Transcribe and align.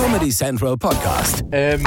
Comedy 0.00 0.30
Central 0.30 0.78
Podcast. 0.78 1.44
Ähm, 1.52 1.84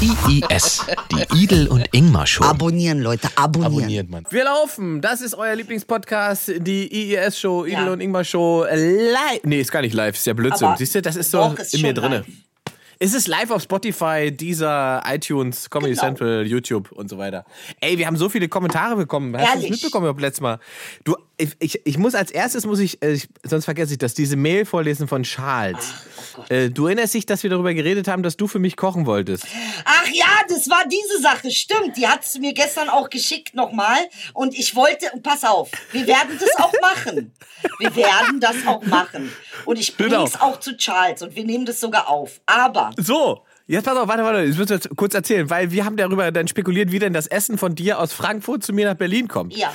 IIS, 0.00 0.84
die 1.10 1.42
Idel 1.42 1.66
und 1.66 1.84
Ingmar 1.92 2.24
Show. 2.26 2.44
Abonnieren, 2.44 3.00
Leute, 3.00 3.28
abonnieren. 3.34 3.72
abonniert 3.74 4.10
man. 4.10 4.24
Wir 4.30 4.44
laufen. 4.44 5.00
Das 5.00 5.22
ist 5.22 5.34
euer 5.34 5.56
Lieblingspodcast, 5.56 6.52
die 6.58 6.86
IES-Show, 7.12 7.64
Idel 7.64 7.86
Ja. 7.86 7.92
und 7.92 8.00
Ingmar 8.00 8.22
Show. 8.24 8.64
Live. 8.64 9.40
Nee, 9.42 9.60
ist 9.60 9.72
gar 9.72 9.80
nicht 9.82 9.94
live, 9.94 10.14
ist 10.14 10.24
ja 10.26 10.34
Blödsinn. 10.34 10.68
Aber 10.68 10.76
Siehst 10.76 10.94
du, 10.94 11.02
das 11.02 11.16
ist 11.16 11.34
doch, 11.34 11.56
so 11.56 11.62
ist 11.62 11.74
in 11.74 11.82
mir 11.82 11.94
drinne. 11.94 12.18
live. 12.18 12.26
Es 12.98 13.12
ist 13.12 13.28
live 13.28 13.50
auf 13.50 13.60
Spotify, 13.62 14.30
dieser 14.34 15.02
iTunes, 15.06 15.68
Comedy 15.68 15.92
Genau. 15.94 16.02
Central, 16.06 16.46
YouTube 16.46 16.92
und 16.92 17.10
so 17.10 17.18
weiter. 17.18 17.44
Ey, 17.80 17.98
wir 17.98 18.06
haben 18.06 18.16
so 18.16 18.30
viele 18.30 18.48
Kommentare 18.48 18.96
bekommen. 18.96 19.36
Hast 19.36 19.56
du 19.56 19.60
das 19.62 19.70
mitbekommen 19.70 20.04
überhaupt 20.04 20.20
letztes 20.22 20.40
Mal? 20.40 20.58
Du, 21.04 21.14
ich, 21.38 21.50
ich, 21.58 21.86
ich 21.86 21.98
muss 21.98 22.14
als 22.14 22.30
erstes, 22.30 22.64
muss 22.64 22.78
ich, 22.78 23.02
äh, 23.02 23.12
ich, 23.12 23.28
sonst 23.44 23.64
vergesse 23.66 23.92
ich 23.92 23.98
das, 23.98 24.14
diese 24.14 24.36
Mail 24.36 24.64
vorlesen 24.64 25.06
von 25.06 25.22
Charles. 25.22 25.92
oh 26.38 26.42
äh, 26.52 26.70
du 26.70 26.86
erinnerst 26.86 27.14
dich, 27.14 27.26
dass 27.26 27.42
wir 27.42 27.50
darüber 27.50 27.74
geredet 27.74 28.08
haben, 28.08 28.22
dass 28.22 28.36
du 28.36 28.46
für 28.48 28.58
mich 28.58 28.76
kochen 28.76 29.04
wolltest. 29.06 29.44
Ach 29.84 30.06
ja, 30.12 30.24
das 30.48 30.68
war 30.70 30.84
diese 30.88 31.20
Sache, 31.22 31.50
stimmt. 31.50 31.96
Die 31.96 32.06
hat 32.08 32.24
es 32.24 32.38
mir 32.38 32.54
gestern 32.54 32.88
auch 32.88 33.10
geschickt 33.10 33.54
nochmal. 33.54 33.98
Und 34.32 34.54
ich 34.58 34.74
wollte, 34.74 35.10
und 35.12 35.22
pass 35.22 35.44
auf, 35.44 35.70
wir 35.92 36.06
werden 36.06 36.38
das 36.40 36.56
auch 36.56 36.72
machen. 36.80 37.32
Wir 37.78 37.94
werden 37.96 38.40
das 38.40 38.56
auch 38.66 38.82
machen. 38.84 39.30
Und 39.64 39.78
ich 39.78 39.96
Genau. 39.96 40.22
bring's 40.24 40.40
auch 40.40 40.60
zu 40.60 40.76
Charles 40.76 41.22
und 41.22 41.34
wir 41.36 41.44
nehmen 41.44 41.66
das 41.66 41.80
sogar 41.80 42.08
auf. 42.08 42.40
Aber 42.46 42.90
So, 42.98 43.42
jetzt 43.66 43.84
pass 43.84 43.96
auf, 43.96 44.08
warte, 44.08 44.22
warte, 44.22 44.44
ich 44.44 44.56
muss 44.58 44.68
jetzt 44.68 44.88
kurz 44.96 45.14
erzählen, 45.14 45.48
weil 45.50 45.70
wir 45.70 45.84
haben 45.84 45.96
darüber 45.96 46.30
dann 46.30 46.48
spekuliert, 46.48 46.92
wie 46.92 46.98
denn 46.98 47.12
das 47.12 47.26
Essen 47.26 47.58
von 47.58 47.74
dir 47.74 47.98
aus 47.98 48.12
Frankfurt 48.12 48.62
zu 48.62 48.72
mir 48.72 48.86
nach 48.86 48.94
Berlin 48.94 49.28
kommt. 49.28 49.56
Ja. 49.56 49.72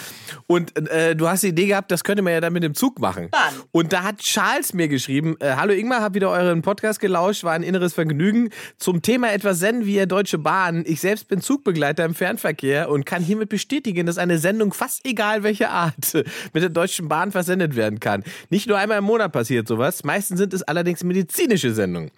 Und 0.47 0.77
äh, 0.89 1.15
du 1.15 1.27
hast 1.27 1.43
die 1.43 1.49
Idee 1.49 1.67
gehabt, 1.67 1.91
das 1.91 2.03
könnte 2.03 2.21
man 2.21 2.33
ja 2.33 2.41
dann 2.41 2.53
mit 2.53 2.63
dem 2.63 2.73
Zug 2.73 2.99
machen. 2.99 3.29
Bahn. 3.29 3.53
Und 3.71 3.93
da 3.93 4.03
hat 4.03 4.19
Charles 4.19 4.73
mir 4.73 4.87
geschrieben, 4.87 5.35
äh, 5.39 5.55
hallo 5.55 5.73
Ingmar, 5.73 6.01
hab 6.01 6.13
wieder 6.13 6.29
euren 6.29 6.61
Podcast 6.61 6.99
gelauscht, 6.99 7.43
war 7.43 7.53
ein 7.53 7.63
inneres 7.63 7.93
Vergnügen. 7.93 8.49
Zum 8.77 9.01
Thema 9.01 9.31
etwas 9.33 9.59
senden 9.59 9.85
wie 9.85 10.05
Deutsche 10.05 10.37
Bahn. 10.37 10.83
Ich 10.87 11.01
selbst 11.01 11.27
bin 11.27 11.41
Zugbegleiter 11.41 12.05
im 12.05 12.15
Fernverkehr 12.15 12.89
und 12.89 13.05
kann 13.05 13.21
hiermit 13.21 13.49
bestätigen, 13.49 14.05
dass 14.05 14.17
eine 14.17 14.37
Sendung 14.37 14.73
fast 14.73 15.05
egal 15.05 15.43
welche 15.43 15.69
Art 15.69 16.13
mit 16.53 16.63
der 16.63 16.69
Deutschen 16.69 17.07
Bahn 17.09 17.31
versendet 17.31 17.75
werden 17.75 17.99
kann. 17.99 18.23
Nicht 18.49 18.67
nur 18.67 18.77
einmal 18.77 18.99
im 18.99 19.03
Monat 19.03 19.31
passiert 19.31 19.67
sowas, 19.67 20.03
meistens 20.03 20.39
sind 20.39 20.53
es 20.53 20.63
allerdings 20.63 21.03
medizinische 21.03 21.73
Sendungen. 21.73 22.11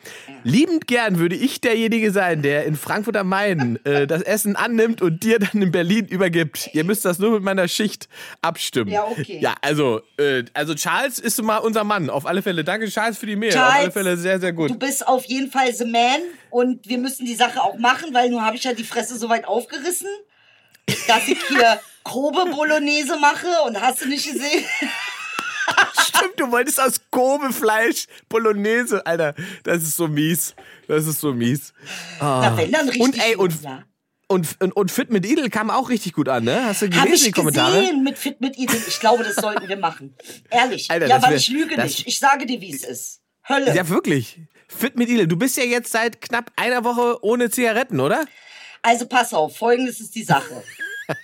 Liebend 0.43 0.87
gern 0.87 1.19
würde 1.19 1.35
ich 1.35 1.61
derjenige 1.63 2.11
sein, 2.11 2.41
der 2.41 2.65
in 2.65 2.75
Frankfurt 2.75 3.17
am 3.17 3.29
Main 3.29 3.79
äh, 3.85 4.07
das 4.07 4.21
Essen 4.21 4.55
annimmt 4.55 5.01
und 5.01 5.23
dir 5.23 5.39
dann 5.39 5.61
in 5.61 5.71
Berlin 5.71 6.05
übergibt. 6.07 6.69
Ihr 6.73 6.83
müsst 6.83 7.05
das 7.05 7.19
nur 7.19 7.31
mit 7.31 7.43
meiner 7.43 7.67
Schicht 7.67 8.07
abstimmen. 8.41 8.91
Ja, 8.91 9.05
okay. 9.05 9.39
Ja, 9.41 9.55
also, 9.61 10.01
äh, 10.17 10.43
also 10.53 10.75
Charles 10.75 11.19
ist 11.19 11.41
mal 11.41 11.57
unser 11.57 11.83
Mann, 11.83 12.09
auf 12.09 12.25
alle 12.25 12.41
Fälle. 12.41 12.63
Danke 12.63 12.87
Charles 12.87 13.17
für 13.17 13.25
die 13.25 13.35
Mail, 13.35 13.49
auf 13.49 13.55
Charles, 13.55 13.79
alle 13.79 13.91
Fälle 13.91 14.17
sehr, 14.17 14.39
sehr 14.39 14.53
gut. 14.53 14.69
du 14.69 14.75
bist 14.75 15.07
auf 15.07 15.25
jeden 15.25 15.51
Fall 15.51 15.73
the 15.73 15.85
man 15.85 16.21
und 16.49 16.87
wir 16.87 16.97
müssen 16.97 17.25
die 17.25 17.35
Sache 17.35 17.61
auch 17.61 17.77
machen, 17.77 18.13
weil 18.13 18.29
nun 18.29 18.41
habe 18.41 18.55
ich 18.55 18.63
ja 18.63 18.73
die 18.73 18.83
Fresse 18.83 19.17
so 19.17 19.29
weit 19.29 19.45
aufgerissen, 19.45 20.09
dass 21.07 21.27
ich 21.27 21.41
hier 21.47 21.79
grobe 22.03 22.49
Bolognese 22.51 23.17
mache 23.17 23.47
und 23.65 23.79
hast 23.79 24.01
du 24.01 24.07
nicht 24.07 24.25
gesehen? 24.31 24.65
Stimmt, 26.01 26.39
du 26.39 26.51
wolltest 26.51 26.79
aus 26.81 27.01
Kobe-Fleisch 27.11 28.07
Bolognese. 28.29 29.05
Alter, 29.05 29.33
das 29.63 29.83
ist 29.83 29.97
so 29.97 30.07
mies. 30.07 30.55
Das 30.87 31.05
ist 31.07 31.19
so 31.19 31.33
mies. 31.33 31.73
Na, 32.19 32.55
wenn 32.57 32.71
dann 32.71 32.87
richtig. 32.89 33.01
Und 33.01 33.17
ey, 33.23 33.35
und, 33.35 33.53
und, 34.27 34.47
und, 34.61 34.71
und 34.73 34.91
Fit 34.91 35.11
mit 35.11 35.25
Idel 35.25 35.49
kam 35.49 35.69
auch 35.69 35.89
richtig 35.89 36.13
gut 36.13 36.29
an, 36.29 36.43
ne? 36.43 36.65
Hast 36.65 36.81
du 36.81 36.85
Hab 36.87 36.91
gelesen, 37.05 37.13
ich 37.13 37.23
die 37.23 37.31
Kommentare? 37.31 37.79
gesehen 37.81 38.03
mit 38.03 38.17
Fit 38.17 38.41
mit 38.41 38.57
Idel. 38.57 38.79
Ich 38.87 38.99
glaube, 38.99 39.23
das 39.23 39.35
sollten 39.35 39.67
wir 39.67 39.77
machen. 39.77 40.15
Ehrlich. 40.49 40.89
Alter, 40.91 41.07
ja, 41.07 41.21
weil 41.21 41.31
wär- 41.31 41.37
ich 41.37 41.49
lüge 41.49 41.81
nicht. 41.81 42.07
Ich 42.07 42.19
sage 42.19 42.45
dir, 42.45 42.59
wie 42.61 42.73
es 42.73 42.83
ist. 42.83 43.21
Hölle. 43.47 43.75
Ja, 43.75 43.87
wirklich. 43.89 44.39
Fit 44.67 44.97
mit 44.97 45.09
Idel. 45.09 45.27
Du 45.27 45.35
bist 45.37 45.57
ja 45.57 45.63
jetzt 45.63 45.91
seit 45.91 46.21
knapp 46.21 46.51
einer 46.55 46.83
Woche 46.83 47.23
ohne 47.23 47.49
Zigaretten, 47.49 47.99
oder? 47.99 48.25
Also 48.81 49.05
pass 49.05 49.33
auf, 49.33 49.55
folgendes 49.57 49.99
ist 49.99 50.15
die 50.15 50.23
Sache. 50.23 50.63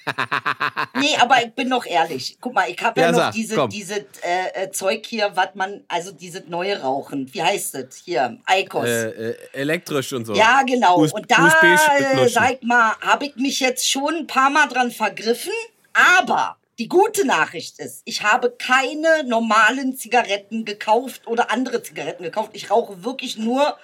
nee, 0.96 1.16
aber 1.20 1.44
ich 1.44 1.54
bin 1.54 1.70
noch 1.70 1.86
ehrlich. 1.86 2.38
Guck 2.40 2.54
mal, 2.54 2.70
ich 2.70 2.82
habe 2.82 3.00
ja, 3.00 3.08
Ja, 3.08 3.12
noch 3.12 3.20
sag, 3.20 3.34
diese, 3.34 3.56
komm. 3.56 3.70
diese 3.70 4.06
äh, 4.24 4.64
äh, 4.64 4.72
Zeug 4.72 5.06
hier, 5.06 5.32
was 5.36 5.50
man, 5.56 5.84
also 5.88 6.12
diese 6.12 6.44
neue 6.48 6.82
Rauchen. 6.82 7.34
Wie 7.34 7.42
heißt 7.42 7.76
das? 7.76 7.96
Hier, 8.04 8.38
Eikos. 8.46 8.86
Äh, 8.88 9.10
äh, 9.10 9.36
elektrisch 9.54 10.14
und 10.14 10.26
so. 10.26 10.34
Ja, 10.34 10.62
genau. 10.66 11.00
US- 11.00 11.14
und 11.14 11.30
da, 11.30 11.54
äh, 11.62 12.28
sag 12.30 12.64
mal, 12.64 12.94
habe 13.02 13.26
ich 13.28 13.36
mich 13.36 13.60
jetzt 13.60 13.90
schon 13.90 14.16
ein 14.16 14.28
paar 14.28 14.50
Mal 14.50 14.68
dran 14.68 14.92
vergriffen. 14.92 15.54
Aber 15.94 16.58
die 16.78 16.88
gute 16.88 17.26
Nachricht 17.26 17.80
ist, 17.80 18.02
ich 18.06 18.24
habe 18.24 18.52
keine 18.52 19.24
normalen 19.26 19.98
Zigaretten 19.98 20.64
gekauft 20.66 21.28
oder 21.28 21.52
andere 21.52 21.84
Zigaretten 21.84 22.24
gekauft. 22.24 22.52
Ich 22.54 22.72
rauche 22.72 23.04
wirklich 23.04 23.38
nur 23.38 23.78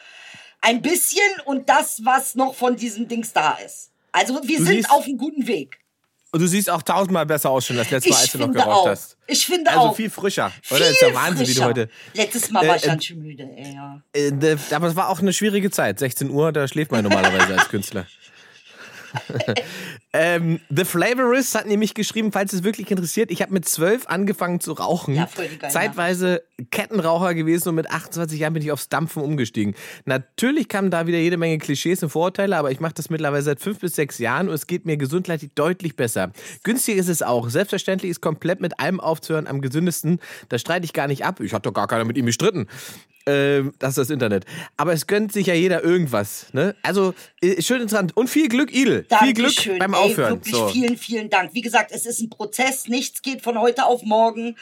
ein 0.62 0.82
bisschen 0.82 1.22
und 1.46 1.70
das, 1.70 2.06
was 2.06 2.36
noch 2.36 2.56
von 2.56 2.76
diesen 2.76 3.08
Dings 3.08 3.34
da 3.34 3.58
ist. 3.66 3.92
Also 4.12 4.40
wir 4.44 4.60
Du 4.60 4.64
sind 4.66 4.90
auf 4.92 5.06
einem 5.06 5.18
guten 5.18 5.46
Weg. 5.46 5.78
Und 6.36 6.42
du 6.42 6.48
siehst 6.48 6.70
auch 6.70 6.82
tausendmal 6.82 7.26
besser 7.26 7.50
aus 7.50 7.66
schon 7.66 7.78
das 7.78 7.90
letzte 7.92 8.10
Mal, 8.10 8.18
als 8.18 8.32
du 8.34 8.40
noch 8.40 8.52
geraucht 8.52 8.68
auch. 8.70 8.88
hast. 8.90 9.16
Ich 9.26 9.46
finde 9.46 9.72
Also 9.72 9.84
auch. 9.84 9.96
viel 9.96 10.10
frischer. 10.10 10.52
Oder? 10.70 10.84
Viel 10.84 10.92
ist 10.94 11.02
ja 11.02 11.14
Wahnsinn, 11.14 11.40
wie 11.48 11.54
du 11.54 11.62
frischer. 11.62 11.66
heute. 11.66 11.90
Letztes 12.14 12.52
Mal 12.52 12.68
war 12.68 12.74
Äh, 12.74 12.78
ich 12.78 12.84
äh, 12.84 12.88
ganz 12.88 13.06
schön 13.06 13.22
müde, 13.22 13.44
ey, 13.56 13.74
ja. 13.74 14.02
Äh, 14.12 14.32
ne, 14.32 14.60
aber 14.72 14.88
es 14.88 14.98
war 14.98 15.08
auch 15.08 15.20
eine 15.22 15.32
schwierige 15.32 15.72
Zeit. 15.72 15.98
16 16.00 16.30
Uhr, 16.30 16.52
da 16.52 16.68
schläft 16.68 16.92
man 16.92 17.04
normalerweise 17.04 17.58
als 17.58 17.70
Künstler. 17.70 18.06
ähm, 20.18 20.62
The 20.70 20.86
Flavorist 20.86 21.56
hat 21.56 21.68
nämlich 21.68 21.94
geschrieben, 21.94 22.32
falls 22.32 22.54
es 22.54 22.64
wirklich 22.64 22.90
interessiert, 22.90 23.32
ich 23.32 23.42
habe 23.42 23.52
mit 23.52 23.68
12 23.68 24.08
angefangen 24.08 24.62
zu 24.62 24.72
rauchen. 24.72 25.14
Ja, 25.14 25.28
voll 25.28 25.50
die 25.50 25.58
geile 25.58 25.74
Zeitweise 25.74 26.44
Kettenraucher 26.72 27.34
gewesen 27.34 27.70
und 27.70 27.76
mit 27.76 27.90
28 27.90 28.40
Jahren 28.40 28.54
bin 28.54 28.64
ich 28.64 28.72
aufs 28.72 28.88
Dampfen 28.88 29.22
umgestiegen. 29.22 29.76
Natürlich 30.06 30.70
kamen 30.70 30.90
da 30.90 31.06
wieder 31.06 31.18
jede 31.18 31.36
Menge 31.36 31.58
Klischees 31.58 32.02
und 32.02 32.10
Vorurteile, 32.10 32.56
aber 32.56 32.72
ich 32.72 32.80
mache 32.80 32.94
das 32.94 33.10
mittlerweile 33.10 33.44
seit 33.44 33.60
fünf 33.60 33.80
bis 33.80 33.96
sechs 33.96 34.18
Jahren 34.18 34.48
und 34.48 34.56
es 34.56 34.68
geht 34.68 34.86
mir 34.86 34.96
gesundheitlich 34.96 35.52
deutlich 35.54 35.98
besser. 35.98 36.32
Günstig 36.64 36.96
ist 36.96 37.10
es 37.10 37.22
auch. 37.22 37.50
Selbstverständlich 37.50 38.12
ist 38.12 38.22
komplett 38.22 38.62
mit 38.62 38.80
allem 38.80 39.02
aufzuhören 39.02 39.48
am 39.48 39.60
gesündesten. 39.60 40.20
Da 40.48 40.58
streite 40.58 40.86
ich 40.86 40.94
gar 40.94 41.08
nicht 41.08 41.26
ab. 41.26 41.42
Ich 41.42 41.54
hatte 41.54 41.64
doch 41.64 41.74
gar 41.74 41.88
keiner 41.88 42.06
mit 42.06 42.18
ihm 42.18 42.26
gestritten. 42.26 42.68
Ähm, 43.28 43.74
das 43.80 43.92
ist 43.92 43.98
das 43.98 44.10
Internet. 44.12 44.46
Aber 44.78 44.94
es 44.94 45.08
gönnt 45.08 45.32
sich 45.32 45.48
ja 45.48 45.56
jeder 45.56 45.84
irgendwas. 45.84 46.48
Ne? 46.54 46.76
Also, 46.84 47.16
äh, 47.42 47.60
schön 47.62 47.82
interessant. 47.82 48.16
Und 48.16 48.30
viel 48.30 48.50
Glück, 48.50 48.72
Idel. 48.72 49.08
viel 49.20 49.34
Glück 49.34 49.80
beim 49.80 49.94
Ey, 49.94 50.00
Aufhören. 50.06 50.34
Wirklich 50.36 50.56
So. 50.56 50.68
vielen, 50.70 50.98
vielen 50.98 51.30
Dank. 51.30 51.54
Wie 51.54 51.62
gesagt, 51.62 51.92
es 51.92 52.06
ist 52.06 52.22
ein 52.22 52.30
Prozess. 52.30 52.88
Nichts 52.88 53.22
geht 53.22 53.42
von 53.42 53.60
heute 53.60 53.86
auf 53.86 54.04
morgen. 54.04 54.56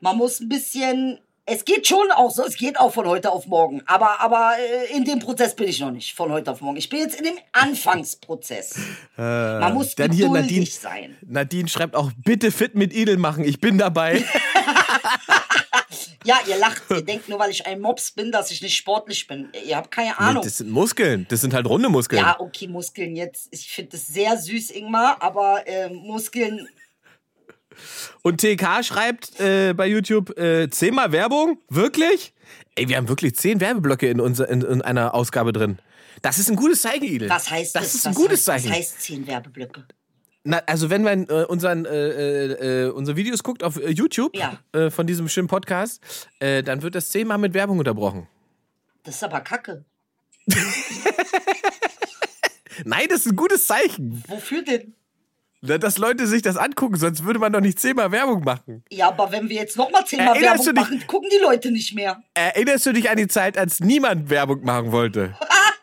Man 0.00 0.16
muss 0.16 0.40
ein 0.40 0.48
bisschen. 0.48 1.18
Es 1.48 1.64
geht 1.64 1.86
schon 1.86 2.10
auch 2.10 2.32
so, 2.32 2.44
es 2.44 2.56
geht 2.56 2.76
auch 2.80 2.92
von 2.92 3.06
heute 3.06 3.30
auf 3.30 3.46
morgen. 3.46 3.80
Aber, 3.86 4.20
aber 4.20 4.54
äh, 4.58 4.96
in 4.96 5.04
dem 5.04 5.20
Prozess 5.20 5.54
bin 5.54 5.68
ich 5.68 5.78
noch 5.78 5.92
nicht 5.92 6.12
von 6.12 6.32
heute 6.32 6.50
auf 6.50 6.60
morgen. 6.60 6.76
Ich 6.76 6.88
bin 6.88 6.98
jetzt 6.98 7.20
in 7.20 7.24
dem 7.24 7.38
Anfangsprozess. 7.52 8.74
Man 9.16 9.72
muss 9.74 9.94
geduldig 9.94 10.28
Nadine, 10.28 10.66
sein. 10.66 11.16
Nadine 11.24 11.68
schreibt 11.68 11.94
auch, 11.94 12.10
bitte 12.24 12.50
fit 12.50 12.74
mit 12.74 12.92
Idel 12.92 13.16
machen. 13.16 13.44
Ich 13.44 13.60
bin 13.60 13.78
dabei. 13.78 14.24
Ja, 16.26 16.38
ihr 16.46 16.58
lacht. 16.58 16.82
ihr 16.90 17.02
denkt 17.02 17.28
nur, 17.28 17.38
weil 17.38 17.50
ich 17.50 17.66
ein 17.66 17.80
Mops 17.80 18.10
bin, 18.10 18.32
dass 18.32 18.50
ich 18.50 18.60
nicht 18.60 18.76
sportlich 18.76 19.26
bin. 19.26 19.48
Ihr 19.64 19.76
habt 19.76 19.90
keine 19.90 20.08
Nee, 20.10 20.14
Ahnung. 20.18 20.42
das 20.42 20.58
sind 20.58 20.70
Muskeln. 20.70 21.26
Das 21.30 21.40
sind 21.40 21.54
halt 21.54 21.66
runde 21.66 21.88
Muskeln. 21.88 22.20
Ja, 22.20 22.36
okay, 22.40 22.66
Muskeln 22.68 23.14
jetzt. 23.16 23.48
Ich 23.52 23.70
finde 23.70 23.92
das 23.92 24.06
sehr 24.08 24.36
süß, 24.36 24.70
Ingmar, 24.70 25.16
aber 25.22 25.66
äh, 25.66 25.88
Muskeln. 25.88 26.68
Und 28.22 28.40
TK 28.40 28.82
schreibt 28.84 29.38
äh, 29.38 29.72
bei 29.74 29.86
YouTube, 29.86 30.36
äh, 30.38 30.68
zehnmal 30.70 31.12
Werbung? 31.12 31.58
Wirklich? 31.68 32.32
Ey, 32.74 32.88
wir 32.88 32.96
haben 32.96 33.08
wirklich 33.08 33.36
zehn 33.36 33.60
Werbeblöcke 33.60 34.08
in, 34.08 34.20
unser, 34.20 34.48
in, 34.48 34.62
in 34.62 34.82
einer 34.82 35.14
Ausgabe 35.14 35.52
drin. 35.52 35.78
Das 36.22 36.38
ist 36.38 36.48
ein 36.50 36.56
gutes 36.56 36.82
Zeichen, 36.82 37.04
Idel. 37.04 37.28
Was 37.28 37.50
heißt 37.50 37.74
das? 37.76 37.82
Das 37.84 37.94
ist 37.94 38.06
ein 38.06 38.14
gutes 38.14 38.38
heißt, 38.38 38.44
Zeichen. 38.46 38.70
Was 38.70 38.76
heißt 38.78 39.00
zehn 39.02 39.26
Werbeblöcke? 39.26 39.84
Na, 40.48 40.62
also 40.66 40.90
wenn 40.90 41.02
man 41.02 41.24
äh, 41.28 41.44
unseren, 41.48 41.84
äh, 41.86 41.90
äh, 41.90 42.84
äh, 42.86 42.90
unsere 42.90 43.16
Videos 43.16 43.42
guckt 43.42 43.64
auf 43.64 43.76
äh, 43.78 43.90
YouTube 43.90 44.36
Ja. 44.36 44.58
äh, 44.72 44.90
von 44.90 45.06
diesem 45.06 45.28
schönen 45.28 45.48
Podcast, 45.48 46.00
dann 46.40 46.82
wird 46.82 46.94
das 46.94 47.10
zehnmal 47.10 47.38
mit 47.38 47.52
Werbung 47.54 47.78
unterbrochen. 47.78 48.28
Das 49.02 49.16
ist 49.16 49.24
aber 49.24 49.40
kacke. 49.40 49.84
Nein, 52.84 53.06
das 53.08 53.20
ist 53.20 53.32
ein 53.32 53.36
gutes 53.36 53.66
Zeichen. 53.66 54.22
Wofür 54.28 54.62
denn? 54.62 54.94
Na, 55.62 55.78
Dass 55.78 55.96
Leute 55.98 56.26
sich 56.26 56.42
das 56.42 56.56
angucken, 56.56 56.96
sonst 56.96 57.24
würde 57.24 57.38
man 57.38 57.52
doch 57.52 57.60
nicht 57.60 57.80
zehnmal 57.80 58.12
Werbung 58.12 58.44
machen. 58.44 58.84
Ja, 58.90 59.08
aber 59.08 59.32
wenn 59.32 59.48
wir 59.48 59.56
jetzt 59.56 59.76
nochmal 59.76 60.04
zehnmal 60.04 60.36
Erinnerst 60.36 60.66
Werbung 60.66 60.84
dich- 60.84 60.98
machen, 60.98 61.06
gucken 61.06 61.28
die 61.32 61.42
Leute 61.42 61.70
nicht 61.72 61.94
mehr. 61.94 62.22
Erinnerst 62.34 62.84
du 62.86 62.92
dich 62.92 63.08
an 63.10 63.16
die 63.16 63.26
Zeit, 63.28 63.56
als 63.58 63.80
niemand 63.80 64.28
Werbung 64.30 64.62
machen 64.64 64.92
wollte? 64.92 65.34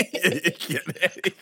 ich, 0.00 0.68
ich 1.24 1.34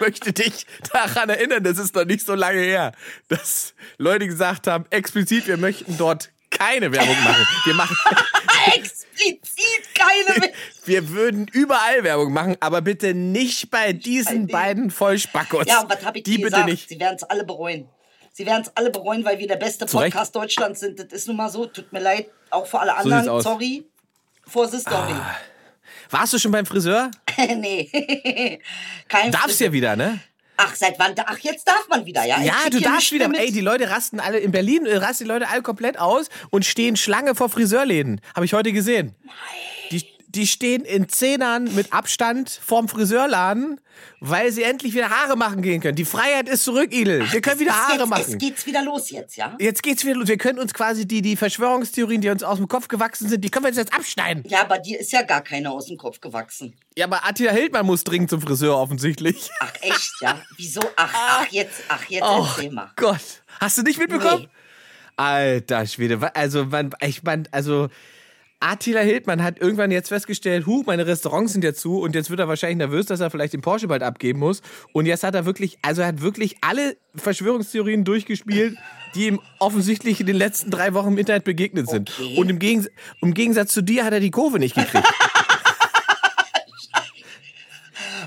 möchte 0.00 0.32
dich 0.32 0.66
daran 0.92 1.28
erinnern, 1.28 1.62
das 1.64 1.78
ist 1.78 1.94
noch 1.94 2.04
nicht 2.04 2.24
so 2.24 2.34
lange 2.34 2.60
her, 2.60 2.92
dass 3.28 3.74
Leute 3.98 4.26
gesagt 4.26 4.66
haben, 4.66 4.84
explizit, 4.90 5.46
wir 5.46 5.56
möchten 5.56 5.96
dort 5.98 6.30
keine 6.50 6.90
Werbung 6.92 7.22
machen. 7.24 7.46
Wir 7.64 7.74
machen, 7.74 7.96
Explizit 8.74 9.82
keine. 9.94 10.42
We- 10.42 10.52
wir 10.86 11.08
würden 11.10 11.46
überall 11.52 12.02
Werbung 12.04 12.32
machen, 12.32 12.56
aber 12.60 12.80
bitte 12.80 13.12
nicht 13.14 13.70
bei 13.70 13.92
diesen 13.92 14.32
denen. 14.32 14.46
beiden 14.48 14.90
Vollspackos. 14.90 15.66
Ja, 15.66 15.80
und 15.82 15.90
was 15.90 16.04
habe 16.04 16.18
ich 16.18 16.24
Die 16.24 16.36
bitte 16.36 16.50
gesagt? 16.50 16.66
nicht. 16.68 16.88
Sie 16.88 16.98
werden 16.98 17.16
es 17.16 17.22
alle 17.24 17.44
bereuen. 17.44 17.88
Sie 18.32 18.46
werden 18.46 18.62
es 18.62 18.72
alle 18.76 18.90
bereuen, 18.90 19.24
weil 19.24 19.38
wir 19.38 19.46
der 19.48 19.56
beste. 19.56 19.84
Podcast 19.86 20.34
Deutschlands 20.34 20.80
sind. 20.80 20.98
Das 20.98 21.06
ist 21.12 21.26
nun 21.28 21.36
mal 21.36 21.50
so. 21.50 21.66
Tut 21.66 21.92
mir 21.92 22.00
leid, 22.00 22.28
auch 22.50 22.66
für 22.66 22.78
alle 22.80 22.94
anderen. 22.96 23.28
aus. 23.28 23.42
Sorry. 23.44 23.84
for 24.46 24.66
the 24.68 24.78
story. 24.78 25.14
Warst 26.10 26.32
du 26.32 26.38
schon 26.38 26.52
beim 26.52 26.66
Friseur? 26.66 27.10
nee. 27.56 27.88
Kein 29.08 29.30
Darfst 29.30 29.46
Friseur. 29.48 29.66
ja 29.68 29.72
wieder, 29.72 29.96
ne? 29.96 30.20
Ach, 30.56 30.74
seit 30.74 30.98
wann? 30.98 31.14
Ach, 31.24 31.38
jetzt 31.38 31.68
darf 31.68 31.86
man 31.88 32.04
wieder, 32.04 32.24
ja? 32.24 32.38
Ich 32.40 32.46
Ja, 32.46 32.54
du 32.70 32.80
darfst 32.80 33.12
wieder. 33.12 33.28
mit. 33.28 33.38
Ey, 33.38 33.52
die 33.52 33.60
Leute 33.60 33.88
rasten 33.90 34.18
alle 34.18 34.38
in 34.38 34.50
Berlin, 34.50 34.86
äh, 34.86 34.96
rasten 34.96 35.24
die 35.24 35.28
Leute 35.28 35.48
alle 35.48 35.62
komplett 35.62 35.98
aus 36.00 36.28
und 36.50 36.64
stehen 36.64 36.96
Schlange 36.96 37.34
vor 37.36 37.48
Friseurläden. 37.48 38.20
Habe 38.34 38.44
ich 38.44 38.52
heute 38.54 38.72
gesehen. 38.72 39.14
Die, 39.92 40.04
die 40.28 40.46
stehen 40.46 40.84
in 40.84 41.08
Zehnern 41.08 41.74
mit 41.74 41.92
Abstand 41.92 42.50
vorm 42.50 42.88
Friseurladen, 42.88 43.80
weil 44.20 44.52
sie 44.52 44.62
endlich 44.62 44.92
wieder 44.94 45.08
Haare 45.08 45.36
machen 45.36 45.62
gehen 45.62 45.80
können. 45.80 45.96
Die 45.96 46.04
Freiheit 46.04 46.48
ist 46.48 46.64
zurück, 46.64 46.92
Idel. 46.92 47.32
Wir 47.32 47.40
können 47.40 47.60
wieder 47.60 47.72
Haare 47.72 48.00
jetzt, 48.00 48.08
machen. 48.08 48.24
Es 48.28 48.38
geht's 48.38 48.66
wieder 48.66 48.82
los 48.84 49.10
jetzt, 49.10 49.36
ja? 49.36 49.56
Jetzt 49.58 49.82
geht's 49.82 50.04
wieder 50.04 50.16
los. 50.16 50.28
Wir 50.28 50.36
können 50.36 50.58
uns 50.58 50.74
quasi 50.74 51.08
die, 51.08 51.22
die 51.22 51.34
Verschwörungstheorien, 51.34 52.20
die 52.20 52.28
uns 52.28 52.42
aus 52.42 52.58
dem 52.58 52.68
Kopf 52.68 52.88
gewachsen 52.88 53.28
sind, 53.28 53.42
die 53.42 53.48
können 53.50 53.64
wir 53.64 53.70
jetzt, 53.70 53.78
jetzt 53.78 53.94
abschneiden. 53.94 54.44
Ja, 54.46 54.64
bei 54.64 54.78
dir 54.78 55.00
ist 55.00 55.12
ja 55.12 55.22
gar 55.22 55.40
keiner 55.40 55.72
aus 55.72 55.86
dem 55.86 55.96
Kopf 55.96 56.20
gewachsen. 56.20 56.74
Ja, 56.96 57.06
aber 57.06 57.26
Attila 57.26 57.52
Hildmann 57.52 57.86
muss 57.86 58.04
dringend 58.04 58.28
zum 58.28 58.42
Friseur 58.42 58.76
offensichtlich. 58.76 59.48
Ach, 59.60 59.72
echt, 59.80 60.12
ja? 60.20 60.42
Wieso? 60.56 60.80
Ach, 60.96 61.12
ach, 61.14 61.46
jetzt, 61.50 61.80
ach, 61.88 62.04
jetzt 62.04 62.24
Oh 62.24 62.46
erzähl 62.48 62.70
mal. 62.70 62.90
Gott. 62.96 63.42
Hast 63.60 63.78
du 63.78 63.82
nicht 63.82 63.98
mitbekommen? 63.98 64.42
Nee. 64.42 64.48
Alter 65.16 65.86
Schwede. 65.86 66.34
Also, 66.36 66.66
man, 66.66 66.90
ich 67.00 67.22
mein, 67.22 67.48
also. 67.50 67.88
Attila 68.60 69.00
Hildmann 69.00 69.42
hat 69.42 69.60
irgendwann 69.60 69.92
jetzt 69.92 70.08
festgestellt, 70.08 70.66
huh, 70.66 70.82
meine 70.84 71.06
Restaurants 71.06 71.52
sind 71.52 71.62
ja 71.62 71.74
zu 71.74 72.00
und 72.00 72.14
jetzt 72.16 72.28
wird 72.28 72.40
er 72.40 72.48
wahrscheinlich 72.48 72.78
nervös, 72.78 73.06
dass 73.06 73.20
er 73.20 73.30
vielleicht 73.30 73.52
den 73.52 73.60
Porsche 73.60 73.86
bald 73.86 74.02
abgeben 74.02 74.40
muss. 74.40 74.62
Und 74.92 75.06
jetzt 75.06 75.22
hat 75.22 75.36
er 75.36 75.44
wirklich, 75.44 75.78
also 75.82 76.02
er 76.02 76.08
hat 76.08 76.22
wirklich 76.22 76.56
alle 76.60 76.96
Verschwörungstheorien 77.14 78.04
durchgespielt, 78.04 78.76
die 79.14 79.28
ihm 79.28 79.40
offensichtlich 79.60 80.20
in 80.20 80.26
den 80.26 80.36
letzten 80.36 80.70
drei 80.70 80.92
Wochen 80.94 81.08
im 81.08 81.18
Internet 81.18 81.44
begegnet 81.44 81.88
sind. 81.88 82.10
Okay. 82.10 82.36
Und 82.36 82.50
im, 82.50 82.58
Gegens 82.58 82.88
im 83.22 83.32
Gegensatz 83.32 83.72
zu 83.72 83.82
dir 83.82 84.04
hat 84.04 84.12
er 84.12 84.20
die 84.20 84.32
Kurve 84.32 84.58
nicht 84.58 84.74
gekriegt. 84.74 85.06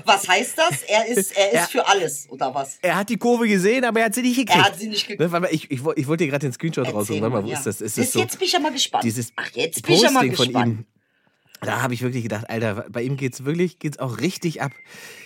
Was 0.04 0.28
heißt 0.28 0.58
das? 0.58 0.82
Er 0.82 1.06
ist, 1.06 1.36
er 1.36 1.48
ist 1.48 1.54
Ja. 1.54 1.66
für 1.70 1.86
alles, 1.86 2.26
oder 2.30 2.54
was? 2.54 2.78
er 2.82 2.96
hat 2.96 3.08
die 3.08 3.16
Kurve 3.16 3.46
gesehen, 3.48 3.84
aber 3.84 4.00
er 4.00 4.06
hat 4.06 4.14
sie 4.14 4.22
nicht 4.22 4.36
gekriegt. 4.36 4.56
Er 4.58 4.64
hat 4.64 4.78
sie 4.78 4.88
nicht 4.88 5.06
gekriegt. 5.06 5.32
Ne, 5.32 5.48
ich, 5.50 5.70
ich, 5.70 5.80
ich 5.80 5.84
wollte 6.06 6.24
dir 6.24 6.30
gerade 6.30 6.46
den 6.46 6.52
Screenshot 6.52 6.86
raussuchen. 6.92 7.20
Warte 7.22 7.34
mal, 7.36 7.44
wo 7.44 7.48
ja. 7.48 7.56
ist 7.58 7.66
das? 7.66 7.80
Ist 7.80 7.96
Jetzt- 7.96 8.06
das 8.08 8.12
so? 8.14 8.18
Jetzt 8.20 8.38
bin 8.38 8.46
ich 8.46 8.52
ja 8.52 8.58
mal 8.60 8.72
gespannt. 8.72 9.04
dieses 9.04 9.32
Ach, 9.36 9.50
jetzt 9.54 9.82
bin 9.82 9.94
ich 9.94 10.02
ja 10.02 10.10
mal 10.10 10.20
Posting 10.28 10.36
von 10.36 10.46
gespannt. 10.46 10.78
ihm. 10.80 10.86
Da 11.62 11.80
habe 11.82 11.94
ich 11.94 12.02
wirklich 12.02 12.24
gedacht, 12.24 12.50
Alter, 12.50 12.86
bei 12.90 13.02
ihm 13.02 13.16
geht's 13.16 13.44
wirklich, 13.44 13.78
geht's 13.78 13.98
auch 14.00 14.18
richtig 14.18 14.62
ab. 14.62 14.72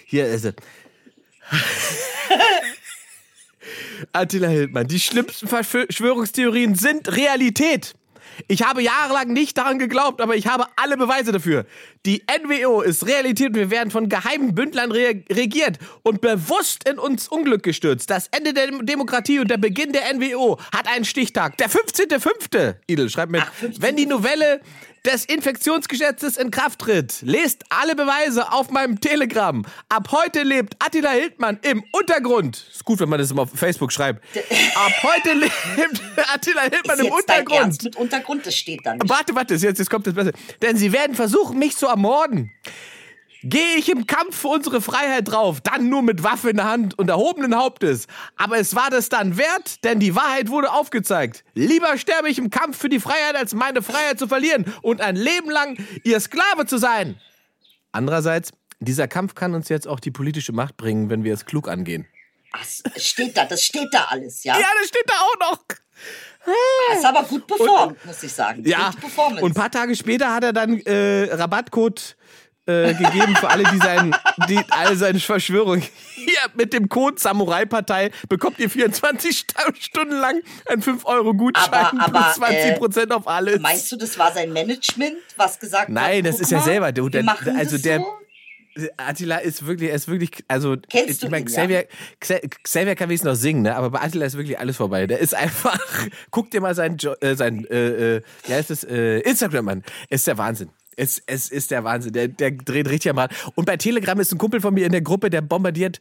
Hier 0.05 0.26
ist 0.26 0.44
er. 0.44 0.55
Attila 4.12 4.49
Hildmann, 4.49 4.87
die 4.87 5.00
schlimmsten 5.00 5.49
Verschwörungstheorien 5.49 6.75
sind 6.75 7.14
Realität. 7.17 7.94
Ich 8.49 8.62
habe 8.62 8.83
jahrelang 8.83 9.33
nicht 9.33 9.59
daran 9.59 9.79
geglaubt, 9.79 10.21
aber 10.21 10.37
ich 10.37 10.47
habe 10.47 10.67
alle 10.77 10.97
Beweise 10.97 11.33
dafür. 11.33 11.67
Die 12.05 12.23
NWO 12.43 12.81
ist 12.83 13.06
Realität 13.06 13.49
und 13.49 13.55
wir 13.56 13.71
werden 13.71 13.91
von 13.91 14.09
geheimen 14.09 14.55
Bündlern 14.55 14.93
re 14.93 15.23
regiert 15.31 15.79
und 16.03 16.21
bewusst 16.21 16.88
in 16.88 16.99
uns 16.99 17.29
Unglück 17.29 17.62
gestürzt. 17.62 18.11
Das 18.11 18.29
Ende 18.29 18.53
der 18.55 18.67
Dem- 18.69 18.87
Demokratie 18.87 19.38
und 19.38 19.50
der 19.50 19.56
Beginn 19.59 19.93
der 19.93 20.12
NWO 20.15 20.59
hat 20.73 20.88
einen 20.88 21.05
Stichtag. 21.05 21.56
Der 21.59 21.69
15.05. 21.71 22.77
Idel, 22.87 23.11
schreib 23.11 23.31
mit. 23.31 23.43
Ach, 23.44 23.53
15.05.. 23.62 23.77
Wenn 23.83 23.97
die 23.97 24.06
Novelle 24.06 24.61
des 25.05 25.25
Infektionsgesetzes 25.25 26.37
in 26.37 26.51
Kraft 26.51 26.81
tritt. 26.81 27.19
Lest 27.23 27.65
alle 27.69 27.95
Beweise 27.95 28.53
auf 28.53 28.71
meinem 28.71 29.01
Telegram. 29.01 29.65
Ab 29.89 30.09
heute 30.13 30.43
lebt 30.43 30.75
Attila 30.79 31.11
Hildmann 31.11 31.59
im 31.63 31.85
Untergrund. 31.93 32.67
Ist 32.73 32.85
gut, 32.85 33.01
wenn 33.01 33.09
man 33.09 33.19
das 33.19 33.31
immer 33.31 33.43
auf 33.43 33.51
Facebook 33.55 33.93
schreibt. 33.93 34.25
Ab 34.75 34.93
heute 35.03 35.33
lebt 35.33 36.03
Attila 36.33 36.63
Hildmann 36.63 36.99
im 37.01 37.13
Untergrund. 37.13 37.61
Ernst 37.61 37.83
mit 37.85 37.97
Untergrund? 37.97 38.47
Das 38.47 38.57
steht 38.57 38.81
da 38.85 38.95
nicht. 38.95 39.09
Warte, 39.09 39.35
warte, 39.35 39.55
jetzt, 39.55 39.63
jetzt 39.79 39.91
kommt 39.91 40.07
das 40.07 40.15
Beste. 40.15 40.33
Denn 40.63 40.77
sie 40.77 40.93
werden 40.93 41.15
versuchen, 41.15 41.59
mich 41.59 41.77
zu 41.77 41.87
ermorden. 41.87 42.53
Gehe 43.49 43.77
ich 43.77 43.89
im 43.89 44.07
Kampf 44.07 44.37
für 44.41 44.49
unsere 44.49 44.81
Freiheit 44.81 45.29
drauf, 45.29 45.61
dann 45.61 45.89
nur 45.89 46.03
mit 46.03 46.25
Waffe 46.25 46.51
in 46.51 46.57
der 46.57 46.69
Hand 46.69 46.99
und 46.99 47.09
erhobenen 47.09 47.55
Hauptes. 47.57 48.09
Aber 48.35 48.59
es 48.59 48.75
war 48.75 48.91
das 48.91 49.09
dann 49.09 49.37
wert, 49.37 49.85
denn 49.85 50.01
die 50.01 50.17
Wahrheit 50.17 50.49
wurde 50.49 50.73
aufgezeigt. 50.73 51.45
Lieber 51.55 51.97
sterbe 51.97 52.29
ich 52.29 52.39
im 52.39 52.51
Kampf 52.51 52.77
für 52.77 52.89
die 52.89 52.99
Freiheit, 52.99 53.37
als 53.37 53.55
meine 53.55 53.83
Freiheit 53.83 54.19
zu 54.19 54.27
verlieren 54.27 54.65
und 54.83 55.01
ein 55.01 55.15
Leben 55.15 55.49
lang 55.49 55.79
ihr 56.03 56.19
Sklave 56.19 56.67
zu 56.67 56.79
sein. 56.79 57.21
Andererseits, 57.93 58.51
dieser 58.81 59.07
Kampf 59.07 59.37
kann 59.37 59.55
uns 59.55 59.69
jetzt 59.69 59.87
auch 59.87 60.01
die 60.01 60.11
politische 60.11 60.53
Macht 60.53 60.77
bringen, 60.77 61.09
wenn 61.09 61.23
wir 61.23 61.33
es 61.33 61.45
klug 61.45 61.69
angehen. 61.69 62.07
Ach, 62.53 62.65
steht 62.97 63.37
da, 63.37 63.45
das 63.45 63.63
steht 63.63 63.89
da 63.93 64.07
alles, 64.09 64.43
ja? 64.43 64.59
Ja, 64.59 64.67
das 64.81 64.89
steht 64.89 65.05
da 65.07 65.15
auch 65.15 65.53
noch. 65.53 65.65
Hast 66.91 67.05
aber 67.05 67.23
gut 67.25 67.47
performt, 67.47 68.05
muss 68.05 68.23
ich 68.23 68.33
sagen. 68.33 68.63
Ja, 68.65 68.93
und 69.41 69.51
ein 69.51 69.55
paar 69.55 69.71
Tage 69.71 69.97
später 69.97 70.33
hat 70.33 70.45
er 70.45 70.53
dann 70.53 70.79
äh, 70.81 71.33
Rabattcode 71.33 72.17
äh, 72.67 72.95
gegeben 72.95 73.37
für 73.37 73.49
alle, 73.49 73.65
die, 73.65 73.79
sein, 73.79 74.15
die 74.49 74.61
alle 74.71 74.97
seine 74.97 75.21
Verschwörung. 75.21 75.81
Hier 76.15 76.39
mit 76.55 76.73
dem 76.73 76.89
Code 76.89 77.19
Samurai-Partei 77.21 78.11
bekommt 78.29 78.59
ihr 78.59 78.69
24 78.69 79.39
Sta- 79.39 79.73
Stunden 79.79 80.17
lang 80.19 80.41
einen 80.69 80.83
5-Euro-Gutschein 80.83 81.73
Aber- 81.73 82.01
aber, 82.03 82.33
plus 82.35 82.49
20% 82.49 83.13
auf 83.13 83.29
alles. 83.29 83.61
Meinst 83.61 83.91
du, 83.93 83.97
das 83.97 84.19
war 84.19 84.33
sein 84.33 84.53
Management, 84.53 85.15
was 85.37 85.59
gesagt 85.61 85.89
Nein, 85.89 86.19
hat? 86.19 86.27
das 86.27 86.33
guck 86.37 86.43
ist 86.43 86.51
ja 86.51 86.59
mal, 86.59 86.65
selber. 86.65 86.93
Du, 86.93 87.05
wir 87.05 87.11
der, 87.11 87.23
machen 87.23 87.57
also 87.57 87.73
das 87.77 87.83
der. 87.83 87.99
So? 87.99 88.07
Attila 88.99 89.39
ist 89.39 89.67
wirklich, 89.67 89.89
er 89.89 89.97
ist 89.97 90.07
wirklich, 90.07 90.45
also 90.49 90.77
Kennst 90.91 91.25
ich 91.25 91.31
meine, 91.31 91.47
Xavier, 91.47 91.87
Xa- 92.21 92.47
Xavier 92.62 92.95
kann 92.95 93.09
wenigstens 93.09 93.31
noch 93.31 93.35
singen, 93.41 93.62
ne? 93.62 93.75
aber 93.75 93.89
bei 93.89 94.01
Attila 94.03 94.27
ist 94.27 94.37
wirklich 94.37 94.59
alles 94.59 94.77
vorbei. 94.77 95.07
Der 95.07 95.19
ist 95.19 95.35
einfach, 95.35 95.79
guck 96.31 96.51
dir 96.51 96.61
mal 96.61 96.75
sein, 96.75 96.99
Jo- 96.99 97.15
äh, 97.23 97.35
sein 97.37 97.65
äh, 97.71 98.17
äh, 98.17 98.23
wie 98.47 98.53
heißt 98.53 98.71
es, 98.71 98.85
äh, 98.85 99.21
Instagram 99.21 99.69
an. 99.69 99.85
Ist 100.11 100.27
der 100.27 100.37
Wahnsinn. 100.37 100.69
Es, 100.97 101.23
es 101.27 101.51
ist 101.51 101.71
der 101.71 101.85
Wahnsinn. 101.85 102.13
Der, 102.13 102.29
der 102.29 102.51
dreht 102.53 102.89
richtig 102.89 103.11
am 103.11 103.19
Rad. 103.19 103.33
Und 103.55 103.67
bei 103.67 103.77
Telegram 103.77 104.19
ist 104.19 104.33
ein 104.33 104.39
Kumpel 104.39 104.61
von 104.61 104.73
mir 104.75 104.87
in 104.87 104.93
der 104.93 105.03
Gruppe, 105.03 105.31
der 105.31 105.43
bombardiert 105.43 106.01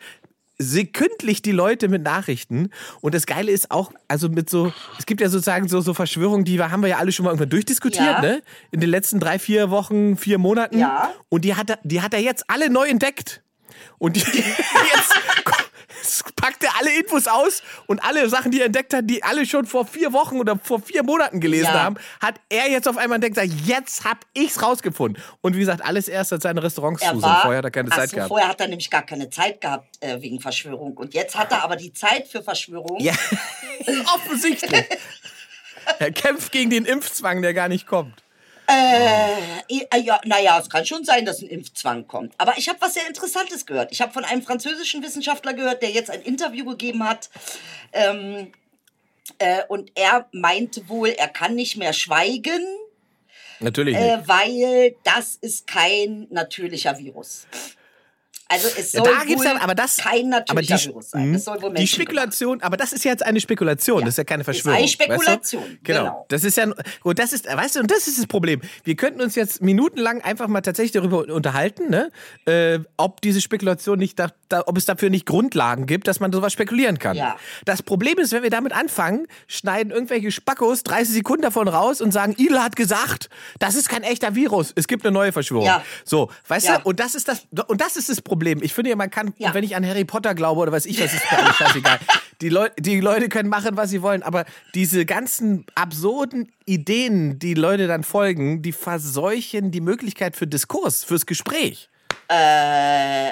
sekündlich 0.58 1.42
die 1.42 1.52
Leute 1.52 1.90
mit 1.90 2.02
Nachrichten. 2.04 2.70
Und 3.02 3.14
das 3.14 3.26
Geile 3.26 3.52
ist 3.52 3.72
auch, 3.72 3.92
also 4.08 4.30
mit 4.30 4.50
so, 4.50 4.72
es 4.98 5.06
gibt 5.06 5.20
ja 5.20 5.28
sozusagen 5.30 5.68
so, 5.68 5.82
so 5.82 5.94
Verschwörungen, 5.94 6.46
die 6.46 6.58
wir, 6.58 6.72
haben 6.72 6.82
wir 6.82 6.88
ja 6.88 6.98
alle 6.98 7.12
schon 7.12 7.26
mal 7.26 7.32
irgendwann 7.32 7.50
durchdiskutiert, 7.50 8.06
Ja. 8.06 8.22
ne? 8.22 8.42
In 8.72 8.80
den 8.80 8.90
letzten 8.90 9.20
drei, 9.20 9.38
vier 9.38 9.70
Wochen, 9.70 10.16
vier 10.16 10.38
Monaten. 10.38 10.80
Ja. 10.80 11.14
Und 11.28 11.44
die 11.44 11.56
hat 11.56 11.70
er, 11.70 11.80
die 11.84 12.02
hat 12.02 12.14
er 12.14 12.22
jetzt 12.22 12.50
alle 12.50 12.70
neu 12.70 12.88
entdeckt. 12.88 13.42
Und 13.98 14.16
die, 14.16 14.22
jetzt 14.32 15.14
packt 16.36 16.64
er 16.64 16.72
alle 16.80 16.92
Infos 16.98 17.28
aus 17.28 17.62
und 17.88 18.04
alle 18.04 18.28
Sachen, 18.30 18.52
die 18.52 18.60
er 18.60 18.68
entdeckt 18.68 18.94
hat, 18.94 19.10
die 19.10 19.24
alle 19.24 19.46
schon 19.46 19.66
vor 19.66 19.86
vier 19.86 20.14
Wochen 20.14 20.40
oder 20.40 20.58
vor 20.62 20.82
vier 20.82 21.04
Monaten 21.04 21.40
gelesen 21.40 21.66
Ja. 21.74 21.84
haben, 21.84 21.96
hat 22.22 22.36
er 22.50 22.70
jetzt 22.70 22.88
auf 22.88 22.98
einmal 22.98 23.16
entdeckt, 23.16 23.36
sagt, 23.36 23.50
jetzt 23.66 24.04
hab 24.06 24.26
ich's 24.34 24.62
rausgefunden. 24.62 25.22
Und 25.42 25.56
wie 25.56 25.60
gesagt, 25.60 25.84
alles 25.84 26.08
erst, 26.08 26.34
als 26.34 26.44
seine 26.44 26.62
Restaurants 26.64 27.02
zu 27.02 27.08
Er 27.08 27.12
sind. 27.12 27.22
war, 27.24 27.42
Vorher 27.42 27.58
hat 27.60 27.66
er 27.66 27.72
keine 27.72 27.90
Zeit 27.90 28.10
so, 28.10 28.16
gehabt. 28.16 28.30
vorher 28.30 28.48
hat 28.48 28.60
er 28.62 28.68
nämlich 28.68 28.90
gar 28.90 29.04
keine 29.04 29.30
Zeit 29.30 29.62
gehabt 29.62 29.88
äh, 30.02 30.22
wegen 30.22 30.40
Verschwörung. 30.40 30.96
Und 30.98 31.14
jetzt 31.14 31.36
hat 31.38 31.52
er 31.52 31.64
aber 31.64 31.76
die 31.76 31.94
Zeit 31.94 32.28
für 32.28 32.42
Verschwörung. 32.44 33.00
Ja, 33.00 33.14
offensichtlich. 34.16 34.86
Er 36.00 36.12
kämpft 36.12 36.52
gegen 36.52 36.72
den 36.72 36.84
Impfzwang, 36.84 37.44
der 37.44 37.54
gar 37.54 37.68
nicht 37.68 37.86
kommt. 37.86 38.24
Äh, 38.76 40.00
ja, 40.00 40.20
naja, 40.26 40.60
es 40.60 40.70
kann 40.70 40.86
schon 40.86 41.04
sein, 41.04 41.26
dass 41.26 41.42
ein 41.42 41.48
Impfzwang 41.48 42.08
kommt. 42.08 42.34
Aber 42.38 42.58
ich 42.58 42.70
habe 42.70 42.82
was 42.82 42.94
sehr 42.94 43.08
Interessantes 43.08 43.66
gehört. 43.66 43.92
Ich 43.92 44.02
habe 44.02 44.12
von 44.12 44.26
einem 44.26 44.42
französischen 44.42 45.04
Wissenschaftler 45.04 45.54
gehört, 45.54 45.82
der 45.82 45.92
jetzt 45.92 46.10
ein 46.10 46.22
Interview 46.22 46.66
gegeben 46.66 47.08
hat. 47.08 47.30
Ähm, 47.94 48.52
äh, 49.40 49.64
und 49.68 49.92
er 49.96 50.28
meinte 50.32 50.88
wohl, 50.88 51.10
er 51.10 51.28
kann 51.28 51.56
nicht 51.56 51.78
mehr 51.78 51.94
schweigen, 51.94 52.64
Natürlich 53.60 53.96
äh, 53.96 54.20
weil 54.26 54.96
das 55.04 55.36
ist 55.36 55.68
kein 55.68 56.28
natürlicher 56.30 56.98
Virus. 56.98 57.48
Also 58.48 58.68
es 58.78 58.94
Ja, 58.94 59.04
soll 59.04 59.14
da 59.18 59.24
gibt's 59.26 59.44
dann, 59.44 59.58
aber 59.58 59.74
das, 59.74 59.98
kein 59.98 60.30
natürlicher 60.30 60.76
aber 60.76 60.80
die, 60.80 60.88
Virus 60.90 61.10
sein. 61.10 61.34
Das 61.34 61.46
soll 61.46 61.62
wohl 61.64 61.74
die 61.74 61.88
Spekulation, 61.88 62.62
aber 62.62 62.78
das 62.78 62.94
ist 62.94 63.04
ja 63.04 63.12
jetzt 63.12 63.26
eine 63.26 63.42
Spekulation, 63.42 64.02
das 64.02 64.10
ist 64.10 64.18
ja 64.20 64.24
keine 64.24 64.42
Ist 64.42 64.46
Verschwörung. 64.46 64.78
eine 64.78 64.88
Spekulation, 64.88 65.64
weißt 65.64 65.72
du? 65.74 65.78
Genau. 65.84 66.00
genau. 66.04 66.26
Das 66.30 66.44
ist 66.44 66.56
ja, 66.58 66.68
und 67.04 67.18
das 67.18 67.34
ist, 67.34 67.46
weißt 67.48 67.76
du, 67.78 67.80
und 67.80 67.90
das 67.90 68.08
ist 68.08 68.20
das 68.20 68.28
Problem. 68.28 68.62
Wir 68.84 68.96
könnten 68.96 69.22
uns 69.22 69.34
jetzt 69.34 69.64
minutenlang 69.64 70.22
einfach 70.22 70.48
mal 70.48 70.62
tatsächlich 70.62 70.92
darüber 70.92 71.28
unterhalten, 71.34 71.90
ne, 71.90 72.12
äh, 72.46 72.80
ob 72.98 73.20
diese 73.22 73.42
Spekulation 73.42 73.98
nicht, 73.98 74.20
da, 74.20 74.28
da, 74.50 74.62
ob 74.68 74.78
es 74.78 74.86
dafür 74.86 75.10
nicht 75.10 75.26
Grundlagen 75.26 75.88
gibt, 75.88 76.08
dass 76.08 76.20
man 76.20 76.32
sowas 76.32 76.54
spekulieren 76.54 77.00
kann. 77.00 77.18
Ja. 77.18 77.38
Das 77.66 77.82
Problem 77.82 78.20
ist, 78.20 78.32
wenn 78.32 78.44
wir 78.44 78.52
damit 78.52 78.74
anfangen, 78.74 79.26
schneiden 79.48 79.92
irgendwelche 79.92 80.30
Spackos 80.32 80.84
30 80.84 81.16
Sekunden 81.16 81.42
davon 81.42 81.68
raus 81.68 82.00
und 82.00 82.12
sagen, 82.12 82.34
Idel 82.38 82.62
hat 82.62 82.76
gesagt, 82.76 83.30
das 83.58 83.74
ist 83.74 83.90
kein 83.90 84.04
echter 84.04 84.36
Virus, 84.36 84.72
es 84.76 84.88
gibt 84.88 85.04
eine 85.04 85.12
neue 85.12 85.32
Verschwörung. 85.32 85.66
Ja. 85.66 85.84
So, 86.04 86.30
weißt 86.48 86.68
Ja. 86.68 86.78
du, 86.78 86.90
und 86.90 87.00
das 87.00 87.16
ist 87.16 87.28
das, 87.28 87.48
und 87.68 87.82
das 87.82 87.96
ist 87.98 88.08
das 88.10 88.22
Problem. 88.22 88.35
Ich 88.62 88.74
finde 88.74 88.90
ja, 88.92 88.96
man 88.96 89.10
kann, 89.10 89.34
Ja. 89.38 89.54
wenn 89.54 89.64
ich 89.64 89.76
an 89.76 89.86
Harry 89.86 90.06
Potter 90.06 90.36
glaube 90.36 90.62
oder 90.62 90.72
weiß 90.72 90.86
ich 90.86 91.02
was, 91.02 91.14
ist 91.14 91.24
mir 91.32 91.40
alles 91.44 91.56
scheißegal. 91.56 92.00
Die, 92.42 92.50
Leu 92.50 92.68
die 92.78 93.00
Leute 93.00 93.30
können 93.30 93.48
machen, 93.48 93.78
was 93.78 93.90
sie 93.92 94.02
wollen, 94.02 94.22
aber 94.22 94.44
diese 94.74 95.06
ganzen 95.06 95.66
absurden 95.74 96.52
Ideen, 96.66 97.40
die 97.40 97.54
Leute 97.54 97.88
dann 97.88 98.04
folgen, 98.04 98.62
die 98.62 98.74
verseuchen 98.74 99.72
die 99.72 99.80
Möglichkeit 99.80 100.36
für 100.36 100.46
Diskurs, 100.46 101.06
fürs 101.06 101.26
Gespräch. 101.26 101.90
Äh, 102.28 103.32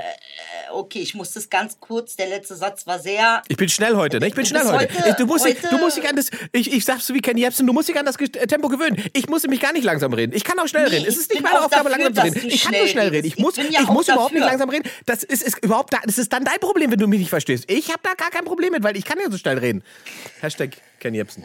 okay, 0.72 1.00
ich 1.00 1.14
muss 1.16 1.32
das 1.32 1.50
ganz 1.50 1.80
kurz. 1.80 2.16
Der 2.16 2.28
letzte 2.28 2.56
Satz 2.56 2.86
war 2.88 3.00
sehr. 3.00 3.42
Ich 3.48 3.58
bin 3.58 3.70
schnell 3.70 3.96
heute, 3.96 4.20
ne? 4.20 4.28
Ich 4.28 4.34
bin 4.36 4.44
Du 4.44 4.50
schnell 4.50 4.64
heute. 4.66 4.94
heute- 4.96 5.10
Ich- 5.10 5.16
du, 5.16 5.26
musst, 5.26 5.46
dich- 5.46 5.56
heute- 5.64 5.70
du 5.76 5.78
musst 5.78 5.98
dich 5.98 6.08
an 6.08 6.16
das. 6.16 6.30
Ich, 6.52 6.72
ich 6.72 6.86
sag's 6.86 7.08
so 7.08 7.14
wie 7.14 7.22
Kenny 7.22 7.42
Jebsen, 7.42 7.66
du 7.68 7.74
musst 7.74 7.90
dich 7.90 7.98
an 7.98 8.06
das 8.06 8.18
Ge- 8.18 8.28
Tempo 8.30 8.70
gewöhnen. 8.70 9.02
Ich 9.14 9.28
muss 9.30 9.44
mich 9.48 9.60
gar 9.60 9.74
nicht 9.74 9.84
langsam 9.84 10.14
reden. 10.14 10.34
Ich 10.36 10.44
kann 10.44 10.60
auch 10.60 10.68
schnell 10.68 10.84
Nee, 10.90 10.98
reden. 10.98 11.06
Es 11.08 11.16
ich 11.16 11.22
ist 11.22 11.32
nicht 11.32 11.42
meine 11.44 11.62
Aufgabe, 11.64 11.90
dafür, 11.90 12.06
langsam 12.06 12.28
zu 12.28 12.36
reden. 12.36 12.50
Ich 12.50 12.64
kann 12.64 12.74
nur 12.78 12.88
schnell 12.88 13.08
reden. 13.10 13.28
Ich 13.28 13.34
Ich 13.34 13.40
muss, 13.40 13.58
ich 13.58 13.70
ja 13.72 13.82
auch 13.82 13.90
muss 13.94 14.08
überhaupt 14.08 14.34
nicht 14.34 14.42
dafür. 14.44 14.52
langsam 14.60 14.70
reden. 14.70 14.90
Das 15.06 15.24
ist, 15.24 15.44
ist 15.44 15.58
überhaupt 15.64 15.94
da, 15.94 15.98
das 16.06 16.18
ist 16.18 16.32
dann 16.32 16.44
dein 16.46 16.60
Problem, 16.60 16.92
wenn 16.92 17.00
du 17.00 17.08
mich 17.08 17.20
nicht 17.20 17.30
verstehst. 17.30 17.66
Ich 17.70 17.90
habe 17.90 18.00
da 18.04 18.14
gar 18.14 18.30
kein 18.30 18.46
Problem 18.46 18.72
mit, 18.74 18.84
weil 18.84 18.96
ich 18.98 19.06
kann 19.06 19.18
ja 19.20 19.30
so 19.32 19.38
schnell 19.38 19.58
reden. 19.58 19.84
Hashtag 20.42 20.72
Kenny 21.04 21.18
Jebsen. 21.18 21.44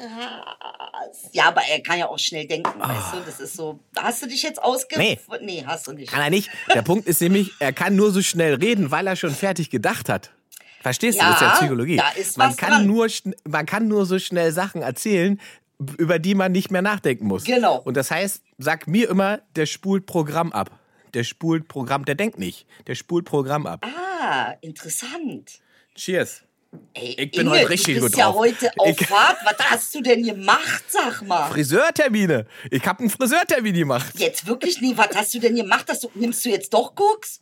Ja, 1.32 1.48
aber 1.48 1.62
er 1.68 1.80
kann 1.80 1.98
ja 1.98 2.06
auch 2.06 2.18
schnell 2.18 2.46
denken, 2.46 2.78
weißt 2.78 3.14
du? 3.14 3.20
Das 3.26 3.40
ist 3.40 3.54
so. 3.54 3.80
Hast 3.98 4.22
du 4.22 4.28
dich 4.28 4.44
jetzt 4.44 4.62
ausge. 4.62 4.96
Nee. 4.96 5.18
nee, 5.42 5.64
hast 5.66 5.88
du 5.88 5.92
nicht. 5.92 6.12
Kann 6.12 6.22
er 6.22 6.30
nicht. 6.30 6.48
Der 6.72 6.82
Punkt 6.82 7.08
ist 7.08 7.20
nämlich, 7.20 7.50
er 7.58 7.72
kann 7.72 7.96
nur 7.96 8.12
so 8.12 8.22
schnell 8.22 8.54
reden, 8.54 8.92
weil 8.92 9.08
er 9.08 9.16
schon 9.16 9.32
fertig 9.32 9.68
gedacht 9.68 10.08
hat. 10.08 10.30
Verstehst 10.80 11.18
du? 11.18 11.24
Ja, 11.24 11.30
das 11.30 11.40
ist 11.40 11.42
ja 11.42 11.56
Psychologie. 11.56 12.00
ist 12.16 12.38
man, 12.38 12.54
kann 12.54 12.70
dran. 12.70 12.86
nur, 12.86 13.08
man 13.48 13.66
kann 13.66 13.88
nur 13.88 14.06
so 14.06 14.20
schnell 14.20 14.52
Sachen 14.52 14.82
erzählen, 14.82 15.40
über 15.98 16.20
die 16.20 16.36
man 16.36 16.52
nicht 16.52 16.70
mehr 16.70 16.82
nachdenken 16.82 17.26
muss. 17.26 17.42
Genau. 17.42 17.78
Und 17.80 17.96
das 17.96 18.12
heißt, 18.12 18.44
sag 18.58 18.86
mir 18.86 19.10
immer, 19.10 19.40
der 19.56 19.66
spult 19.66 20.06
Programm 20.06 20.52
ab. 20.52 20.70
Der 21.14 21.24
spult 21.24 21.66
Programm, 21.66 22.04
der 22.04 22.14
denkt 22.14 22.38
nicht. 22.38 22.64
Der 22.86 22.94
spult 22.94 23.24
Programm 23.24 23.66
ab. 23.66 23.84
Ah, 23.84 24.54
interessant. 24.60 25.58
Cheers. 25.96 26.44
Ey, 26.94 27.14
Ich 27.18 27.30
bin 27.30 27.42
Inge, 27.46 27.50
heute 27.50 27.68
richtig 27.70 27.94
du 27.94 28.00
gut 28.00 28.10
bist 28.10 28.18
ja 28.18 28.26
drauf. 28.26 28.36
heute 28.36 28.70
auf 28.76 29.00
Ich- 29.00 29.06
Fahrt. 29.06 29.38
Was 29.44 29.70
hast 29.70 29.94
du 29.94 30.00
denn 30.02 30.22
gemacht, 30.22 30.84
sag 30.88 31.22
mal? 31.22 31.50
Friseurtermine. 31.50 32.46
Ich 32.70 32.84
habe 32.86 33.00
einen 33.00 33.10
Friseurtermin 33.10 33.74
gemacht. 33.74 34.12
Jetzt 34.18 34.46
wirklich 34.46 34.80
nie. 34.80 34.96
Was 34.96 35.08
hast 35.14 35.32
du 35.34 35.38
denn 35.38 35.54
gemacht? 35.56 35.88
Dass 35.88 36.00
du, 36.00 36.10
nimmst 36.14 36.44
du 36.44 36.50
jetzt 36.50 36.72
doch 36.74 36.94
Koks? 36.94 37.40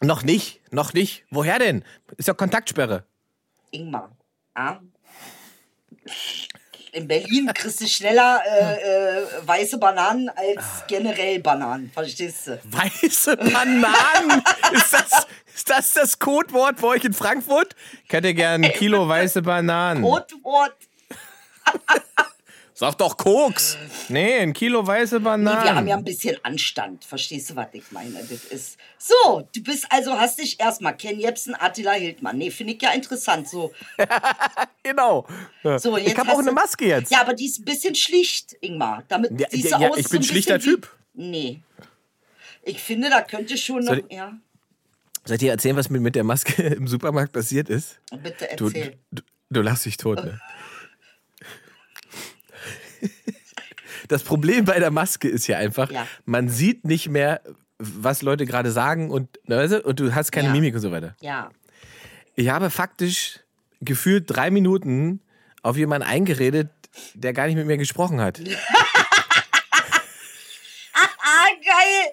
Noch 0.00 0.22
nicht, 0.22 0.60
noch 0.72 0.92
nicht. 0.94 1.24
Woher 1.30 1.58
denn? 1.58 1.84
Ist 2.16 2.28
ja 2.28 2.34
Kontaktsperre. 2.34 3.04
Ingmar. 3.70 4.16
Ah? 4.54 4.78
In 6.94 7.08
Berlin 7.08 7.50
kriegst 7.54 7.80
du 7.80 7.86
schneller 7.86 8.42
äh, 8.46 9.22
äh, 9.22 9.26
weiße 9.46 9.78
Bananen 9.78 10.28
als 10.28 10.84
generell 10.86 11.40
Bananen. 11.40 11.90
Verstehst 11.90 12.48
du? 12.48 12.60
Weiße 12.64 13.34
Bananen. 13.38 14.42
ist, 14.72 14.92
das, 14.92 15.26
ist 15.54 15.70
das 15.70 15.92
das 15.94 16.18
Codewort 16.18 16.82
bei 16.82 16.88
euch 16.88 17.04
in 17.04 17.14
Frankfurt? 17.14 17.74
Ich 18.06 18.12
hätte 18.12 18.34
gern 18.34 18.62
ein 18.62 18.72
Kilo 18.74 19.08
weiße 19.08 19.40
Bananen. 19.40 20.02
Codewort. 20.02 20.76
Sag 22.74 22.96
doch 22.96 23.16
Koks. 23.18 23.76
Nee, 24.08 24.38
ein 24.38 24.52
Kilo 24.54 24.86
weiße 24.86 25.16
Nee, 25.16 25.24
Bananen. 25.24 25.64
wir 25.64 25.74
haben 25.74 25.86
ja 25.88 25.96
ein 25.96 26.04
bisschen 26.04 26.36
Anstand. 26.42 27.04
Verstehst 27.04 27.50
du, 27.50 27.56
was 27.56 27.68
ich 27.72 27.90
meine? 27.92 28.14
Das 28.28 28.44
ist. 28.44 28.78
So, 28.98 29.46
du 29.54 29.62
bist 29.62 29.86
also, 29.90 30.12
hast 30.18 30.38
dich 30.38 30.58
erstmal 30.58 30.96
Ken 30.96 31.20
Jebsen, 31.20 31.54
Attila 31.54 31.92
Hildmann. 31.92 32.38
Nee, 32.38 32.50
finde 32.50 32.72
ich 32.72 32.80
ja 32.82 32.92
interessant. 32.92 33.46
So, 33.48 33.72
genau. 34.82 35.26
so 35.76 35.96
ich 35.98 36.06
jetzt 36.08 36.18
habe 36.18 36.32
auch 36.32 36.38
eine 36.38 36.48
du- 36.48 36.54
Maske 36.54 36.86
jetzt. 36.86 37.12
Ja, 37.12 37.20
aber 37.20 37.34
die 37.34 37.46
ist 37.46 37.58
ein 37.60 37.64
bisschen 37.64 37.94
schlicht, 37.94 38.56
Ingmar. 38.60 39.04
Damit 39.08 39.38
Ja, 39.38 39.48
siehst 39.50 39.70
ja, 39.70 39.76
du 39.76 39.82
ja, 39.84 39.90
aus, 39.90 39.98
ich 39.98 40.08
bin 40.08 40.20
ein 40.20 40.24
schlichter 40.24 40.58
Typ. 40.58 40.90
Wie, 41.14 41.28
nee. 41.28 41.60
Ich 42.64 42.80
finde, 42.80 43.10
da 43.10 43.20
könnte 43.22 43.56
schon 43.58 43.80
noch. 43.84 43.92
Soll 43.94 44.04
ich- 44.08 44.16
Ja, 44.16 44.32
Soll 45.24 45.34
ich 45.34 45.40
dir 45.40 45.50
erzählen, 45.52 45.76
was 45.76 45.90
mir 45.90 46.00
mit 46.00 46.14
der 46.14 46.24
Maske 46.24 46.62
im 46.62 46.88
Supermarkt 46.88 47.32
passiert 47.32 47.68
ist? 47.68 48.00
bitte 48.22 48.48
Du, 48.56 48.66
erzähl. 48.68 48.96
du, 49.10 49.22
du 49.50 49.60
lachst 49.62 49.84
dich 49.84 49.96
tot, 49.98 50.24
ne? 50.24 50.40
Das 54.08 54.22
Problem 54.22 54.64
bei 54.64 54.78
der 54.78 54.90
Maske 54.90 55.28
ist 55.28 55.46
ja 55.46 55.58
einfach, 55.58 55.90
Ja. 55.90 56.06
man 56.24 56.48
sieht 56.48 56.84
nicht 56.84 57.08
mehr, 57.08 57.40
was 57.78 58.22
Leute 58.22 58.46
gerade 58.46 58.70
sagen 58.72 59.10
und, 59.10 59.28
ne, 59.48 59.56
weißt 59.56 59.72
du, 59.74 59.82
und 59.82 60.00
du 60.00 60.14
hast 60.14 60.30
keine 60.32 60.48
Ja. 60.48 60.52
Mimik 60.52 60.74
und 60.74 60.80
so 60.80 60.90
weiter. 60.92 61.14
Ja. 61.20 61.50
Ich 62.34 62.48
habe 62.48 62.70
faktisch 62.70 63.40
gefühlt 63.80 64.24
drei 64.28 64.50
Minuten 64.50 65.20
auf 65.62 65.76
jemanden 65.76 66.06
eingeredet, 66.08 66.70
der 67.14 67.32
gar 67.32 67.46
nicht 67.46 67.56
mit 67.56 67.66
mir 67.66 67.76
gesprochen 67.78 68.20
hat. 68.20 68.40
Ah, 70.94 71.48
geil! 71.64 72.12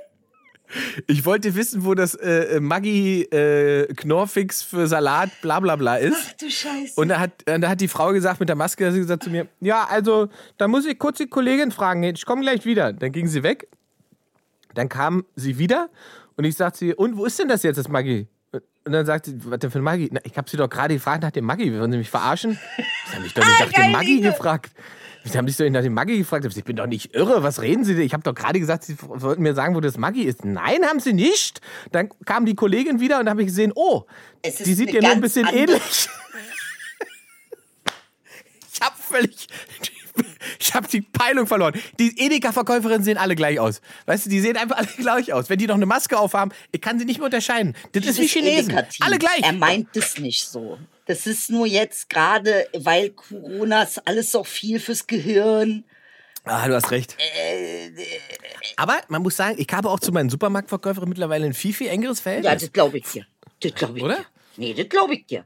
Ich 1.07 1.25
wollte 1.25 1.55
wissen, 1.55 1.83
wo 1.83 1.95
das 1.95 2.15
äh, 2.15 2.59
Maggi 2.59 3.23
äh, 3.23 3.91
Knorrfix 3.93 4.61
für 4.61 4.87
Salat 4.87 5.29
bla 5.41 5.59
bla 5.59 5.75
bla 5.75 5.95
ist. 5.95 6.17
Ach 6.29 6.33
du 6.33 6.49
Scheiße. 6.49 6.99
Und 6.99 7.09
da 7.09 7.19
hat, 7.19 7.31
äh, 7.45 7.59
da 7.59 7.69
hat 7.69 7.81
die 7.81 7.87
Frau 7.87 8.11
gesagt 8.11 8.39
mit 8.39 8.49
der 8.49 8.55
Maske, 8.55 8.85
hat 8.85 8.93
sie 8.93 8.99
gesagt 8.99 9.23
zu 9.23 9.29
mir, 9.29 9.47
ja, 9.61 9.87
also 9.89 10.29
da 10.57 10.67
muss 10.67 10.85
ich 10.85 10.99
kurz 10.99 11.17
die 11.17 11.27
Kollegin 11.27 11.71
fragen, 11.71 12.03
ich 12.03 12.25
komme 12.25 12.41
gleich 12.41 12.65
wieder. 12.65 12.93
Dann 12.93 13.11
ging 13.11 13.27
sie 13.27 13.43
weg, 13.43 13.67
dann 14.75 14.89
kam 14.89 15.25
sie 15.35 15.57
wieder 15.57 15.89
und 16.35 16.43
ich 16.43 16.55
sagte 16.55 16.79
sie, 16.79 16.93
und 16.93 17.17
wo 17.17 17.25
ist 17.25 17.39
denn 17.39 17.47
das 17.47 17.63
jetzt, 17.63 17.77
das 17.77 17.87
Maggi? 17.87 18.27
Und 18.85 18.93
dann 18.93 19.05
sagt 19.05 19.25
sie, 19.25 19.37
was 19.45 19.59
denn 19.59 19.71
für 19.71 19.79
ein 19.79 19.83
Maggi? 19.83 20.09
Na, 20.11 20.19
ich 20.23 20.37
habe 20.37 20.49
sie 20.49 20.57
doch 20.57 20.69
gerade 20.69 20.93
gefragt 20.93 21.21
nach 21.21 21.31
dem 21.31 21.45
Maggi, 21.45 21.71
wollen 21.77 21.91
Sie 21.91 21.97
mich 21.97 22.09
verarschen? 22.09 22.57
Ich 22.77 23.11
habe 23.11 23.21
mich 23.21 23.33
doch 23.33 23.45
nicht 23.45 23.59
nach 23.59 23.71
geil, 23.71 23.85
dem 23.85 23.91
Maggi 23.91 24.21
gefragt. 24.21 24.71
Ich 25.25 25.35
habe 25.35 25.43
mich 25.43 25.57
doch 25.57 25.63
nicht 25.63 25.73
nach 25.73 25.81
dem 25.81 25.93
Maggi 25.93 26.17
gefragt. 26.17 26.45
Ich 26.45 26.63
bin 26.63 26.75
doch 26.75 26.87
nicht 26.87 27.13
irre. 27.13 27.43
Was 27.43 27.61
reden 27.61 27.83
Sie 27.83 27.93
denn? 27.93 28.03
Ich 28.03 28.13
habe 28.13 28.23
doch 28.23 28.33
gerade 28.33 28.59
gesagt, 28.59 28.83
Sie 28.83 28.95
wollten 29.01 29.43
mir 29.43 29.53
sagen, 29.53 29.75
wo 29.75 29.81
das 29.81 29.97
Maggi 29.97 30.23
ist. 30.23 30.45
Nein, 30.45 30.83
haben 30.85 30.99
Sie 30.99 31.13
nicht. 31.13 31.61
Dann 31.91 32.09
kam 32.25 32.45
die 32.45 32.55
Kollegin 32.55 32.99
wieder 32.99 33.19
und 33.19 33.29
habe 33.29 33.41
ich 33.41 33.47
gesehen, 33.47 33.71
oh, 33.75 34.05
die 34.43 34.73
sieht 34.73 34.93
ihr 34.93 35.01
nur 35.01 35.11
ein 35.11 35.21
bisschen 35.21 35.47
ähnlich. 35.47 36.09
Ich 38.71 38.85
hab 38.85 38.97
völlig. 38.97 39.47
Ich 40.59 40.73
habe 40.73 40.87
die 40.87 41.01
Peilung 41.01 41.47
verloren. 41.47 41.73
Die 41.99 42.19
Edeka-Verkäuferinnen 42.19 43.03
sehen 43.03 43.17
alle 43.17 43.35
gleich 43.35 43.59
aus. 43.59 43.81
Weißt 44.05 44.25
du, 44.25 44.29
die 44.29 44.39
sehen 44.39 44.57
einfach 44.57 44.77
alle 44.77 44.87
gleich 44.97 45.33
aus. 45.33 45.49
Wenn 45.49 45.57
die 45.59 45.67
noch 45.67 45.75
eine 45.75 45.85
Maske 45.85 46.17
aufhaben, 46.17 46.51
ich 46.71 46.81
kann 46.81 46.99
sie 46.99 47.05
nicht 47.05 47.17
mehr 47.17 47.25
unterscheiden. 47.25 47.75
Das 47.93 48.05
ist 48.05 48.17
wie 48.17 48.21
Dieses 48.21 48.31
Chinesen. 48.33 48.79
Alle 49.01 49.17
gleich. 49.17 49.41
Er 49.41 49.53
meint 49.53 49.95
es 49.95 50.17
nicht 50.17 50.45
so. 50.47 50.77
Das 51.05 51.25
ist 51.27 51.49
nur 51.49 51.65
jetzt 51.65 52.09
gerade, 52.09 52.67
weil 52.77 53.09
Corona 53.11 53.83
ist 53.83 54.05
alles 54.07 54.31
so 54.31 54.43
viel 54.43 54.79
fürs 54.79 55.07
Gehirn. 55.07 55.83
Ah, 56.45 56.67
du 56.67 56.75
hast 56.75 56.91
recht. 56.91 57.15
Äh, 57.19 57.91
Aber 58.77 58.97
man 59.07 59.21
muss 59.21 59.35
sagen, 59.35 59.55
ich 59.59 59.67
habe 59.73 59.89
auch 59.89 59.99
zu 59.99 60.11
meinen 60.11 60.29
Supermarktverkäuferinnen 60.29 61.09
mittlerweile 61.09 61.45
ein 61.45 61.53
viel, 61.53 61.73
viel 61.73 61.87
engeres 61.87 62.19
Ja, 62.19 62.23
Verhältnis. 62.23 62.61
das 62.61 62.71
glaube 62.73 62.97
ich 62.99 63.05
dir. 63.05 63.25
Das 63.61 63.73
glaube 63.73 63.97
ich 63.97 64.03
Oder? 64.03 64.15
dir. 64.17 64.25
Nee, 64.57 64.73
das 64.73 64.87
glaube 64.89 65.15
ich 65.15 65.25
dir. 65.25 65.45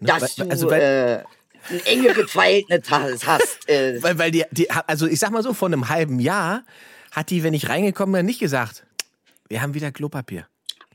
Dass 0.00 0.22
weil- 0.38 0.46
du 0.46 0.50
also 0.50 0.70
weil- 0.70 1.24
äh, 1.24 1.24
ein 1.70 1.80
engeres 1.86 2.30
Verhältnis 2.30 2.88
hast. 2.90 3.68
äh, 3.68 4.02
weil, 4.02 4.18
weil 4.18 4.30
die, 4.30 4.44
die, 4.50 4.70
also 4.70 5.06
ich 5.06 5.18
sag 5.18 5.30
mal 5.30 5.42
so, 5.42 5.52
vor 5.54 5.68
einem 5.68 5.88
halben 5.88 6.18
Jahr 6.18 6.62
hat 7.12 7.30
die, 7.30 7.42
wenn 7.42 7.54
ich 7.54 7.68
reingekommen 7.68 8.12
bin, 8.14 8.26
nicht 8.26 8.40
gesagt, 8.40 8.84
wir 9.48 9.60
haben 9.62 9.74
wieder 9.74 9.92
Klopapier. 9.92 10.46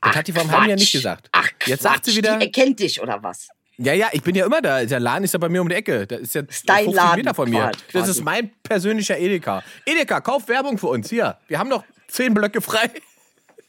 Das 0.01 0.15
hat 0.15 0.27
die 0.27 0.31
vor 0.33 0.41
einem 0.43 0.51
halben 0.51 0.69
Jahr 0.69 0.77
nicht 0.77 0.91
gesagt. 0.91 1.29
Ach, 1.31 1.49
Jetzt 1.65 1.83
sagt 1.83 2.05
sie 2.05 2.15
wieder, 2.15 2.37
Die 2.37 2.45
erkennt 2.45 2.79
dich, 2.79 3.01
oder 3.01 3.21
was? 3.21 3.49
Ja, 3.79 3.93
ja, 3.93 4.09
ich 4.11 4.23
bin 4.23 4.33
ja 4.35 4.45
immer 4.45 4.59
da. 4.61 4.83
Der 4.83 4.99
Laden 4.99 5.23
ist 5.23 5.33
ja 5.33 5.39
bei 5.39 5.49
mir 5.49 5.61
um 5.61 5.69
die 5.69 5.75
Ecke. 5.75 6.07
Das 6.07 6.19
ist 6.21 6.33
ja 6.35 6.41
dein 6.65 6.85
50 6.85 6.93
Laden 6.95 7.15
Meter 7.17 7.33
von 7.35 7.47
mir. 7.49 7.59
quasi. 7.61 7.77
Das 7.93 8.07
ist 8.09 8.23
mein 8.23 8.49
persönlicher 8.63 9.17
Edeka. 9.19 9.63
Edeka, 9.85 10.19
kauf 10.21 10.47
Werbung 10.47 10.79
für 10.79 10.87
uns. 10.87 11.09
Hier, 11.11 11.37
wir 11.47 11.59
haben 11.59 11.69
noch 11.69 11.83
10 12.07 12.33
Blöcke 12.33 12.59
frei. 12.61 12.89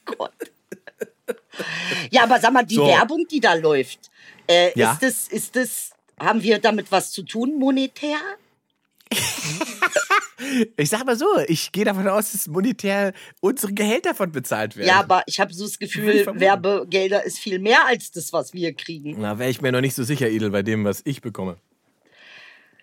Gott. 0.07 0.33
Ja, 2.11 2.23
aber 2.23 2.39
sag 2.41 2.53
mal, 2.53 2.65
die 2.65 2.77
So. 2.77 2.87
Werbung, 2.87 3.27
die 3.31 3.41
da 3.41 3.55
läuft, 3.55 4.11
äh, 4.49 4.71
Ja. 4.79 4.93
ist 4.93 5.03
das, 5.03 5.29
ist 5.29 5.57
das, 5.57 5.91
haben 6.21 6.43
wir 6.43 6.59
damit 6.59 6.91
was 6.91 7.11
zu 7.11 7.23
tun, 7.23 7.59
monetär? 7.59 8.19
Ich 10.77 10.89
sag 10.89 11.05
mal 11.05 11.17
so, 11.17 11.27
ich 11.49 11.73
gehe 11.73 11.85
davon 11.85 12.07
aus, 12.09 12.33
dass 12.33 12.47
monetär 12.47 13.13
unsere 13.41 13.73
Gehälter 13.73 14.15
von 14.15 14.31
bezahlt 14.31 14.77
werden. 14.77 14.89
Ja, 14.89 15.01
aber 15.01 15.23
ich 15.27 15.41
habe 15.41 15.53
so 15.53 15.65
das 15.65 15.79
Gefühl. 15.79 16.27
Werbegelder 16.33 17.25
ist 17.25 17.39
viel 17.39 17.59
mehr 17.59 17.87
als 17.87 18.13
das, 18.13 18.33
was 18.33 18.55
wir 18.55 18.73
kriegen. 18.73 19.17
Na, 19.19 19.39
wäre 19.39 19.51
ich 19.51 19.61
mir 19.61 19.73
noch 19.73 19.81
nicht 19.81 19.95
so 19.95 20.05
sicher, 20.05 20.29
Idel, 20.31 20.51
bei 20.51 20.63
dem, 20.63 20.85
was 20.85 21.03
ich 21.05 21.21
bekomme. 21.21 21.59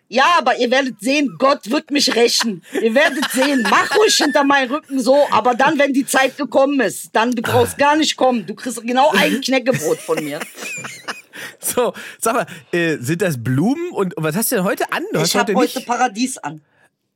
Ja, 0.08 0.36
aber 0.38 0.58
ihr 0.58 0.70
werdet 0.70 1.00
sehen, 1.02 1.36
Gott 1.40 1.70
wird 1.72 1.90
mich 1.90 2.16
rächen. 2.16 2.64
Ihr 2.80 2.94
werdet 2.94 3.26
sehen, 3.32 3.66
mach 3.70 3.96
ruhig 3.98 4.16
hinter 4.16 4.44
meinen 4.44 4.72
Rücken 4.72 5.00
so, 5.00 5.28
aber 5.32 5.56
dann, 5.56 5.80
wenn 5.80 5.94
die 5.94 6.06
Zeit 6.06 6.38
gekommen 6.38 6.80
ist, 6.80 7.10
dann 7.14 7.32
du 7.32 7.42
brauchst 7.42 7.78
gar 7.78 7.96
nicht 7.96 8.16
kommen. 8.16 8.46
Du 8.46 8.54
kriegst 8.54 8.82
genau 8.84 9.12
ein 9.12 9.42
Knäckebrot 9.42 9.98
von 9.98 10.24
mir. 10.24 10.40
So, 11.60 11.94
sag 12.20 12.34
mal, 12.34 12.46
äh, 12.72 12.96
sind 12.98 13.22
das 13.22 13.44
Blumen 13.44 13.92
und, 13.92 14.14
was 14.16 14.38
hast 14.38 14.52
du 14.52 14.56
denn 14.56 14.64
heute 14.64 14.90
an? 14.94 15.04
Du 15.12 15.22
Ich 15.22 15.36
habe 15.36 15.54
heute 15.54 15.80
nicht. 15.80 15.88
Paradies 15.88 16.38
an. 16.38 16.62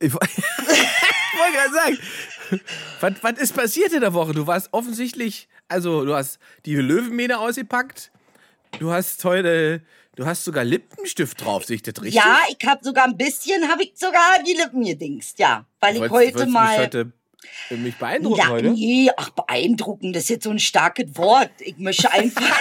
Ich 0.02 0.12
wollte 0.12 1.56
gerade 1.56 1.72
sagen, 1.72 2.60
was, 3.00 3.12
was 3.22 3.40
ist 3.40 3.54
passiert 3.56 3.92
in 3.92 4.00
der 4.00 4.12
Woche? 4.12 4.34
Du 4.34 4.46
warst 4.46 4.68
offensichtlich, 4.72 5.48
also 5.68 6.04
du 6.04 6.14
hast 6.14 6.38
die 6.66 6.74
Löwenmähne 6.74 7.38
ausgepackt, 7.38 8.10
du 8.78 8.90
hast 8.90 9.24
heute, 9.24 9.80
du 10.16 10.26
hast 10.26 10.44
sogar 10.44 10.64
Lippenstift 10.64 11.40
drauf, 11.44 11.64
sehe 11.64 11.76
ich 11.76 11.82
das 11.82 11.94
richtig? 12.02 12.14
Ja, 12.14 12.40
ich 12.48 12.66
habe 12.66 12.84
sogar 12.84 13.04
ein 13.04 13.16
bisschen, 13.16 13.68
habe 13.68 13.82
ich 13.84 13.92
sogar 13.94 14.42
die 14.46 14.52
Lippen 14.54 14.84
gedingst, 14.84 15.38
ja. 15.38 15.66
Weil 15.80 15.94
ich 15.96 16.00
Wolltest- 16.02 16.14
heute 16.14 16.34
wolltest 16.34 16.52
mal... 16.52 16.68
Mich, 16.70 16.78
heute, 16.78 17.12
äh, 17.70 17.76
mich 17.76 17.96
beeindrucken 17.96 18.38
ja, 18.38 18.48
heute? 18.48 18.70
nee, 18.70 19.10
ach, 19.16 19.30
beeindruckend, 19.30 20.14
das 20.14 20.24
ist 20.24 20.28
jetzt 20.30 20.44
so 20.44 20.50
ein 20.50 20.58
starkes 20.58 21.16
Wort. 21.16 21.50
Ich 21.60 21.78
möchte 21.78 22.10
einfach... 22.10 22.42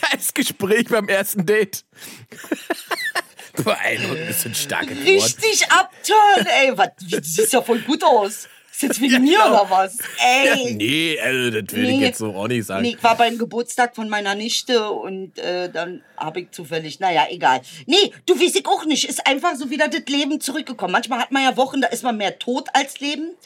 Geiles 0.00 0.34
Gespräch 0.34 0.88
beim 0.88 1.08
ersten 1.08 1.46
Date. 1.46 1.84
Beeindruckend 3.64 4.30
ist 4.30 4.46
ein 4.46 4.54
starkes 4.54 4.98
Wort. 4.98 5.06
richtig 5.06 5.70
abturnen, 5.70 6.46
ey. 6.46 6.76
Was, 6.76 6.90
du 7.00 7.22
siehst 7.22 7.52
ja 7.52 7.62
voll 7.62 7.78
gut 7.80 8.02
aus. 8.02 8.48
Ist 8.74 8.82
jetzt 8.82 9.00
wegen 9.00 9.22
mir 9.22 9.38
genau. 9.38 9.62
oder 9.62 9.70
was? 9.70 9.98
Ey. 10.20 10.74
Nee, 10.74 11.16
also 11.22 11.60
das 11.60 11.76
will 11.76 11.84
ich 11.84 11.96
Nee. 11.98 12.04
jetzt 12.06 12.18
so 12.18 12.34
auch 12.34 12.48
nicht 12.48 12.66
sagen. 12.66 12.82
Nee, 12.82 12.96
ich 12.98 13.02
war 13.04 13.16
beim 13.16 13.38
Geburtstag 13.38 13.94
von 13.94 14.08
meiner 14.08 14.34
Nichte 14.34 14.90
und 14.90 15.38
äh, 15.38 15.70
dann 15.70 16.02
habe 16.16 16.40
ich 16.40 16.50
zufällig, 16.50 16.98
naja, 16.98 17.26
egal. 17.30 17.60
Nee, 17.86 18.12
du 18.26 18.38
weißt 18.40 18.56
ich 18.56 18.66
auch 18.66 18.84
nicht. 18.84 19.08
Ist 19.08 19.26
einfach 19.28 19.54
so 19.54 19.70
wieder 19.70 19.86
das 19.86 20.02
Leben 20.08 20.40
zurückgekommen. 20.40 20.90
Manchmal 20.90 21.20
hat 21.20 21.30
man 21.30 21.44
ja 21.44 21.56
Wochen, 21.56 21.80
da 21.82 21.86
ist 21.88 22.02
man 22.02 22.16
mehr 22.16 22.36
tot 22.40 22.66
als 22.72 22.98
lebend. 22.98 23.36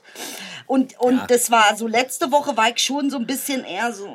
Und, 0.66 0.98
und 0.98 1.16
Ja. 1.18 1.26
das 1.26 1.50
war 1.50 1.76
so, 1.76 1.86
letzte 1.86 2.32
Woche 2.32 2.56
war 2.56 2.70
ich 2.70 2.78
schon 2.82 3.10
so 3.10 3.18
ein 3.18 3.26
bisschen 3.26 3.64
eher 3.64 3.92
so. 3.92 4.08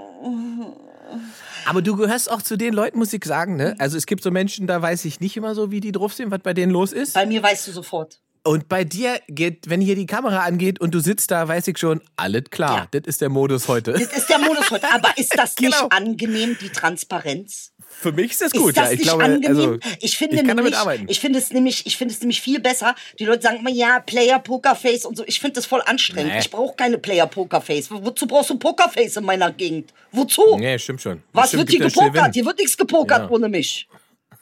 Aber 1.66 1.82
du 1.84 1.96
gehörst 1.96 2.30
auch 2.32 2.42
zu 2.42 2.58
den 2.58 2.74
Leuten, 2.74 2.98
muss 2.98 3.14
ich 3.14 3.24
sagen, 3.24 3.56
ne? 3.56 3.76
Also 3.78 3.98
es 3.98 4.06
gibt 4.08 4.24
so 4.24 4.32
Menschen, 4.32 4.66
da 4.68 4.82
weiß 4.82 5.06
ich 5.06 5.20
nicht 5.20 5.38
immer 5.38 5.54
so, 5.56 5.70
wie 5.72 5.80
die 5.80 5.92
drauf 5.92 6.14
sind, 6.14 6.32
was 6.32 6.40
bei 6.40 6.54
denen 6.54 6.72
los 6.72 6.92
ist. 6.92 7.14
Bei 7.14 7.26
mir 7.26 7.42
weißt 7.44 7.68
du 7.68 7.72
sofort. 7.72 8.20
Und 8.46 8.68
bei 8.68 8.84
dir 8.84 9.22
geht, 9.30 9.70
wenn 9.70 9.80
hier 9.80 9.96
die 9.96 10.06
Kamera 10.06 10.40
angeht 10.40 10.82
und 10.82 10.94
du 10.94 11.00
sitzt 11.00 11.32
da, 11.32 11.48
weiß 11.48 11.66
ich 11.70 11.78
schon, 11.78 12.02
alles 12.18 12.44
klar. 12.52 12.78
Ja. 12.94 13.00
Das 13.00 13.08
ist 13.08 13.22
der 13.22 13.30
Modus 13.30 13.70
heute. 13.70 13.94
Das 13.94 14.02
ist 14.02 14.28
der 14.30 14.38
Modus 14.40 14.70
heute. 14.70 14.92
Aber 14.94 15.18
ist 15.18 15.34
das 15.38 15.56
nicht 15.60 15.72
Genau. 15.74 15.88
angenehm, 15.88 16.58
die 16.60 16.68
Transparenz? 16.70 17.72
Für 17.88 18.12
mich 18.12 18.32
ist 18.32 18.42
das 18.42 18.52
Ist 18.54 18.60
gut. 18.62 18.76
das 18.76 18.88
ja, 18.88 18.92
ich 18.92 18.98
nicht 19.00 19.08
glaube, 19.08 19.24
angenehm? 19.24 19.48
also 19.50 19.78
ich 20.02 20.18
finde 20.18 20.36
ich 20.38 20.44
nämlich, 20.44 20.76
ich 21.08 21.20
finde 21.22 21.40
es 21.40 21.52
nämlich, 21.54 21.86
ich 21.86 21.96
finde 21.96 22.14
es 22.14 22.20
nämlich 22.20 22.42
viel 22.42 22.60
besser. 22.60 22.96
Die 23.20 23.24
Leute 23.24 23.44
sagen 23.44 23.60
immer, 23.60 23.70
ja, 23.70 24.00
Player 24.02 24.40
Pokerface 24.40 25.06
und 25.06 25.16
so. 25.16 25.24
Ich 25.26 25.40
finde 25.40 25.54
das 25.56 25.66
voll 25.66 25.82
anstrengend. 25.86 26.34
Nee. 26.34 26.40
Ich 26.40 26.50
brauche 26.52 26.76
keine 26.76 26.98
Player 26.98 27.28
Pokerface. 27.28 27.92
Wo- 27.92 28.04
Wozu 28.04 28.28
brauchst 28.28 28.50
du 28.50 28.58
Pokerface 28.60 29.16
in 29.18 29.24
meiner 29.24 29.54
Gegend? 29.54 29.94
Wozu? 30.12 30.58
Nee, 30.58 30.78
stimmt 30.80 31.02
schon. 31.02 31.24
Was 31.32 31.50
stimmt, 31.50 31.62
wird 31.62 31.70
hier 31.70 31.80
gepokert? 31.88 32.34
Hier 32.34 32.46
wird 32.46 32.58
nichts 32.58 32.76
gepokert 32.76 33.20
Ja. 33.22 33.30
ohne 33.30 33.48
mich. 33.48 33.88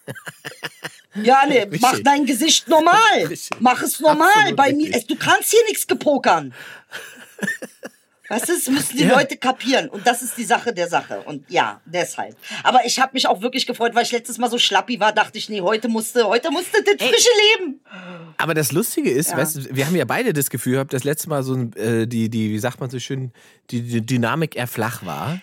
Ja, 1.16 1.44
nee, 1.48 1.60
Richtig. 1.64 1.82
mach 1.82 2.00
dein 2.00 2.26
Gesicht 2.26 2.68
normal. 2.68 2.96
Richtig. 3.28 3.50
Mach 3.60 3.82
es 3.82 4.00
normal. 4.00 4.30
Absolut 4.34 4.56
Bei 4.58 4.74
mir, 4.74 4.92
du 5.08 5.16
kannst 5.16 5.52
hier 5.52 5.64
nichts 5.68 5.86
gepokern. 5.88 6.54
Weißt 8.30 8.48
du, 8.48 8.54
das 8.54 8.68
müssen 8.68 8.96
die 8.96 9.04
Ja. 9.04 9.16
Leute 9.18 9.36
kapieren. 9.36 9.90
Und 9.90 10.08
das 10.08 10.22
ist 10.22 10.38
die 10.38 10.46
Sache 10.46 10.74
der 10.74 10.88
Sache. 10.88 11.20
Und 11.26 11.44
ja, 11.50 11.82
deshalb. 11.86 12.38
Aber 12.64 12.86
ich 12.86 12.98
habe 12.98 13.12
mich 13.12 13.28
auch 13.28 13.42
wirklich 13.42 13.68
gefreut, 13.68 13.94
weil 13.94 14.04
ich 14.06 14.12
letztes 14.14 14.38
Mal 14.38 14.50
so 14.50 14.58
schlappi 14.58 15.02
war, 15.02 15.12
dachte 15.12 15.38
ich, 15.38 15.50
nee, 15.50 15.60
heute 15.60 15.90
musste, 15.90 16.26
heute 16.26 16.50
musste 16.50 16.82
das 16.82 16.96
frische 16.96 17.28
Leben. 17.60 17.82
Aber 18.38 18.54
das 18.54 18.72
Lustige 18.72 19.12
ist, 19.12 19.32
Ja. 19.32 19.38
weißt 19.38 19.56
du, 19.58 19.76
wir 19.76 19.86
haben 19.86 19.98
ja 19.98 20.06
beide 20.06 20.32
das 20.32 20.50
Gefühl 20.50 20.74
gehabt, 20.76 20.94
dass 20.94 21.04
letztes 21.04 21.28
Mal 21.28 21.44
so 21.44 21.56
ein, 21.56 21.74
äh, 21.76 22.08
die, 22.08 22.30
die, 22.30 22.52
wie 22.52 22.60
sagt 22.60 22.80
man 22.80 22.90
so 22.90 23.00
schön, 23.00 23.34
die, 23.70 23.82
die 23.82 24.06
Dynamik 24.06 24.56
eher 24.56 24.68
flach 24.68 25.06
war. 25.06 25.42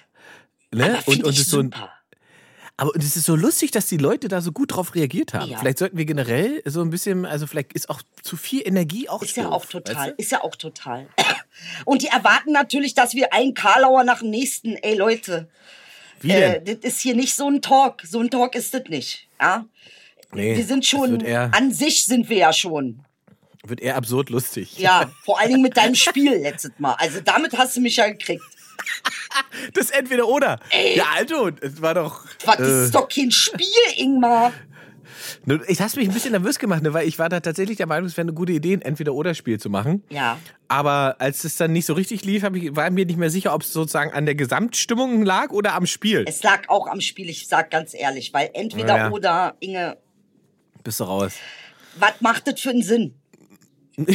Ne? 0.72 0.96
Aber 0.98 1.08
und, 1.08 1.24
und 1.24 1.32
ich 1.34 1.40
es 1.40 1.50
so 1.50 1.58
ein. 1.60 1.74
Aber 2.78 2.92
es 2.94 3.16
ist 3.16 3.24
so 3.24 3.34
lustig, 3.34 3.72
dass 3.72 3.86
die 3.86 3.96
Leute 3.96 4.28
da 4.28 4.40
so 4.40 4.52
gut 4.52 4.76
drauf 4.76 4.94
reagiert 4.94 5.34
haben. 5.34 5.50
Ja. 5.50 5.58
Vielleicht 5.58 5.78
sollten 5.78 5.98
wir 5.98 6.04
generell 6.04 6.62
so 6.64 6.80
ein 6.80 6.90
bisschen, 6.90 7.26
also 7.26 7.48
vielleicht 7.48 7.72
ist 7.72 7.90
auch 7.90 8.00
zu 8.22 8.36
viel 8.36 8.62
Energie 8.64 9.08
auch 9.08 9.20
Ist 9.20 9.36
ja 9.36 9.42
doof, 9.42 9.52
auch 9.52 9.64
total, 9.66 9.96
Weißt 9.96 10.10
du? 10.10 10.14
ist 10.16 10.30
ja 10.30 10.44
auch 10.44 10.54
total. 10.54 11.08
Und 11.84 12.02
die 12.02 12.06
erwarten 12.06 12.52
natürlich, 12.52 12.94
dass 12.94 13.14
wir 13.14 13.32
einen 13.32 13.54
Karlauer 13.54 14.04
nach 14.04 14.20
dem 14.20 14.30
nächsten, 14.30 14.76
ey 14.76 14.94
Leute, 14.94 15.48
Wie 16.20 16.30
äh, 16.30 16.62
das 16.62 16.76
ist 16.82 17.00
hier 17.00 17.16
nicht 17.16 17.34
so 17.34 17.50
ein 17.50 17.62
Talk. 17.62 18.02
So 18.04 18.20
ein 18.20 18.30
Talk 18.30 18.54
ist 18.54 18.72
das 18.72 18.84
nicht. 18.88 19.26
Ja? 19.40 19.66
Nee, 20.32 20.56
wir 20.56 20.64
sind 20.64 20.86
schon, 20.86 21.26
an 21.26 21.72
sich 21.72 22.04
sind 22.04 22.28
wir 22.28 22.36
ja 22.36 22.52
schon. 22.52 23.00
wird 23.64 23.80
eher 23.80 23.96
absurd 23.96 24.30
lustig. 24.30 24.78
Ja, 24.78 25.10
vor 25.24 25.40
allen 25.40 25.48
Dingen 25.50 25.62
mit 25.62 25.76
deinem 25.76 25.96
Spiel 25.96 26.32
letztes 26.34 26.70
Mal. 26.78 26.94
Also 26.98 27.20
damit 27.20 27.58
hast 27.58 27.76
du 27.76 27.80
mich 27.80 27.96
ja 27.96 28.08
gekriegt. 28.08 28.44
Das 29.74 29.86
ist 29.86 29.90
entweder 29.96 30.26
oder. 30.28 30.58
Ja, 30.94 31.04
Alter, 31.16 31.52
es 31.60 31.80
war 31.82 31.94
doch. 31.94 32.24
Was, 32.44 32.56
das 32.56 32.68
äh, 32.68 32.84
ist 32.84 32.94
doch 32.94 33.08
kein 33.08 33.30
Spiel, 33.30 33.66
Ingmar. 33.96 34.52
Ne, 35.44 35.60
Ich 35.68 35.80
hast 35.80 35.96
mich 35.96 36.08
ein 36.08 36.14
bisschen 36.14 36.32
nervös 36.32 36.58
gemacht, 36.58 36.82
ne, 36.82 36.92
weil 36.94 37.06
ich 37.06 37.18
war 37.18 37.28
da 37.28 37.40
tatsächlich 37.40 37.76
der 37.76 37.86
Meinung, 37.86 38.06
es 38.06 38.16
wäre 38.16 38.24
eine 38.26 38.32
gute 38.34 38.52
Idee, 38.52 38.74
ein 38.74 38.82
Entweder-Oder-Spiel 38.82 39.58
zu 39.60 39.68
machen. 39.70 40.02
Ja. 40.10 40.38
Aber 40.68 41.16
als 41.18 41.44
es 41.44 41.56
dann 41.56 41.72
nicht 41.72 41.86
so 41.86 41.92
richtig 41.94 42.24
lief, 42.24 42.44
ich, 42.54 42.76
war 42.76 42.90
mir 42.90 43.04
nicht 43.04 43.18
mehr 43.18 43.30
sicher, 43.30 43.54
ob 43.54 43.62
es 43.62 43.72
sozusagen 43.72 44.12
an 44.12 44.26
der 44.26 44.34
Gesamtstimmung 44.34 45.22
lag 45.24 45.50
oder 45.50 45.74
am 45.74 45.86
Spiel. 45.86 46.24
Es 46.26 46.42
lag 46.42 46.68
auch 46.68 46.86
am 46.86 47.00
Spiel, 47.00 47.28
ich 47.28 47.46
sag 47.48 47.70
ganz 47.70 47.94
ehrlich, 47.94 48.32
weil 48.32 48.50
entweder 48.54 48.96
Ja. 48.96 49.10
oder, 49.10 49.56
Inge, 49.60 49.96
Bist 50.84 51.00
du 51.00 51.04
raus? 51.04 51.34
was 51.98 52.20
macht 52.20 52.46
das 52.46 52.60
für 52.60 52.70
einen 52.70 52.82
Sinn? 52.82 53.14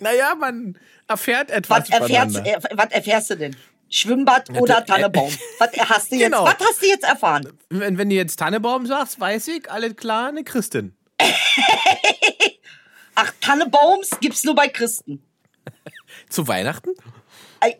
Naja, 0.00 0.34
man 0.34 0.76
erfährt 1.08 1.50
etwas 1.50 1.90
Was 1.90 2.00
erfährst, 2.00 2.36
er, 2.44 2.62
was 2.72 2.90
erfährst 2.92 3.30
du 3.30 3.36
denn? 3.36 3.56
Schwimmbad 3.90 4.50
oder 4.58 4.78
äh, 4.78 4.84
Tannebaum? 4.84 5.30
Was 5.58 5.70
hast 5.88 6.10
du 6.10 6.16
jetzt, 6.16 6.24
Genau. 6.24 6.44
was 6.44 6.56
hast 6.58 6.82
du 6.82 6.86
jetzt 6.86 7.04
erfahren? 7.04 7.52
Wenn, 7.68 7.96
wenn 7.96 8.08
du 8.08 8.16
jetzt 8.16 8.36
Tannebaum 8.38 8.86
sagst, 8.86 9.20
weiß 9.20 9.46
ich, 9.48 9.70
alles 9.70 9.94
klar, 9.94 10.28
eine 10.30 10.42
Christin. 10.42 10.96
Ach, 13.14 13.32
Tannebaums 13.40 14.10
gibt's 14.20 14.42
nur 14.42 14.54
bei 14.56 14.66
Christen. 14.68 15.22
Zu 16.28 16.48
Weihnachten? 16.48 16.90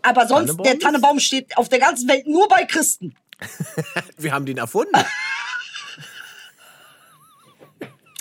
Aber 0.02 0.28
sonst, 0.28 0.46
Tannebaum 0.50 0.64
der 0.64 0.78
Tannebaum 0.78 1.18
steht 1.18 1.56
auf 1.56 1.68
der 1.68 1.80
ganzen 1.80 2.08
Welt 2.08 2.26
nur 2.28 2.46
bei 2.48 2.64
Christen. 2.64 3.16
Wir 4.16 4.32
haben 4.32 4.46
den 4.46 4.58
erfunden. 4.58 4.92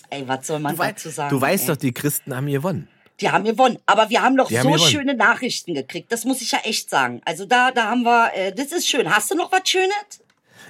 Ey, 0.09 0.27
was 0.27 0.47
soll 0.47 0.59
man 0.59 0.75
Du, 0.75 0.81
dazu 0.83 1.09
sagen? 1.09 1.29
du 1.29 1.39
weißt 1.41 1.63
ey? 1.69 1.75
doch, 1.75 1.77
die 1.79 1.91
Christen 1.93 2.35
haben 2.35 2.47
gewonnen. 2.47 2.87
Die 3.19 3.29
haben 3.29 3.43
gewonnen. 3.43 3.77
Aber 3.85 4.09
wir 4.09 4.21
haben 4.21 4.35
doch 4.35 4.47
Die 4.47 4.57
haben 4.57 4.65
so 4.65 4.71
gewonnen. 4.73 4.91
schöne 4.91 5.13
Nachrichten 5.13 5.73
gekriegt. 5.75 6.11
Das 6.11 6.25
muss 6.25 6.41
ich 6.41 6.51
ja 6.51 6.59
echt 6.63 6.89
sagen. 6.89 7.21
Also 7.25 7.45
da, 7.45 7.71
da 7.71 7.85
haben 7.89 8.03
wir, 8.03 8.31
äh, 8.33 8.53
das 8.53 8.71
ist 8.71 8.87
schön. 8.87 9.13
Hast 9.13 9.29
du 9.31 9.35
noch 9.35 9.51
was 9.51 9.69
Schönes? 9.69 9.93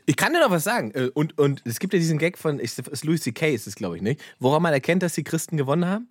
Ich 0.05 0.17
kann 0.17 0.33
dir 0.33 0.41
noch 0.41 0.51
was 0.51 0.65
sagen. 0.65 0.91
Äh, 0.91 1.09
Und, 1.13 1.37
und 1.39 1.61
es 1.65 1.79
gibt 1.79 1.93
ja 1.93 1.99
diesen 1.99 2.17
Gag 2.17 2.37
von, 2.37 2.59
ich- 2.59 2.77
ist 2.77 3.05
Louis 3.05 3.21
C.K. 3.21 3.53
ist 3.53 3.67
es, 3.67 3.75
glaube 3.75 3.95
ich, 3.95 4.01
nicht? 4.01 4.21
Woran 4.39 4.61
man 4.61 4.73
erkennt, 4.73 5.01
dass 5.03 5.13
die 5.13 5.23
Christen 5.23 5.55
gewonnen 5.55 5.85
haben? 5.85 6.09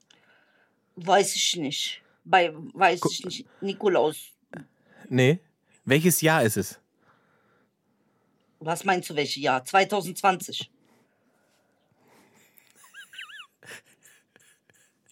Weiß 0.97 1.37
ich 1.37 1.57
nicht. 1.57 2.03
Bei, 2.25 2.53
weiß 2.55 3.01
ich 3.11 3.25
nicht. 3.25 3.47
Nikolaus. 3.61 4.16
Nee. 5.09 5.38
Welches 5.85 6.21
Jahr 6.23 6.42
ist 6.45 6.57
es? 6.57 6.79
Was 8.61 8.85
meinst 8.85 9.11
du, 9.11 9.16
welches 9.16 9.42
Jahr? 9.42 9.64
2020. 9.64 10.71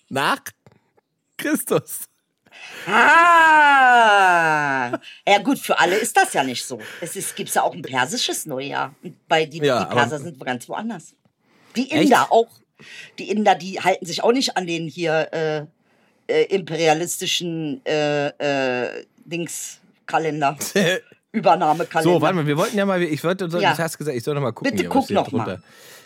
Nach 0.08 0.40
Christus. 1.40 2.00
Ah! 3.60 4.90
Ja 5.26 5.38
gut, 5.42 5.58
für 5.58 5.78
alle 5.78 5.96
ist 5.96 6.16
das 6.16 6.32
ja 6.32 6.42
nicht 6.44 6.64
so. 6.64 6.78
Es 7.00 7.16
ist, 7.16 7.34
gibt's 7.36 7.54
ja 7.54 7.62
auch 7.62 7.74
ein 7.74 7.82
persisches 7.82 8.46
Neujahr. 8.46 8.94
Bei 9.28 9.44
die, 9.46 9.58
Ja, 9.58 9.84
die 9.84 9.94
Perser 9.94 10.18
sind 10.18 10.38
ganz 10.44 10.68
woanders. 10.68 11.14
Die 11.76 11.90
Inder 11.90 12.22
Echt? 12.22 12.30
auch. 12.30 12.48
Die 13.18 13.30
Inder, 13.30 13.54
die 13.54 13.80
halten 13.80 14.06
sich 14.06 14.22
auch 14.24 14.32
nicht 14.32 14.56
an 14.56 14.66
den 14.66 14.88
hier 14.88 15.28
äh, 15.32 15.66
äh, 16.32 16.44
imperialistischen 16.54 17.84
äh, 17.86 18.28
äh, 18.28 19.04
Dingskalender. 19.24 20.56
Übernahmekalender. 21.32 22.14
So, 22.14 22.20
warte 22.20 22.34
mal, 22.36 22.46
wir 22.46 22.56
wollten 22.56 22.76
ja 22.76 22.84
mal, 22.86 23.00
ich 23.02 23.22
wollte, 23.22 23.44
Ja. 23.58 23.74
du 23.74 23.78
hast 23.78 23.98
gesagt, 23.98 24.16
ich 24.16 24.24
soll 24.24 24.34
noch 24.34 24.42
mal 24.42 24.52
gucken. 24.52 24.72
Bitte 24.72 24.82
hier, 24.82 24.90
guck 24.90 25.10
noch 25.10 25.30
mal. 25.30 25.62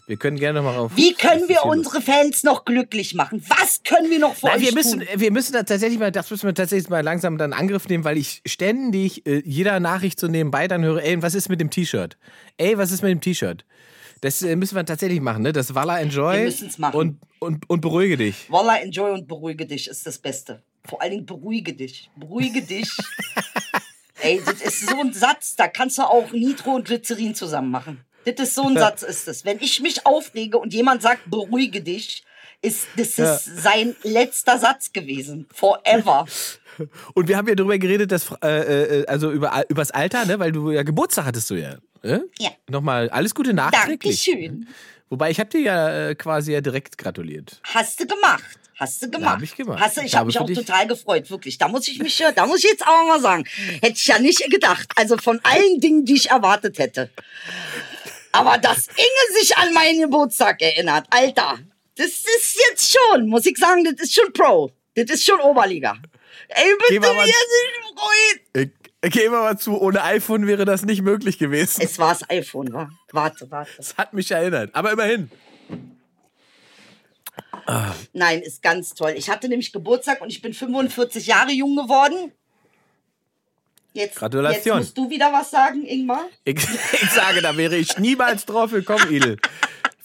Wir 0.06 0.16
können 0.18 0.38
gerne 0.38 0.60
noch 0.60 0.70
mal 0.70 0.78
auf. 0.78 0.92
Wie 0.96 1.14
können 1.14 1.48
wir 1.48 1.64
unsere 1.64 2.02
Fans 2.02 2.42
noch 2.42 2.64
glücklich 2.66 3.14
machen? 3.14 3.42
Was 3.48 3.82
können 3.84 4.10
wir 4.10 4.18
noch 4.18 4.34
für 4.34 4.46
Nein, 4.46 4.58
euch 4.58 4.66
wir 4.66 4.74
müssen, 4.74 5.00
tun? 5.00 5.08
wir 5.16 5.30
müssen 5.30 5.52
da 5.54 5.62
tatsächlich 5.62 5.98
mal, 5.98 6.12
das 6.12 6.30
müssen 6.30 6.46
wir 6.46 6.54
tatsächlich 6.54 6.90
mal 6.90 7.02
langsam 7.02 7.38
dann 7.38 7.54
Angriff 7.54 7.88
nehmen, 7.88 8.04
weil 8.04 8.18
ich 8.18 8.42
ständig 8.44 9.26
äh, 9.26 9.42
jeder 9.46 9.80
Nachricht 9.80 10.20
so 10.20 10.26
nebenbei 10.26 10.68
dann 10.68 10.84
höre, 10.84 11.02
ey, 11.02 11.22
was 11.22 11.34
ist 11.34 11.48
mit 11.48 11.60
dem 11.60 11.70
T-Shirt? 11.70 12.18
Ey, 12.58 12.76
was 12.76 12.92
ist 12.92 13.02
mit 13.02 13.12
dem 13.12 13.20
T-Shirt? 13.22 13.64
Das 14.20 14.42
äh, 14.42 14.56
müssen 14.56 14.76
wir 14.76 14.84
tatsächlich 14.84 15.20
machen, 15.20 15.42
ne? 15.42 15.52
Das 15.52 15.74
Walla 15.74 15.98
Enjoy. 16.00 16.46
Wir 16.46 16.70
machen. 16.78 16.96
Und, 16.96 17.20
und, 17.38 17.70
und 17.70 17.80
beruhige 17.80 18.16
dich. 18.16 18.50
Wallah, 18.50 18.76
enjoy 18.78 19.10
und 19.12 19.28
beruhige 19.28 19.66
dich 19.66 19.88
ist 19.88 20.06
das 20.06 20.18
Beste. 20.18 20.62
Vor 20.84 21.00
allen 21.00 21.12
Dingen 21.12 21.26
beruhige 21.26 21.72
dich. 21.72 22.10
Beruhige 22.16 22.62
dich. 22.62 22.90
Ey, 24.22 24.40
das 24.44 24.62
ist 24.62 24.88
so 24.88 24.98
ein 24.98 25.12
Satz, 25.12 25.56
da 25.56 25.68
kannst 25.68 25.98
du 25.98 26.02
auch 26.02 26.32
Nitro 26.32 26.76
und 26.76 26.86
Glycerin 26.86 27.34
zusammen 27.34 27.70
machen. 27.70 28.00
Das 28.24 28.48
ist 28.48 28.54
so 28.54 28.66
ein 28.66 28.76
Satz, 28.76 29.02
ist 29.02 29.28
es. 29.28 29.44
Wenn 29.44 29.58
ich 29.60 29.80
mich 29.80 30.06
aufrege 30.06 30.58
und 30.58 30.72
jemand 30.72 31.02
sagt, 31.02 31.30
beruhige 31.30 31.80
dich, 31.82 32.24
ist 32.62 32.86
das 32.96 33.16
Ja. 33.16 33.34
ist 33.34 33.62
sein 33.62 33.94
letzter 34.02 34.58
Satz 34.58 34.92
gewesen. 34.92 35.46
Forever. 35.52 36.26
Und 37.14 37.28
wir 37.28 37.36
haben 37.36 37.46
ja 37.46 37.54
darüber 37.54 37.78
geredet, 37.78 38.10
dass, 38.10 38.32
äh, 38.42 39.02
äh, 39.02 39.06
also 39.06 39.30
über, 39.30 39.64
übers 39.68 39.90
Alter, 39.92 40.24
ne? 40.24 40.40
Weil 40.40 40.50
du 40.50 40.70
ja 40.72 40.82
Geburtstag 40.82 41.26
hattest 41.26 41.48
du 41.50 41.54
ja. 41.54 41.76
Ne? 42.02 42.24
Ja. 42.38 42.50
Nochmal 42.68 43.10
alles 43.10 43.34
Gute 43.34 43.52
nachträglich. 43.54 44.24
Dankeschön. 44.24 44.66
Wobei 45.08 45.30
ich 45.30 45.38
habe 45.38 45.50
dir 45.50 45.60
ja 45.60 46.08
äh, 46.08 46.14
quasi 46.16 46.52
ja 46.52 46.60
direkt 46.60 46.98
gratuliert. 46.98 47.60
Hast 47.62 48.00
du 48.00 48.06
gemacht. 48.06 48.42
Hast 48.76 49.00
du 49.02 49.08
gemacht. 49.08 49.36
hab 49.36 49.42
ich 49.42 49.54
gemacht. 49.54 49.80
Hast 49.80 49.98
du, 49.98 50.00
Ich 50.00 50.06
ich 50.08 50.16
habe 50.16 50.26
mich 50.26 50.38
auch 50.40 50.50
total 50.50 50.88
gefreut, 50.88 51.30
wirklich. 51.30 51.58
Da 51.58 51.68
muss 51.68 51.86
ich 51.86 52.00
mich, 52.00 52.20
da 52.34 52.44
muss 52.46 52.58
ich 52.64 52.70
jetzt 52.70 52.84
auch 52.84 53.06
mal 53.06 53.20
sagen. 53.20 53.44
Hätte 53.80 53.94
ich 53.94 54.06
ja 54.08 54.18
nicht 54.18 54.42
gedacht. 54.50 54.90
Also 54.96 55.16
von 55.16 55.38
allen 55.44 55.80
Dingen, 55.80 56.04
die 56.04 56.14
ich 56.14 56.30
erwartet 56.30 56.78
hätte. 56.80 57.08
Aber 58.34 58.58
dass 58.58 58.88
Inge 58.88 59.38
sich 59.40 59.56
an 59.56 59.72
meinen 59.72 60.00
Geburtstag 60.00 60.60
erinnert, 60.60 61.06
Alter, 61.10 61.60
das 61.96 62.08
ist 62.08 62.60
jetzt 62.68 62.92
schon, 62.92 63.28
muss 63.28 63.46
ich 63.46 63.56
sagen, 63.56 63.84
das 63.84 63.94
ist 64.08 64.14
schon 64.14 64.32
Pro. 64.32 64.72
Das 64.96 65.08
ist 65.08 65.24
schon 65.24 65.40
Oberliga. 65.40 65.96
Ey, 66.48 66.74
bitte, 66.88 67.00
wir 67.00 67.26
sind. 68.52 68.72
Ich, 68.82 68.90
ich 69.02 69.12
gebe 69.12 69.30
mal 69.30 69.56
zu, 69.56 69.80
ohne 69.80 70.02
iPhone 70.02 70.48
wäre 70.48 70.64
das 70.64 70.84
nicht 70.84 71.02
möglich 71.02 71.38
gewesen. 71.38 71.80
Es 71.82 71.96
war 72.00 72.12
das 72.12 72.28
iPhone, 72.28 72.72
wa? 72.72 72.88
Warte, 73.12 73.48
warte. 73.52 73.70
Das 73.76 73.96
hat 73.96 74.12
mich 74.12 74.28
erinnert. 74.32 74.74
Aber 74.74 74.90
immerhin. 74.90 75.30
Nein, 78.12 78.42
ist 78.42 78.62
ganz 78.62 78.94
toll. 78.94 79.14
Ich 79.16 79.30
hatte 79.30 79.48
nämlich 79.48 79.72
Geburtstag 79.72 80.20
und 80.20 80.30
ich 80.30 80.42
bin 80.42 80.54
45 80.54 81.28
Jahre 81.28 81.52
jung 81.52 81.76
geworden. 81.76 82.32
Jetzt, 83.94 84.16
Gratulation. 84.16 84.78
Jetzt 84.78 84.84
musst 84.96 84.98
du 84.98 85.08
wieder 85.08 85.32
was 85.32 85.50
sagen, 85.50 85.84
Ingmar. 85.86 86.26
Ich, 86.44 86.56
ich 86.56 87.10
sage, 87.10 87.40
da 87.40 87.56
wäre 87.56 87.76
ich 87.76 87.96
niemals 87.98 88.44
drauf 88.44 88.72
gekommen, 88.72 89.10
Idel. 89.10 89.36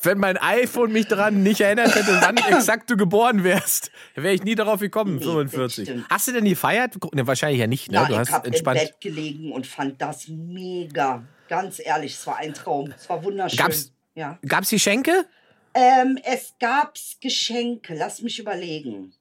Wenn 0.01 0.17
mein 0.19 0.37
iPhone 0.37 0.93
mich 0.93 1.07
daran 1.07 1.43
nicht 1.43 1.59
erinnert 1.59 1.93
hätte, 1.93 2.19
wann 2.21 2.37
exakt 2.37 2.89
du 2.89 2.95
geboren 2.95 3.43
wärst, 3.43 3.91
wäre 4.15 4.33
ich 4.33 4.43
nie 4.43 4.55
darauf 4.55 4.79
gekommen, 4.79 5.15
Nee, 5.17 5.23
45. 5.25 5.57
das 5.57 5.73
stimmt. 5.95 6.09
Hast 6.09 6.27
du 6.27 6.31
denn 6.31 6.45
gefeiert? 6.45 6.95
Ne, 7.13 7.27
wahrscheinlich 7.27 7.59
ja 7.59 7.67
nicht, 7.67 7.89
ne? 7.91 7.95
Ja, 7.95 8.05
du 8.05 8.13
ich 8.13 8.19
hast 8.19 8.31
habe 8.31 8.47
im. 8.47 8.63
Bett 8.63 9.01
gelegen 9.01 9.51
und 9.51 9.67
fand 9.67 10.01
das 10.01 10.27
mega. 10.29 11.23
Ganz 11.49 11.81
ehrlich, 11.83 12.13
es 12.13 12.25
war 12.27 12.37
ein 12.37 12.53
Traum. 12.53 12.93
Es 12.95 13.09
war 13.09 13.21
wunderschön. 13.23 13.57
Gab's- 13.57 13.91
ja. 14.15 14.37
Gab's 14.47 14.69
Geschenke? 14.69 15.25
Ähm, 15.73 16.17
es 16.23 16.53
gab's 16.59 17.17
Geschenke. 17.21 17.95
Lass 17.95 18.21
mich 18.21 18.39
überlegen. 18.39 19.13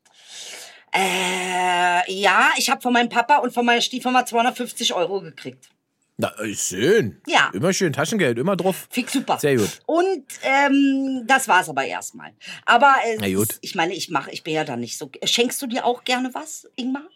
Äh, 0.99 2.13
ja, 2.13 2.51
ich 2.57 2.71
habe 2.71 2.81
von 2.81 2.93
meinem 2.93 3.09
Papa 3.09 3.39
und 3.39 3.53
von 3.53 3.65
meiner 3.65 3.81
Stiefmama 3.81 4.27
250 4.27 4.95
Euro 4.95 5.21
gekriegt. 5.21 5.69
Na, 6.17 6.33
äh, 6.41 6.55
schön. 6.55 7.21
Ja. 7.27 7.51
Immer 7.55 7.73
schön 7.73 7.93
Taschengeld, 7.93 8.39
immer 8.39 8.57
drauf. 8.57 8.89
Fick 8.91 9.09
super. 9.09 9.39
Sehr 9.39 9.57
gut. 9.57 9.81
Und 9.87 10.25
ähm, 10.43 11.23
das 11.27 11.47
war's 11.47 11.69
aber 11.69 11.85
erstmal. 11.85 12.33
Aber 12.65 12.97
äh, 13.05 13.17
Na 13.21 13.33
gut. 13.33 13.59
ich 13.61 13.77
meine, 13.77 13.95
ich 13.95 14.11
mache, 14.11 14.31
ich 14.33 14.43
bin 14.43 14.55
ja 14.55 14.65
da 14.65 14.77
nicht 14.77 14.99
so. 14.99 15.11
Schenkst 15.25 15.63
du 15.63 15.67
dir 15.69 15.85
auch 15.85 16.03
gerne 16.03 16.35
was, 16.35 16.69
Ingmar? 16.75 17.07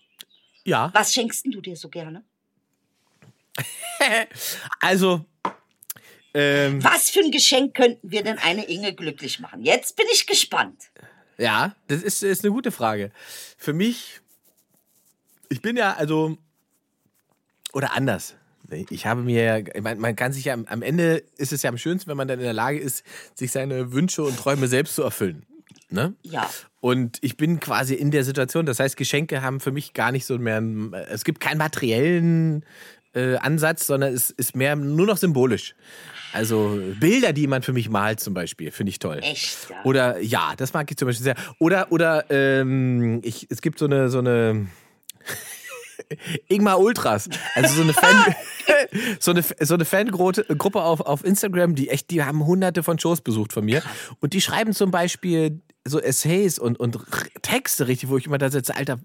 Ja. 0.64 0.90
Was 0.94 1.12
schenkst 1.12 1.46
du 1.46 1.60
dir 1.60 1.76
so 1.76 1.88
gerne? 1.88 2.24
Also, 4.80 5.24
ähm, 6.34 6.82
Was 6.82 7.10
für 7.10 7.20
ein 7.20 7.30
Geschenk 7.30 7.74
könnten 7.74 8.10
wir 8.10 8.22
denn 8.22 8.38
eine 8.38 8.64
Inge 8.64 8.94
glücklich 8.94 9.38
machen? 9.38 9.62
Jetzt 9.64 9.96
bin 9.96 10.06
ich 10.12 10.26
gespannt. 10.26 10.90
Ja, 11.38 11.74
das 11.88 12.02
ist, 12.02 12.22
ist 12.22 12.44
eine 12.44 12.52
gute 12.52 12.70
Frage. 12.70 13.10
Für 13.56 13.72
mich, 13.72 14.20
ich 15.48 15.62
bin 15.62 15.76
ja, 15.76 15.94
also, 15.94 16.36
oder 17.72 17.94
anders. 17.94 18.34
Ich 18.90 19.06
habe 19.06 19.22
mir, 19.22 19.64
meine, 19.82 20.00
man 20.00 20.16
kann 20.16 20.32
sich 20.32 20.46
ja, 20.46 20.54
am- 20.54 20.82
Ende 20.82 21.22
ist 21.36 21.52
es 21.52 21.62
ja 21.62 21.68
am 21.70 21.76
schönsten, 21.76 22.08
wenn 22.10 22.16
man 22.16 22.28
dann 22.28 22.38
in 22.38 22.44
der 22.44 22.54
Lage 22.54 22.78
ist, 22.78 23.04
sich 23.34 23.52
seine 23.52 23.92
Wünsche 23.92 24.22
und 24.22 24.38
Träume 24.38 24.66
selbst 24.68 24.94
zu 24.94 25.02
erfüllen. 25.02 25.44
Ne? 25.90 26.14
Ja. 26.22 26.48
Und 26.80 27.18
ich 27.20 27.36
bin 27.36 27.60
quasi 27.60 27.94
in 27.94 28.10
der 28.10 28.24
Situation, 28.24 28.64
das 28.64 28.80
heißt, 28.80 28.96
Geschenke 28.96 29.42
haben 29.42 29.60
für 29.60 29.72
mich 29.72 29.92
gar 29.92 30.10
nicht 30.10 30.24
so 30.24 30.38
mehr, 30.38 30.62
es 31.10 31.24
gibt 31.24 31.40
keinen 31.40 31.58
materiellen 31.58 32.64
äh, 33.14 33.36
Ansatz, 33.36 33.86
sondern 33.86 34.12
es 34.12 34.30
ist 34.30 34.56
mehr 34.56 34.76
nur 34.76 35.06
noch 35.06 35.16
symbolisch. 35.16 35.74
Also 36.32 36.80
Bilder, 36.98 37.32
die 37.32 37.42
jemand 37.42 37.64
für 37.64 37.72
mich 37.72 37.90
malt 37.90 38.20
zum 38.20 38.32
Beispiel, 38.32 38.70
finde 38.70 38.90
ich 38.90 38.98
toll. 38.98 39.20
Echt, 39.22 39.68
ja. 39.68 39.76
Oder 39.84 40.18
ja, 40.20 40.54
das 40.56 40.72
mag 40.72 40.90
ich 40.90 40.96
zum 40.96 41.06
Beispiel 41.06 41.24
sehr. 41.24 41.36
Oder 41.58 41.92
oder 41.92 42.30
ähm, 42.30 43.20
ich, 43.22 43.46
es 43.50 43.60
gibt 43.60 43.78
so 43.78 43.84
eine 43.84 44.08
so 44.08 44.18
eine 44.18 44.66
Ingmar 46.48 46.80
Ultras, 46.80 47.28
also 47.54 47.74
so 47.74 47.82
eine 47.82 47.92
Fan, 47.92 48.34
so 49.20 49.32
eine 49.32 49.42
so 49.60 49.74
eine 49.74 49.84
Fangruppe 49.84 50.44
Gruppe 50.56 50.82
auf 50.82 51.00
auf 51.02 51.22
Instagram, 51.22 51.74
die 51.74 51.90
echt, 51.90 52.10
die 52.10 52.24
haben 52.24 52.46
Hunderte 52.46 52.82
von 52.82 52.98
Shows 52.98 53.20
besucht 53.20 53.52
von 53.52 53.64
mir 53.66 53.82
und 54.20 54.32
die 54.32 54.40
schreiben 54.40 54.72
zum 54.72 54.90
Beispiel 54.90 55.60
so 55.84 56.00
Essays 56.00 56.58
und 56.58 56.78
und 56.78 56.98
Texte 57.42 57.88
richtig, 57.88 58.08
wo 58.08 58.16
ich 58.16 58.26
immer 58.26 58.38
da 58.38 58.50
sitze, 58.50 58.76
Alter, 58.76 58.98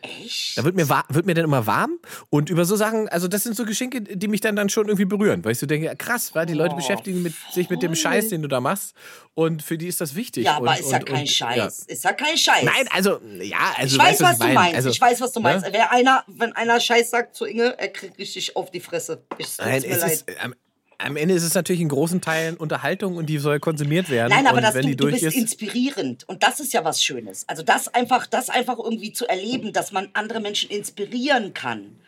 Echt? 0.00 0.56
da 0.56 0.62
wird 0.62 0.76
mir, 0.76 0.88
wird 1.08 1.26
mir 1.26 1.34
dann 1.34 1.44
immer 1.44 1.66
warm 1.66 1.98
und 2.30 2.50
über 2.50 2.64
so 2.64 2.76
Sachen, 2.76 3.08
also 3.08 3.26
das 3.26 3.42
sind 3.42 3.56
so 3.56 3.64
Geschenke, 3.64 4.00
die 4.02 4.28
mich 4.28 4.40
dann, 4.40 4.54
dann 4.54 4.68
schon 4.68 4.86
irgendwie 4.86 5.06
berühren, 5.06 5.44
weil 5.44 5.52
ich 5.52 5.58
so 5.58 5.66
denke, 5.66 5.86
ja, 5.86 5.94
krass, 5.96 6.34
weil 6.36 6.46
die 6.46 6.54
Leute 6.54 6.74
Oh, 6.74 6.76
beschäftigen 6.76 7.20
mit, 7.22 7.34
sich 7.52 7.68
mit 7.68 7.82
dem 7.82 7.96
Scheiß, 7.96 8.28
den 8.28 8.42
du 8.42 8.48
da 8.48 8.60
machst 8.60 8.94
und 9.34 9.62
für 9.62 9.76
die 9.76 9.88
ist 9.88 10.00
das 10.00 10.14
wichtig. 10.14 10.44
Ja, 10.44 10.56
aber 10.58 10.70
und, 10.70 10.78
ist 10.78 10.90
ja 10.92 10.98
und, 10.98 11.06
kein 11.06 11.20
und, 11.22 11.30
Scheiß. 11.30 11.56
ja. 11.56 11.92
Ist 11.92 12.04
ja 12.04 12.12
kein 12.12 12.36
Scheiß. 12.36 12.62
Nein, 12.62 12.86
also, 12.90 13.20
ja, 13.40 13.56
also 13.76 13.96
ich 13.96 14.02
weiß, 14.02 14.08
weißt, 14.08 14.22
was, 14.22 14.32
ich 14.40 14.46
du 14.46 14.52
meinst. 14.54 14.76
Also, 14.76 14.90
ich 14.90 15.00
weiß, 15.00 15.20
was 15.20 15.32
du 15.32 15.40
meinst. 15.40 15.66
ne? 15.66 15.72
Wer 15.72 15.90
einer, 15.90 16.22
wenn 16.28 16.52
einer 16.52 16.78
Scheiß 16.78 17.10
sagt 17.10 17.34
zu 17.34 17.44
Inge, 17.44 17.76
er 17.76 17.88
kriegt 17.88 18.18
richtig 18.18 18.54
auf 18.56 18.70
die 18.70 18.80
Fresse. 18.80 19.24
Ich, 19.38 19.58
Nein, 19.58 19.82
es 19.84 20.00
leid. 20.00 20.12
ist, 20.12 20.24
am, 20.40 20.54
am 20.98 21.16
Ende 21.16 21.34
ist 21.34 21.44
es 21.44 21.54
natürlich 21.54 21.80
in 21.80 21.88
großen 21.88 22.20
Teilen 22.20 22.56
Unterhaltung 22.56 23.16
und 23.16 23.26
die 23.26 23.38
soll 23.38 23.60
konsumiert 23.60 24.10
werden. 24.10 24.32
Nein, 24.34 24.46
aber 24.46 24.56
und 24.56 24.64
das, 24.64 24.74
wenn 24.74 24.86
du, 24.86 24.96
du 24.96 25.10
bist 25.10 25.22
ist, 25.22 25.36
inspirierend 25.36 26.28
und 26.28 26.42
das 26.42 26.58
ist 26.58 26.72
ja 26.72 26.84
was 26.84 27.02
Schönes. 27.02 27.48
Also 27.48 27.62
das 27.62 27.86
einfach, 27.88 28.26
das 28.26 28.50
einfach 28.50 28.78
irgendwie 28.78 29.12
zu 29.12 29.26
erleben, 29.28 29.72
dass 29.72 29.92
man 29.92 30.08
andere 30.12 30.40
Menschen 30.40 30.70
inspirieren 30.70 31.54
kann, 31.54 32.00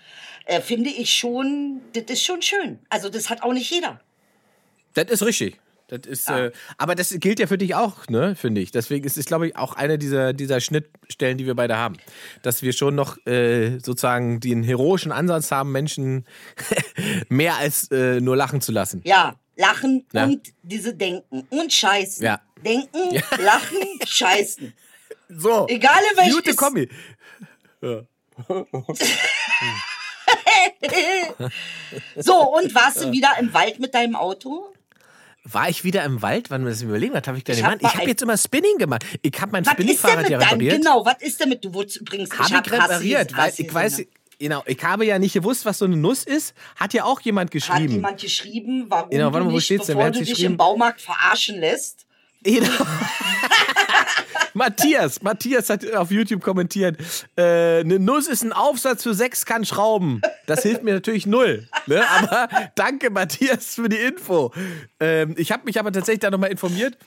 äh, 0.44 0.60
finde 0.60 0.90
ich 0.90 1.14
schon, 1.14 1.80
das 1.92 2.04
ist 2.08 2.24
schon 2.24 2.42
schön. 2.42 2.80
Also 2.88 3.08
das 3.08 3.30
hat 3.30 3.42
auch 3.44 3.52
nicht 3.52 3.70
jeder. 3.70 4.00
Das 4.94 5.08
ist 5.08 5.22
richtig. 5.22 5.56
Das 5.90 6.00
ist, 6.06 6.28
Ja. 6.28 6.46
äh, 6.46 6.52
aber 6.78 6.94
das 6.94 7.10
gilt 7.18 7.38
ja 7.40 7.46
für 7.46 7.58
dich 7.58 7.74
auch, 7.74 8.06
ne, 8.08 8.34
finde 8.36 8.60
ich. 8.60 8.70
Deswegen 8.70 9.04
ist 9.04 9.16
es, 9.18 9.26
glaube 9.26 9.48
ich, 9.48 9.56
auch 9.56 9.74
eine 9.74 9.98
dieser, 9.98 10.32
dieser 10.32 10.60
Schnittstellen, 10.60 11.36
die 11.36 11.46
wir 11.46 11.54
beide 11.54 11.76
haben. 11.76 11.96
Dass 12.42 12.62
wir 12.62 12.72
schon 12.72 12.94
noch 12.94 13.18
äh, 13.26 13.78
sozusagen 13.80 14.40
den 14.40 14.62
heroischen 14.62 15.12
Ansatz 15.12 15.50
haben, 15.50 15.72
Menschen 15.72 16.24
mehr 17.28 17.56
als 17.56 17.90
äh, 17.90 18.20
nur 18.20 18.36
lachen 18.36 18.60
zu 18.60 18.72
lassen. 18.72 19.02
Ja, 19.04 19.34
lachen 19.56 20.06
Ja. 20.12 20.24
und 20.24 20.52
diese 20.62 20.94
Denken 20.94 21.46
und 21.50 21.72
Scheißen. 21.72 22.24
Ja. 22.24 22.40
Denken, 22.64 23.14
lachen, 23.42 23.78
scheißen. 24.06 24.72
So. 25.28 25.66
Egal 25.68 25.98
in 26.12 26.18
welches- 26.18 26.34
Gute 26.36 26.54
Kombi. 26.54 26.88
So, 32.16 32.34
und 32.56 32.74
warst 32.74 33.02
du 33.02 33.12
wieder 33.12 33.30
im 33.38 33.52
Wald 33.52 33.78
mit 33.80 33.94
deinem 33.94 34.16
Auto? 34.16 34.72
War 35.44 35.68
ich 35.70 35.84
wieder 35.84 36.04
im 36.04 36.20
Wald? 36.22 36.50
Wann 36.50 36.64
wir 36.64 36.70
das 36.70 36.82
überlegen? 36.82 37.14
Was 37.14 37.26
habe 37.26 37.38
ich 37.38 37.44
denn 37.44 37.56
Ich 37.56 37.62
hab 37.64 37.70
gemacht? 37.78 37.82
mal 37.82 37.88
Ich 37.88 37.94
habe 37.94 38.02
ein- 38.04 38.08
jetzt 38.08 38.22
immer 38.22 38.36
Spinning 38.36 38.76
gemacht. 38.78 39.04
Ich 39.22 39.40
habe 39.40 39.52
mein 39.52 39.64
denn 39.64 39.72
Spinningfahrrad 39.72 40.28
ja 40.28 40.38
repariert. 40.38 40.76
genau, 40.76 41.04
was 41.04 41.20
ist 41.22 41.40
denn 41.40 41.48
mit, 41.48 41.64
du 41.64 41.72
wurdest 41.72 41.96
übrigens, 41.98 42.30
hab 42.38 42.46
ich 42.66 42.72
repariert, 42.72 43.32
Hass- 43.32 43.38
weil 43.38 43.46
Hass 43.48 43.58
ich 43.58 43.72
weiß, 43.74 43.92
gesehen. 43.92 44.08
genau, 44.38 44.62
ich 44.66 44.82
habe 44.84 45.06
ja 45.06 45.18
nicht 45.18 45.32
gewusst, 45.32 45.64
was 45.64 45.78
so 45.78 45.86
eine 45.86 45.96
Nuss 45.96 46.24
ist. 46.24 46.54
Hat 46.76 46.92
ja 46.92 47.04
auch 47.04 47.20
jemand 47.22 47.48
Hat 47.48 47.52
geschrieben. 47.52 47.92
jemand 47.94 48.20
geschrieben, 48.20 48.84
warum 48.88 49.08
Genau, 49.10 49.32
du 49.40 49.46
mal, 49.46 49.52
wo 49.52 49.56
nicht, 49.56 49.64
denn? 49.88 49.96
bevor 49.96 50.04
Wer 50.04 50.10
du 50.12 50.24
dich 50.24 50.44
im 50.44 50.56
Baumarkt 50.58 51.00
verarschen 51.00 51.58
lässt? 51.58 52.06
Matthias, 54.54 55.22
Matthias 55.22 55.70
hat 55.70 55.90
auf 55.92 56.10
YouTube 56.10 56.42
kommentiert, 56.42 56.96
äh, 57.36 57.80
eine 57.80 57.98
Nuss 57.98 58.26
ist 58.26 58.42
ein 58.42 58.52
Aufsatz 58.52 59.02
für 59.02 59.14
sechs 59.14 59.46
kann 59.46 59.64
Schrauben. 59.64 60.20
Das 60.46 60.62
hilft 60.62 60.82
mir 60.82 60.94
natürlich 60.94 61.26
null. 61.26 61.68
Ne? 61.86 62.02
Aber 62.08 62.48
danke, 62.74 63.10
Matthias, 63.10 63.74
für 63.74 63.88
die 63.88 63.96
Info. 63.96 64.52
Ähm, 64.98 65.34
ich 65.36 65.52
habe 65.52 65.64
mich 65.64 65.78
aber 65.78 65.92
tatsächlich 65.92 66.20
da 66.20 66.30
nochmal 66.30 66.50
informiert 66.50 66.98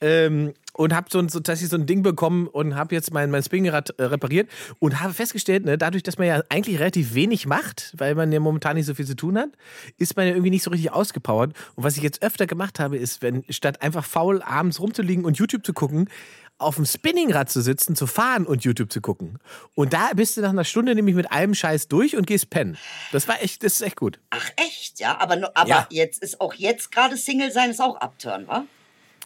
ähm, 0.00 0.54
und 0.74 0.94
habe 0.94 1.06
so, 1.10 1.18
ein- 1.18 1.28
so, 1.30 1.40
tatsächlich 1.40 1.70
so 1.70 1.76
ein 1.76 1.86
Ding 1.86 2.02
bekommen 2.02 2.46
und 2.48 2.74
habe 2.74 2.94
jetzt 2.94 3.12
mein, 3.12 3.30
mein 3.30 3.42
Spinningrad 3.42 3.90
äh, 3.98 4.04
repariert 4.04 4.50
und 4.78 5.00
habe 5.00 5.14
festgestellt, 5.14 5.64
ne, 5.64 5.78
dadurch, 5.78 6.02
dass 6.02 6.18
man 6.18 6.26
ja 6.26 6.42
eigentlich 6.50 6.78
relativ 6.78 7.14
wenig 7.14 7.46
macht, 7.46 7.94
weil 7.96 8.14
man 8.14 8.30
ja 8.30 8.40
momentan 8.40 8.76
nicht 8.76 8.86
so 8.86 8.94
viel 8.94 9.06
zu 9.06 9.16
tun 9.16 9.38
hat, 9.38 9.48
ist 9.96 10.16
man 10.16 10.26
ja 10.26 10.32
irgendwie 10.32 10.50
nicht 10.50 10.62
so 10.64 10.70
richtig 10.70 10.92
ausgepowert. 10.92 11.54
Und 11.76 11.84
was 11.84 11.96
ich 11.96 12.02
jetzt 12.02 12.22
öfter 12.22 12.46
gemacht 12.46 12.78
habe, 12.78 12.98
ist, 12.98 13.22
wenn 13.22 13.44
statt 13.48 13.80
einfach 13.82 14.04
faul 14.04 14.42
abends 14.42 14.78
rumzuliegen 14.80 15.24
und 15.24 15.38
YouTube 15.38 15.64
zu 15.64 15.72
gucken, 15.72 16.10
auf 16.58 16.76
dem 16.76 16.86
Spinningrad 16.86 17.50
zu 17.50 17.60
sitzen, 17.60 17.96
zu 17.96 18.06
fahren 18.06 18.46
und 18.46 18.64
YouTube 18.64 18.90
zu 18.90 19.02
gucken. 19.02 19.38
Und 19.74 19.92
da 19.92 20.10
bist 20.14 20.36
du 20.38 20.40
nach 20.40 20.48
einer 20.50 20.64
Stunde 20.64 20.94
nämlich 20.94 21.14
mit 21.14 21.30
allem 21.30 21.54
Scheiß 21.54 21.88
durch 21.88 22.16
und 22.16 22.26
gehst 22.26 22.48
pennen. 22.48 22.78
Das 23.12 23.28
war 23.28 23.42
echt, 23.42 23.62
das 23.62 23.74
ist 23.74 23.82
echt 23.82 23.96
gut. 23.96 24.18
Ach 24.30 24.50
echt, 24.56 24.98
ja, 24.98 25.18
aber, 25.20 25.50
aber 25.54 25.68
Ja. 25.68 25.86
jetzt 25.90 26.22
ist 26.22 26.40
auch 26.40 26.54
jetzt 26.54 26.92
gerade 26.92 27.16
Single 27.18 27.50
sein 27.52 27.70
ist 27.70 27.80
auch 27.80 28.00
Upturn, 28.00 28.46
wa? 28.48 28.64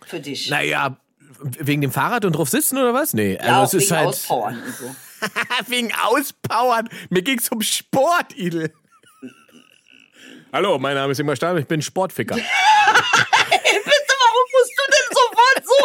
Für 0.06 0.20
dich. 0.20 0.50
Naja, 0.50 0.96
wegen 1.42 1.80
dem 1.80 1.92
Fahrrad 1.92 2.24
und 2.24 2.32
drauf 2.34 2.48
sitzen 2.48 2.78
oder 2.78 2.94
was? 2.94 3.14
Nee, 3.14 3.34
ja, 3.34 3.60
also 3.60 3.78
es 3.78 3.84
ist 3.84 3.90
wegen 3.90 3.98
halt. 3.98 4.08
Auspowern 4.08 4.62
und 4.62 4.76
so. 4.76 4.94
Wegen 5.66 5.92
Auspowern. 6.02 6.88
Mir 7.10 7.22
ging's 7.22 7.50
um 7.50 7.60
Sport, 7.60 8.34
Idel. 8.36 8.72
Hallo, 10.52 10.78
mein 10.78 10.94
Name 10.94 11.12
ist 11.12 11.20
Ingmar 11.20 11.36
Stahl, 11.36 11.58
ich 11.58 11.66
bin 11.66 11.82
Sportficker. 11.82 12.34
Bitte, 12.34 12.44
warum 14.18 14.46
musst 14.52 14.72
du 14.76 14.82
denn 14.86 15.06
sofort 15.10 15.64
so? 15.64 15.84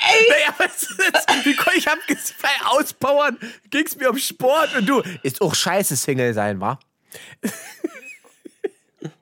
Ey, 0.00 0.26
naja, 0.28 0.54
was 0.58 0.82
ist, 0.82 1.44
wie, 1.46 1.56
ich 1.78 1.86
hab 1.86 1.98
bei 2.42 2.66
Auspowern 2.66 3.38
ging's 3.70 3.96
mir 3.96 4.10
um 4.10 4.18
Sport 4.18 4.74
und 4.76 4.86
du. 4.86 5.02
Ist 5.22 5.40
auch 5.40 5.54
scheiße 5.54 5.96
Single 5.96 6.34
sein, 6.34 6.60
wa? 6.60 6.78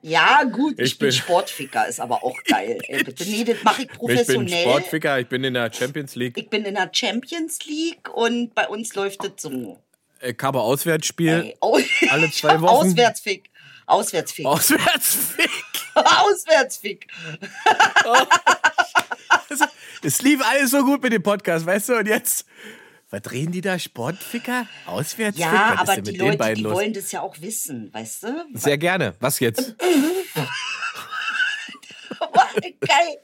Ja, 0.01 0.43
gut, 0.43 0.79
ich, 0.79 0.93
Ich 0.93 0.97
bin 0.99 1.07
bin- 1.09 1.11
Sportficker, 1.17 1.87
ist 1.87 1.99
aber 1.99 2.23
auch 2.23 2.35
geil. 2.45 2.79
Ey, 2.87 3.03
bitte, 3.05 3.23
nee, 3.25 3.43
das 3.43 3.63
mache 3.63 3.83
ich 3.83 3.87
Ich 3.87 3.89
bin 3.91 3.97
professionell. 3.99 4.63
Sportficker, 4.63 5.19
ich 5.19 5.27
bin 5.27 5.43
in 5.43 5.53
der 5.53 5.71
Champions 5.71 6.15
League. 6.15 6.37
Ich 6.37 6.49
bin 6.49 6.65
in 6.65 6.75
der 6.75 6.89
Champions 6.91 7.59
League 7.65 8.09
und 8.15 8.53
bei 8.55 8.67
uns 8.67 8.93
läuft 8.95 9.23
das 9.23 9.31
so. 9.37 9.79
Ich 10.21 10.35
habe 10.41 10.61
Auswärtsspiel. 10.61 11.29
Ey, 11.43 11.55
au- 11.61 11.79
Alle 12.09 12.31
zwei 12.31 12.59
Wochen? 12.61 12.87
Auswärtsfick. 12.87 13.49
Auswärtsfick. 13.85 14.45
Auswärtsfick. 14.45 15.47
Auswärtsfick. 15.95 17.07
Es 20.03 20.21
lief 20.21 20.41
alles 20.45 20.71
so 20.71 20.83
gut 20.83 21.01
mit 21.03 21.11
dem 21.13 21.23
Podcast, 21.23 21.65
weißt 21.65 21.89
du? 21.89 21.97
Und 21.97 22.07
jetzt, 22.07 22.45
was 23.09 23.21
drehen 23.21 23.51
die 23.51 23.61
da? 23.61 23.79
Sportficker? 23.79 24.67
Auswärtsfick? 24.85 25.45
Ja, 25.45 25.75
was 25.77 25.89
aber 25.89 26.01
die 26.01 26.11
mit 26.11 26.19
den 26.19 26.25
Leute, 26.27 26.37
beiden 26.37 26.55
die 26.57 26.63
los? 26.63 26.73
wollen 26.73 26.93
das 26.93 27.11
ja 27.11 27.21
auch 27.21 27.35
wissen, 27.39 27.93
weißt 27.93 28.23
du? 28.23 28.45
Sehr 28.53 28.77
gerne. 28.77 29.15
Was 29.19 29.39
jetzt? 29.39 29.75
Geil. 32.81 33.17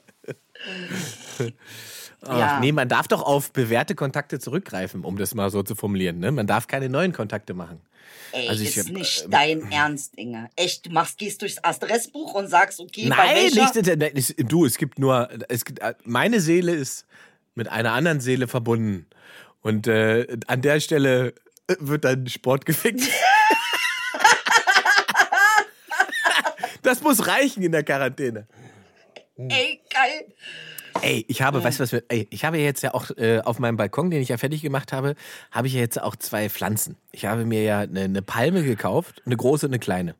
Ach, 2.22 2.38
Ja. 2.38 2.60
Nee, 2.60 2.72
man 2.72 2.88
darf 2.88 3.08
doch 3.08 3.22
auf 3.22 3.52
bewährte 3.52 3.94
Kontakte 3.94 4.38
zurückgreifen, 4.38 5.04
um 5.04 5.18
das 5.18 5.34
mal 5.34 5.50
so 5.50 5.62
zu 5.62 5.74
formulieren. 5.74 6.18
Ne? 6.18 6.32
Man 6.32 6.46
darf 6.46 6.66
keine 6.66 6.88
neuen 6.88 7.12
Kontakte 7.12 7.52
machen. 7.52 7.80
Ey, 8.32 8.48
Also 8.48 8.62
ich 8.62 8.76
ist 8.76 8.88
hab, 8.88 8.94
nicht 8.94 9.24
ähm, 9.24 9.30
dein 9.30 9.70
Ernst, 9.72 10.14
Inge. 10.16 10.48
Echt, 10.56 10.86
du 10.86 10.90
machst, 10.90 11.18
gehst 11.18 11.42
durchs 11.42 11.58
Adressbuch 11.58 12.34
und 12.34 12.48
sagst, 12.48 12.80
okay, 12.80 13.08
bei 13.08 13.16
Nein, 13.16 13.36
welcher? 13.54 14.10
nicht. 14.14 14.50
Du, 14.50 14.64
es 14.64 14.78
gibt 14.78 14.98
nur, 14.98 15.28
es 15.48 15.64
gibt, 15.64 15.80
meine 16.04 16.40
Seele 16.40 16.72
ist 16.72 17.06
mit 17.54 17.68
einer 17.68 17.92
anderen 17.92 18.20
Seele 18.20 18.48
verbunden. 18.48 19.06
Und 19.64 19.86
äh, 19.86 20.26
an 20.46 20.60
der 20.60 20.78
Stelle 20.78 21.34
äh, 21.68 21.76
wird 21.80 22.04
dann 22.04 22.26
Sport 22.26 22.66
gefickt. 22.66 23.00
das 26.82 27.00
muss 27.00 27.26
reichen 27.26 27.62
in 27.62 27.72
der 27.72 27.82
Quarantäne. 27.82 28.46
Ey, 29.36 29.80
geil. 29.88 30.34
Ey, 31.00 31.24
ich 31.28 31.40
habe, 31.40 31.64
weißt 31.64 31.80
du 31.80 31.82
was, 31.82 31.92
wir, 31.92 32.02
ey, 32.08 32.28
ich 32.30 32.44
habe 32.44 32.58
jetzt 32.58 32.82
ja 32.82 32.92
auch 32.92 33.10
äh, 33.16 33.40
auf 33.40 33.58
meinem 33.58 33.78
Balkon, 33.78 34.10
den 34.10 34.20
ich 34.20 34.28
ja 34.28 34.36
fertig 34.36 34.60
gemacht 34.60 34.92
habe, 34.92 35.14
habe 35.50 35.66
ich 35.66 35.72
ja 35.72 35.80
jetzt 35.80 36.00
auch 36.00 36.14
zwei 36.14 36.50
Pflanzen. 36.50 36.98
Ich 37.10 37.24
habe 37.24 37.46
mir 37.46 37.62
ja 37.62 37.80
eine, 37.80 38.02
eine 38.02 38.22
Palme 38.22 38.62
gekauft, 38.64 39.22
eine 39.24 39.36
große 39.36 39.66
und 39.66 39.72
eine 39.72 39.80
kleine. 39.80 40.14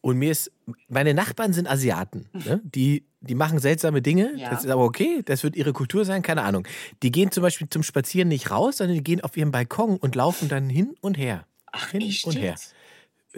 Und 0.00 0.18
mir 0.18 0.30
ist, 0.30 0.50
meine 0.88 1.12
Nachbarn 1.12 1.52
sind 1.52 1.68
Asiaten, 1.68 2.28
ne? 2.32 2.60
die, 2.64 3.04
die 3.20 3.34
machen 3.34 3.58
seltsame 3.58 4.00
Dinge, 4.00 4.32
Ja. 4.36 4.50
das 4.50 4.64
ist 4.64 4.70
aber 4.70 4.84
okay, 4.84 5.22
das 5.24 5.42
wird 5.42 5.56
ihre 5.56 5.72
Kultur 5.72 6.04
sein, 6.04 6.22
keine 6.22 6.42
Ahnung. 6.42 6.66
Die 7.02 7.10
gehen 7.10 7.32
zum 7.32 7.42
Beispiel 7.42 7.68
zum 7.68 7.82
Spazieren 7.82 8.28
nicht 8.28 8.50
raus, 8.50 8.76
sondern 8.76 8.94
die 8.96 9.02
gehen 9.02 9.20
auf 9.22 9.36
ihren 9.36 9.50
Balkon 9.50 9.96
und 9.96 10.14
laufen 10.14 10.48
dann 10.48 10.68
hin 10.70 10.94
und 11.00 11.18
her. 11.18 11.46
Ach, 11.72 11.90
hin 11.90 12.02
und 12.24 12.36
her? 12.36 12.54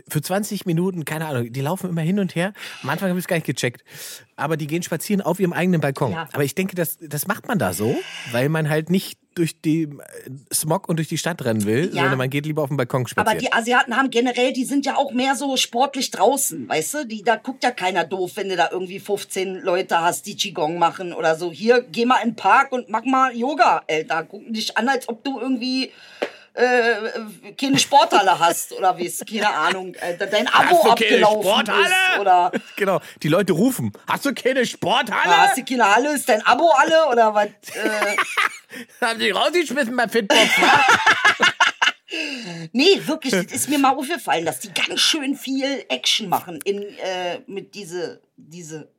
Für 0.09 0.23
20 0.23 0.67
Minuten, 0.67 1.05
keine 1.05 1.27
Ahnung, 1.27 1.53
die 1.53 1.61
laufen 1.61 1.91
immer 1.91 2.01
hin 2.03 2.19
und 2.21 2.35
her. 2.37 2.53
Am 2.83 2.91
Anfang 2.91 3.09
habe 3.09 3.19
ich 3.19 3.25
es 3.25 3.29
gar 3.29 3.37
nicht 3.37 3.47
gecheckt. 3.47 3.83
Aber 4.37 4.57
die 4.57 4.67
gehen 4.67 4.83
spazieren 4.83 5.21
auf 5.21 5.41
ihrem 5.41 5.53
eigenen 5.53 5.81
Balkon. 5.81 6.13
Ja. 6.13 6.29
Aber 6.33 6.45
ich 6.45 6.55
denke, 6.55 6.75
das, 6.77 6.97
das 7.01 7.27
macht 7.27 7.49
man 7.49 7.59
da 7.59 7.73
so, 7.73 7.97
weil 8.31 8.49
man 8.49 8.69
halt 8.71 8.89
nicht 8.89 9.19
durch 9.35 9.61
die 9.61 9.83
äh, 9.83 9.89
Smog 10.55 10.89
und 10.89 10.97
durch 10.97 11.09
die 11.09 11.19
Stadt 11.19 11.45
rennen 11.45 11.65
will, 11.65 11.87
Ja. 11.93 12.03
sondern 12.03 12.19
man 12.19 12.31
geht 12.31 12.47
lieber 12.47 12.63
auf 12.63 12.69
den 12.69 12.77
Balkon 12.77 13.03
Aber 13.03 13.09
spazieren. 13.09 13.39
die 13.41 13.53
Asiaten 13.53 13.97
haben 13.97 14.11
generell, 14.11 14.53
die 14.53 14.65
sind 14.65 14.87
ja 14.87 14.97
auch 14.97 15.13
mehr 15.13 15.35
so 15.35 15.57
sportlich 15.57 16.11
draußen, 16.11 16.69
weißt 16.69 16.95
du? 16.95 17.07
Die, 17.07 17.23
da 17.23 17.37
guckt 17.37 17.63
ja 17.65 17.71
keiner 17.73 18.05
doof, 18.05 18.33
wenn 18.37 18.49
du 18.49 18.57
da 18.57 18.69
irgendwie 18.71 19.01
15 19.01 19.57
Leute 19.57 20.01
hast, 20.01 20.27
die 20.27 20.37
Qigong 20.37 20.79
machen 20.79 21.13
oder 21.13 21.35
so. 21.37 21.53
Hier, 21.53 21.83
geh 21.83 22.07
mal 22.07 22.19
in 22.23 22.31
den 22.31 22.37
Park 22.37 22.73
und 22.73 22.89
mach 22.89 23.05
mal 23.05 23.37
Yoga, 23.37 23.83
Alter. 23.89 24.23
Gucken 24.25 24.53
dich 24.53 24.77
an, 24.79 24.89
als 24.89 25.09
ob 25.09 25.23
du 25.25 25.39
irgendwie 25.41 25.91
äh, 26.55 27.53
keine 27.59 27.79
Sporthalle 27.79 28.39
hast 28.39 28.73
oder 28.73 28.97
wie 28.99 29.07
es, 29.07 29.25
keine 29.25 29.51
Ahnung, 29.51 29.95
Alter, 30.01 30.27
dein 30.27 30.49
Abo 30.49 30.91
abgelaufen 30.91 31.67
ist 31.67 32.21
oder 32.21 32.53
Genau, 32.77 33.01
die 33.23 33.29
Leute 33.29 33.53
rufen, 33.53 33.93
hast 34.09 34.25
du 34.27 34.35
keine 34.35 34.67
Sporthalle? 34.67 35.37
hast 35.37 35.59
du 35.59 35.65
keine 35.65 35.95
Halle, 35.95 36.15
ist 36.15 36.29
dein 36.29 36.45
Abo 36.45 36.71
alle 36.71 37.09
oder 37.09 37.35
was? 37.35 37.47
Äh, 37.47 38.17
Haben 39.01 39.19
die 39.19 39.31
rausgeschmissen 39.31 39.97
bei 39.97 40.09
Fitbox, 40.09 40.61
wa? 40.61 40.85
Nee, 42.73 43.01
wirklich, 43.07 43.33
das 43.33 43.53
ist 43.53 43.69
mir 43.69 43.79
mal 43.79 43.95
aufgefallen, 43.95 44.45
dass 44.45 44.59
die 44.59 44.73
ganz 44.73 44.99
schön 45.01 45.37
viel 45.37 45.85
Action 45.89 46.29
machen 46.29 46.59
in, 46.65 46.83
äh, 46.83 47.39
mit 47.47 47.77
diese, 47.77 48.21
diese, 48.37 48.91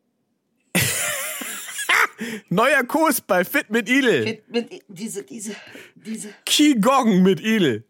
Neuer 2.49 2.84
Kurs 2.84 3.21
bei 3.21 3.43
Fit 3.43 3.69
mit 3.69 3.89
Idel. 3.89 4.23
mit, 4.23 4.49
mit, 4.49 4.84
diese, 4.88 5.23
diese, 5.23 5.55
diese. 5.95 6.34
Qigong 6.45 7.21
mit 7.23 7.39
Idel. 7.39 7.84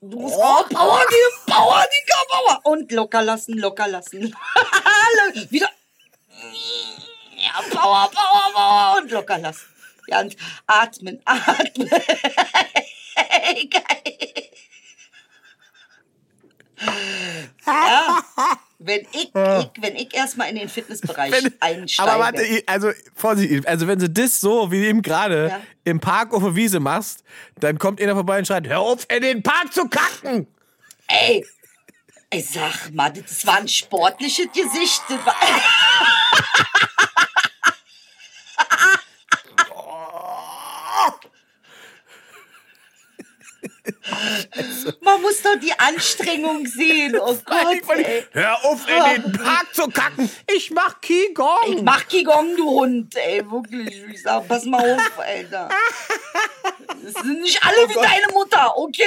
Du 0.00 0.18
musst 0.20 0.36
oh, 0.36 0.64
Power, 0.70 1.02
die 1.10 1.50
Power, 1.50 1.84
die 1.84 2.12
Power. 2.28 2.60
Und 2.64 2.92
locker 2.92 3.22
lassen, 3.22 3.58
locker 3.58 3.88
lassen. 3.88 4.22
Wieder. 5.50 5.70
Ja, 7.36 7.62
Power, 7.70 8.10
Power, 8.10 8.52
Power. 8.52 8.98
Und 8.98 9.10
locker 9.10 9.38
lassen. 9.38 9.66
Ja, 10.08 10.20
und 10.20 10.36
atmen, 10.66 11.20
atmen. 11.24 11.88
Geil. 13.70 14.16
Ja, 17.66 18.22
wenn 18.86 19.00
ich, 19.12 19.24
ich, 19.34 19.82
wenn 19.82 19.96
ich 19.96 20.14
erstmal 20.14 20.48
in 20.50 20.56
den 20.56 20.68
Fitnessbereich 20.68 21.32
Wenn, 21.32 21.52
einsteige. 21.60 22.10
aber 22.10 22.20
warte, 22.22 22.62
also 22.66 22.90
Vorsicht, 23.14 23.66
also 23.66 23.86
wenn 23.86 23.98
du 23.98 24.08
das 24.08 24.40
so 24.40 24.70
wie 24.70 24.86
eben 24.86 25.02
gerade 25.02 25.48
Ja. 25.48 25.60
im 25.84 26.00
Park 26.00 26.32
auf 26.32 26.42
der 26.42 26.54
Wiese 26.56 26.80
machst, 26.80 27.24
dann 27.60 27.78
kommt 27.78 28.00
einer 28.00 28.14
vorbei 28.14 28.38
und 28.38 28.46
schreit, 28.46 28.66
hör 28.68 28.80
auf, 28.80 29.06
in 29.14 29.22
den 29.22 29.42
Park 29.42 29.72
zu 29.72 29.88
kacken. 29.88 30.46
Ey, 31.08 31.44
ey, 32.30 32.40
sag 32.40 32.92
mal, 32.92 33.12
das 33.12 33.46
war 33.46 33.58
ein 33.58 33.68
sportliches 33.68 34.46
Gesicht. 34.52 35.02
Das 35.10 35.24
war 35.26 35.34
Man 45.00 45.22
muss 45.22 45.42
doch 45.42 45.56
die 45.60 45.72
Anstrengung 45.78 46.66
sehen. 46.66 47.16
Oh 47.20 47.36
Gott, 47.44 47.96
ey. 47.98 48.24
hör 48.32 48.64
auf, 48.64 48.80
in 48.88 49.22
den 49.22 49.32
Park 49.32 49.74
zu 49.74 49.88
kacken. 49.88 50.30
Ich 50.54 50.70
mach 50.70 51.00
Qigong. 51.00 51.48
Ich 51.68 51.82
mach 51.82 52.06
Qigong, 52.08 52.56
du 52.56 52.68
Hund, 52.70 53.14
ey, 53.16 53.48
wirklich. 53.50 54.02
Ich 54.12 54.22
sag, 54.22 54.46
pass 54.48 54.64
mal 54.64 54.94
auf, 54.94 55.18
Alter. 55.18 55.68
Das 57.02 57.22
sind 57.22 57.40
nicht 57.40 57.62
alle 57.62 57.88
wie 57.88 57.94
deine 57.94 58.32
Mutter, 58.32 58.76
okay? 58.76 59.04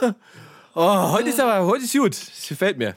oh, 0.74 1.10
heute 1.12 1.30
ist 1.30 1.40
aber, 1.40 1.66
heute 1.66 1.84
ist 1.84 1.92
gut. 1.92 2.12
Das 2.16 2.46
gefällt 2.48 2.78
mir. 2.78 2.94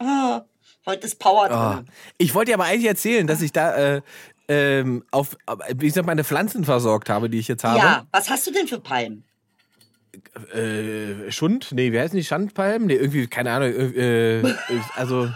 Heute 0.86 1.08
ist 1.08 1.17
Power 1.17 1.50
Ah. 1.50 1.74
drin. 1.76 1.88
Ich 2.19 2.36
wollte 2.36 2.52
dir 2.52 2.56
aber 2.56 2.65
eigentlich 2.65 2.86
erzählen, 2.88 3.26
dass 3.26 3.41
ich 3.41 3.52
da 3.52 3.76
äh, 3.76 4.02
ähm, 4.48 5.04
auf, 5.12 5.36
wie 5.76 5.88
gesagt, 5.88 6.06
meine 6.06 6.24
Pflanzen 6.24 6.65
versorgt 6.65 7.10
habe, 7.10 7.30
die 7.30 7.39
ich 7.39 7.48
jetzt 7.48 7.63
habe. 7.63 7.80
Ja, 7.80 8.06
was 8.12 8.30
hast 8.30 8.46
du 8.46 8.52
denn 8.52 8.67
für 8.67 8.80
Palmen? 8.80 9.24
Äh, 10.54 11.32
Schund? 11.32 11.69
Nee, 11.71 11.91
wie 11.91 11.99
heißen 11.99 12.15
die? 12.15 12.23
Schandpalmen? 12.23 12.88
Nee, 12.88 12.95
irgendwie, 12.95 13.28
keine 13.28 13.52
Ahnung. 13.52 13.69
Äh, 13.73 14.39
äh, 14.41 14.54
also, 14.95 15.30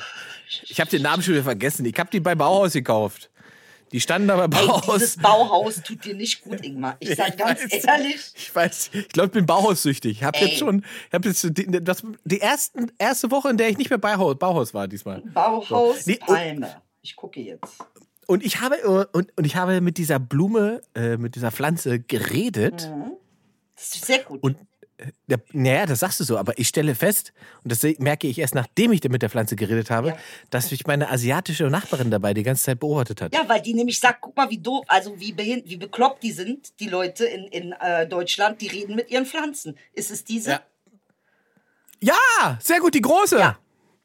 ich 0.64 0.80
habe 0.80 0.90
den 0.90 1.02
Namen 1.02 1.24
schon 1.24 1.34
wieder 1.34 1.44
vergessen. 1.44 1.86
Ich 1.86 1.98
habe 2.00 2.10
die 2.12 2.20
bei 2.20 2.36
Bauhaus 2.36 2.74
gekauft. 2.74 3.30
Die 3.94 4.02
standen 4.02 4.28
da 4.28 4.36
bei 4.36 4.48
Bauhaus. 4.48 4.96
dieses 4.96 5.18
Bauhaus 5.18 5.82
tut 5.82 6.04
dir 6.04 6.14
nicht 6.14 6.42
gut, 6.42 6.64
Ingmar. 6.64 6.98
Ich 7.00 7.16
sag 7.16 7.30
Ich 7.30 7.38
ganz 7.38 7.62
weiß. 7.64 7.86
ehrlich. 7.86 8.20
Ich 8.36 8.54
weiß, 8.54 8.90
ich 8.94 9.08
glaube, 9.10 9.28
ich 9.28 9.34
bin 9.34 9.46
Bauhaussüchtig. 9.46 10.18
Ich 10.18 10.24
habe 10.24 10.38
jetzt 10.40 10.58
schon, 10.58 10.84
ich 11.08 11.14
habe 11.14 11.30
jetzt 11.30 11.44
die, 11.58 11.66
das, 11.84 12.04
die 12.26 12.42
ersten, 12.42 12.92
erste 12.98 13.32
Woche, 13.32 13.50
in 13.50 13.58
der 13.58 13.70
ich 13.70 13.78
nicht 13.78 13.90
mehr 13.90 13.98
Bauhaus, 14.00 14.36
Bauhaus 14.38 14.74
war 14.74 14.88
diesmal. 14.90 15.22
Bauhaus 15.22 16.06
Nee, 16.06 16.20
und- 16.20 16.28
Palme. 16.28 16.82
Ich 17.02 17.16
gucke 17.16 17.40
jetzt. 17.40 17.78
Und 18.26 18.44
ich 18.46 18.60
habe 18.60 19.08
und, 19.14 19.30
und 19.38 19.46
ich 19.46 19.56
habe 19.56 19.80
mit 19.80 19.98
dieser 19.98 20.20
Blume, 20.20 20.82
äh, 20.94 21.16
mit 21.16 21.36
dieser 21.36 21.50
Pflanze 21.52 22.00
geredet. 22.02 22.92
Das 23.78 23.96
ist 23.96 24.06
sehr 24.06 24.20
gut. 24.20 24.44
Und 24.44 24.58
der, 25.28 25.40
naja, 25.52 25.86
das 25.86 26.00
sagst 26.00 26.20
du 26.20 26.24
so, 26.24 26.38
aber 26.38 26.58
ich 26.58 26.68
stelle 26.68 26.96
fest, 26.96 27.32
und 27.64 27.72
das 27.72 27.84
merke 28.00 28.28
ich 28.28 28.40
erst, 28.40 28.56
nachdem 28.56 28.92
ich 28.92 29.04
mit 29.04 29.22
der 29.22 29.30
Pflanze 29.30 29.56
geredet 29.56 29.92
habe, 29.92 30.10
Ja. 30.10 30.18
dass 30.50 30.72
mich 30.72 30.88
meine 30.88 31.10
asiatische 31.12 31.66
Nachbarin 31.66 32.10
dabei 32.10 32.34
die 32.34 32.42
ganze 32.44 32.64
Zeit 32.64 32.80
beobachtet 32.80 33.22
hat. 33.22 33.34
ja, 33.34 33.48
weil 33.48 33.62
die 33.62 33.74
nämlich 33.76 34.00
sagt, 34.00 34.22
guck 34.22 34.36
mal, 34.36 34.50
wie 34.50 34.58
doof, 34.58 34.84
also 34.88 35.20
wie, 35.20 35.36
wie 35.38 35.78
bekloppt 35.78 36.24
die 36.24 36.32
sind, 36.32 36.80
die 36.80 36.90
Leute 36.90 37.26
in, 37.26 37.46
in 37.48 37.72
äh, 37.74 38.08
Deutschland, 38.08 38.60
die 38.62 38.68
reden 38.68 38.96
mit 38.96 39.12
ihren 39.12 39.26
Pflanzen. 39.28 39.78
Ist 39.94 40.10
es 40.10 40.24
diese? 40.24 40.50
Ja. 40.52 40.62
Ja, 42.00 42.58
sehr 42.62 42.80
gut, 42.80 42.94
die 42.94 43.02
große. 43.02 43.38
Ja. 43.40 43.58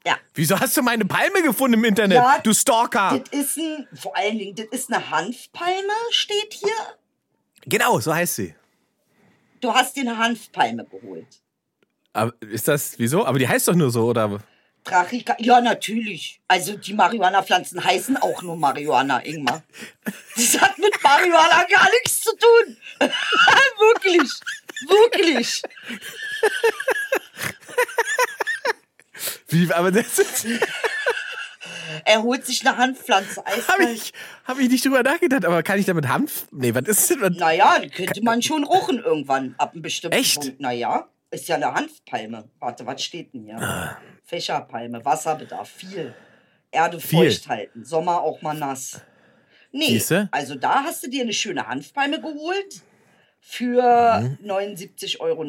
Ja. 0.04 0.16
Wieso 0.34 0.58
hast 0.58 0.76
du 0.76 0.82
meine 0.82 1.04
Palme 1.04 1.42
gefunden 1.42 1.74
im 1.74 1.84
Internet, 1.84 2.16
Ja, 2.16 2.38
du 2.42 2.52
Stalker? 2.52 3.20
Das 3.30 3.38
ist 3.40 3.56
ein, 3.58 3.86
vor 3.94 4.16
allen 4.16 4.36
Dingen, 4.38 4.54
das 4.56 4.66
ist 4.72 4.92
eine 4.92 5.10
Hanfpalme, 5.10 5.92
steht 6.10 6.54
hier. 6.54 6.72
Genau, 7.66 8.00
so 8.00 8.12
heißt 8.14 8.34
sie. 8.36 8.54
Du 9.62 9.72
hast 9.72 9.94
dir 9.94 10.00
eine 10.00 10.18
Hanfpalme 10.18 10.84
geholt. 10.84 11.40
Aber 12.12 12.34
ist 12.40 12.66
das, 12.66 12.98
wieso? 12.98 13.24
Aber 13.24 13.38
die 13.38 13.46
heißt 13.46 13.68
doch 13.68 13.74
nur 13.74 13.92
so, 13.92 14.06
oder? 14.06 14.40
Trachika, 14.82 15.36
ja, 15.38 15.60
natürlich. 15.60 16.40
Also 16.48 16.76
die 16.76 16.92
Marihuana-Pflanzen 16.92 17.82
heißen 17.82 18.16
auch 18.16 18.42
nur 18.42 18.56
Marihuana, 18.56 19.24
Ingmar. 19.24 19.62
Das 20.34 20.60
hat 20.60 20.76
mit 20.78 20.92
Marihuana 21.00 21.64
gar 21.70 21.88
nichts 21.90 22.22
zu 22.22 22.36
tun. 22.36 22.76
wirklich, 23.78 24.30
wirklich. 24.88 25.62
Wie, 29.46 29.72
aber 29.72 29.92
das 29.92 30.18
ist, 30.18 30.46
Er 32.04 32.22
holt 32.22 32.44
sich 32.46 32.66
eine 32.66 32.76
Hanfpflanze. 32.76 33.42
habe 33.68 33.84
ich, 33.92 34.12
hab 34.44 34.58
ich 34.58 34.68
nicht 34.68 34.84
drüber 34.84 35.02
nachgedacht, 35.02 35.44
aber 35.44 35.62
kann 35.62 35.78
ich 35.78 35.86
damit 35.86 36.08
Hanf? 36.08 36.46
Nee, 36.50 36.74
was 36.74 36.84
ist 36.88 37.10
denn? 37.10 37.32
Naja, 37.34 37.78
die 37.80 37.90
könnte 37.90 38.22
man 38.22 38.42
schon 38.42 38.64
rochen 38.64 38.98
irgendwann 38.98 39.54
ab 39.58 39.72
einem 39.72 39.82
bestimmten 39.82 40.16
Echt? 40.18 40.40
Punkt. 40.40 40.60
Naja, 40.60 41.08
ist 41.30 41.48
ja 41.48 41.56
eine 41.56 41.72
Hanfpalme. 41.74 42.48
Warte, 42.58 42.86
was 42.86 43.02
steht 43.02 43.32
denn 43.34 43.44
hier? 43.44 43.56
Ah. 43.58 43.96
Fächerpalme, 44.24 45.04
Wasserbedarf, 45.04 45.68
viel. 45.68 46.14
Erde 46.70 46.98
Viel. 47.00 47.30
feucht 47.30 47.48
halten, 47.48 47.84
Sommer 47.84 48.22
auch 48.22 48.40
mal 48.40 48.54
nass. 48.54 49.02
Nee, 49.72 49.88
Siehste? 49.88 50.28
also 50.32 50.54
da 50.54 50.84
hast 50.84 51.02
du 51.04 51.10
dir 51.10 51.22
eine 51.22 51.32
schöne 51.34 51.66
Hanfpalme 51.66 52.18
geholt 52.20 52.80
für 53.40 54.20
Mhm. 54.20 54.38
79,90 54.42 55.20
Euro. 55.20 55.44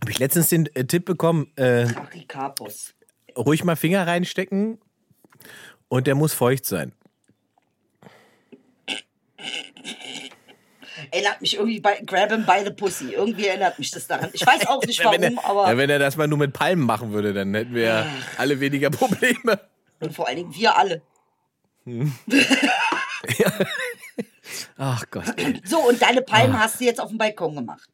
Habe 0.00 0.10
ich 0.10 0.18
letztens 0.18 0.48
den 0.48 0.66
äh, 0.74 0.84
Tipp 0.84 1.04
bekommen, 1.06 1.50
äh, 1.56 1.86
Trachikapus. 1.86 2.94
Ruhig 3.38 3.64
mal 3.64 3.76
Finger 3.76 4.06
reinstecken 4.06 4.78
und 5.88 6.06
der 6.06 6.14
muss 6.14 6.34
feucht 6.34 6.66
sein. 6.66 6.92
Erinnert 11.10 11.40
mich 11.40 11.54
irgendwie 11.54 11.80
bei 11.80 12.00
Grab 12.04 12.30
him 12.30 12.44
by 12.44 12.62
the 12.64 12.70
Pussy. 12.70 13.12
Irgendwie 13.14 13.46
erinnert 13.46 13.78
mich 13.78 13.90
das 13.90 14.06
daran. 14.06 14.28
Ich 14.32 14.44
weiß 14.46 14.66
auch 14.66 14.82
nicht 14.84 15.02
warum, 15.04 15.22
er, 15.22 15.44
aber. 15.44 15.70
ja, 15.70 15.76
wenn 15.78 15.88
er 15.88 15.98
das 15.98 16.16
mal 16.16 16.26
nur 16.28 16.38
mit 16.38 16.52
Palmen 16.52 16.84
machen 16.84 17.12
würde, 17.12 17.32
dann 17.32 17.54
hätten 17.54 17.74
wir 17.74 17.82
ja 17.82 18.06
alle 18.36 18.60
weniger 18.60 18.90
Probleme. 18.90 19.60
Und 20.00 20.14
vor 20.14 20.26
allen 20.28 20.36
Dingen 20.36 20.54
wir 20.54 20.76
alle. 20.76 21.00
Ach 24.76 25.04
Gott. 25.10 25.24
So, 25.64 25.78
und 25.80 26.00
deine 26.02 26.22
Palmen 26.22 26.54
Ah. 26.56 26.60
hast 26.60 26.80
du 26.80 26.84
jetzt 26.84 27.00
auf 27.00 27.08
dem 27.08 27.18
Balkon 27.18 27.54
gemacht. 27.54 27.88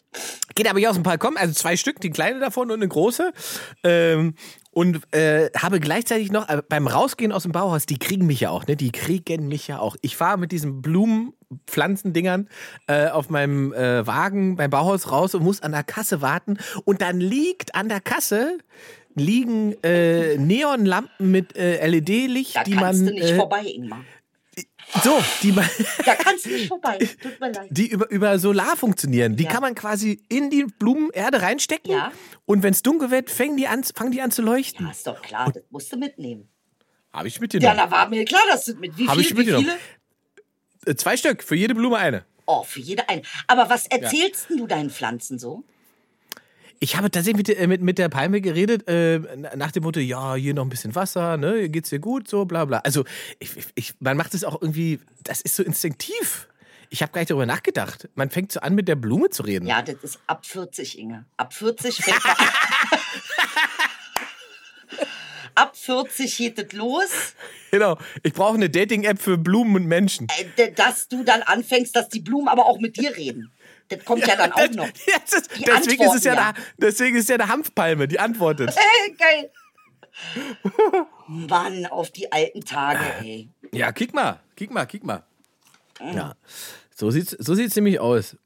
Geht 0.55 0.69
aber 0.69 0.79
hier 0.79 0.91
aus 0.91 0.97
dem 0.97 1.03
Balkon, 1.03 1.37
also 1.37 1.53
zwei 1.55 1.77
Stück, 1.77 2.01
die 2.01 2.11
kleine 2.11 2.39
davon 2.41 2.71
und 2.71 2.79
eine 2.79 2.89
große. 2.89 3.33
Ähm, 3.83 4.35
und 4.75 5.01
äh, 5.15 5.51
habe 5.57 5.81
gleichzeitig 5.81 6.33
noch 6.33 6.49
äh, 6.49 6.61
beim 6.69 6.87
Rausgehen 6.87 7.33
aus 7.33 7.45
dem 7.45 7.53
Bauhaus, 7.53 7.87
die 7.87 7.99
kriegen 7.99 8.27
mich 8.27 8.41
ja 8.41 8.51
auch, 8.51 8.67
ne? 8.67 8.77
Die 8.77 8.93
kriegen 8.93 9.49
mich 9.49 9.69
ja 9.69 9.79
auch. 9.79 9.97
Ich 10.03 10.17
fahre 10.17 10.37
mit 10.37 10.53
diesen 10.53 10.83
Blumenpflanzendingern 10.83 12.49
äh, 12.89 13.09
auf 13.09 13.31
meinem 13.31 13.73
äh, 13.73 14.07
Wagen 14.07 14.57
beim 14.57 14.71
Bauhaus 14.71 15.11
raus 15.11 15.35
und 15.35 15.45
muss 15.45 15.63
an 15.63 15.73
der 15.73 15.85
Kasse 15.85 16.21
warten. 16.21 16.59
Und 16.85 17.01
dann 17.01 17.21
liegt 17.21 17.75
an 17.75 17.89
der 17.89 18.01
Kasse 18.01 18.59
liegen 19.15 19.75
äh, 19.85 20.37
Neonlampen 20.39 21.31
mit 21.31 21.57
äh, 21.57 21.87
LED-Licht, 21.87 22.57
Da 22.57 22.65
die 22.65 22.73
kannst 22.73 23.03
man 23.03 23.07
du 23.07 23.15
nicht 23.15 23.31
äh, 23.31 23.37
vorbei, 23.37 23.63
Ingmar. 23.65 24.01
So, 25.03 25.23
die 25.43 25.53
man 25.53 25.69
Da 26.05 26.15
kannst 26.15 26.47
du 26.47 26.51
nicht 26.51 26.69
vorbei. 26.69 26.99
Tut 26.99 27.41
mir 27.41 27.51
leid. 27.53 27.69
die 27.71 27.89
über, 27.89 28.09
über 28.11 28.39
Solar 28.39 28.77
funktionieren. 28.77 29.37
Die 29.37 29.45
Ja. 29.45 29.51
kann 29.51 29.61
man 29.63 29.75
quasi 29.75 30.23
in 30.29 30.51
die 30.51 30.65
Blumenerde 30.65 31.43
reinstecken. 31.43 31.91
Ja. 31.93 32.13
Und 32.47 32.63
wenn 32.63 32.73
es 32.73 32.83
dunkel 32.83 33.11
wird, 33.11 33.31
fangen 33.31 33.57
die, 33.57 33.67
an, 33.67 33.83
fangen 33.85 34.13
die 34.13 34.21
an 34.21 34.31
zu 34.31 34.43
leuchten. 34.43 34.87
Ja, 34.87 34.93
ist 34.93 35.07
doch 35.07 35.21
klar, 35.23 35.51
das 35.53 35.63
musst 35.71 35.93
du 35.93 35.97
mitnehmen. 35.97 36.49
Habe 37.13 37.29
ich 37.29 37.35
Ja, 37.37 37.41
mitgenommen. 37.43 37.77
da 37.77 37.91
war 37.91 38.09
mir 38.09 38.25
klar, 38.25 38.43
dass 38.51 38.65
du 38.67 38.75
mit 38.75 38.97
wie 38.99 39.09
viel, 39.09 39.21
ich 39.21 39.31
wie 39.31 39.35
mitgenommen. 39.35 39.67
viele? 39.67 40.93
Äh, 40.93 40.97
Zwei 40.97 41.17
Stück, 41.17 41.43
für 41.43 41.55
jede 41.57 41.75
Blume 41.75 41.97
eine. 41.97 42.25
Oh, 42.47 42.63
für 42.63 42.81
jede 42.81 43.09
ein. 43.09 43.23
Aber 43.47 43.71
was 43.71 43.87
erzählst 43.87 44.51
denn 44.51 44.59
du 44.59 44.67
deinen 44.67 44.91
Pflanzen 44.91 45.39
so? 45.39 45.65
Ich 46.81 46.97
habe 46.97 47.11
tatsächlich 47.11 47.47
mit, 47.49 47.59
äh, 47.59 47.67
mit, 47.67 47.81
mit 47.83 47.99
der 47.99 48.09
Palme 48.09 48.41
geredet, 48.41 48.87
äh, 48.89 49.19
nach 49.57 49.73
dem 49.73 49.85
Motto, 49.85 50.01
ja, 50.01 50.35
hier 50.35 50.55
noch 50.55 50.65
ein 50.65 50.69
bisschen 50.69 50.95
Wasser, 50.95 51.37
ne, 51.37 51.69
geht's 51.71 51.91
dir 51.91 51.99
gut, 51.99 52.29
so, 52.29 52.45
bla 52.45 52.65
bla. 52.65 52.79
Also, 52.79 53.05
ich, 53.39 53.51
ich- 53.75 53.95
man 54.01 54.17
macht 54.17 54.35
es 54.35 54.45
auch 54.45 54.61
irgendwie, 54.61 55.01
das 55.23 55.41
ist 55.41 55.57
so 55.57 55.63
instinktiv. 55.63 56.49
Ich 56.91 57.03
habe 57.03 57.11
gar 57.13 57.21
nicht 57.23 57.31
darüber 57.31 57.47
nachgedacht. 57.47 58.09
Man 58.15 58.31
fängt 58.31 58.53
so 58.53 58.61
an, 58.61 58.75
mit 58.75 58.87
der 58.87 58.95
Blume 58.97 59.31
zu 59.31 59.43
reden. 59.43 59.67
Ja, 59.67 59.83
das 59.83 59.97
ist 60.03 60.19
ab 60.27 60.45
40, 60.47 60.99
Inge. 60.99 61.25
Ab 61.37 61.53
40 61.55 61.97
fängt 61.97 62.25
man 62.25 62.37
Ab 65.57 65.77
40 65.77 66.37
geht 66.37 66.59
es 66.59 66.73
los, 66.73 67.35
Genau. 67.71 67.97
Ich 68.23 68.33
brauche 68.33 68.55
eine 68.55 68.71
Dating-App 68.71 69.21
für 69.21 69.37
Blumen 69.39 69.75
und 69.77 69.87
Menschen. 69.87 70.29
äh, 70.57 70.71
dass 70.73 71.09
du 71.09 71.25
dann 71.25 71.43
anfängst, 71.43 71.95
dass 71.97 72.09
die 72.09 72.21
Blumen 72.21 72.47
aber 72.49 72.67
auch 72.67 72.79
mit 72.79 72.97
dir 72.97 73.17
reden. 73.17 73.51
Das 73.97 74.05
kommt 74.05 74.27
ja, 74.27 74.37
dann 74.37 74.53
auch 74.53 74.71
noch. 74.71 74.87
Ja, 74.87 75.17
ist, 75.25 75.51
deswegen, 75.67 76.03
ist 76.03 76.15
es 76.15 76.25
ja 76.25 76.33
antworten 76.33 76.63
Da, 76.79 76.87
deswegen 76.87 77.17
ist 77.17 77.29
ja 77.29 77.35
eine 77.37 77.49
Hanfpalme, 77.49 78.09
die 78.09 78.19
antwortet. 78.19 78.75
Äh, 79.07 79.11
geil. 79.13 79.51
Mann, 81.27 81.87
auf 81.87 82.11
die 82.11 82.31
alten 82.31 82.65
Tage, 82.65 83.05
ey. 83.21 83.49
Ja, 83.73 83.91
kick 83.93 84.15
mal, 84.15 84.41
kick 84.55 84.71
mal, 84.71 84.87
kick 84.87 85.03
mal. 85.05 85.25
Ja, 86.01 86.35
so 86.95 87.11
sieht's, 87.11 87.33
so 87.33 87.55
sieht's 87.55 87.75
nämlich 87.75 87.99
aus. 87.99 88.37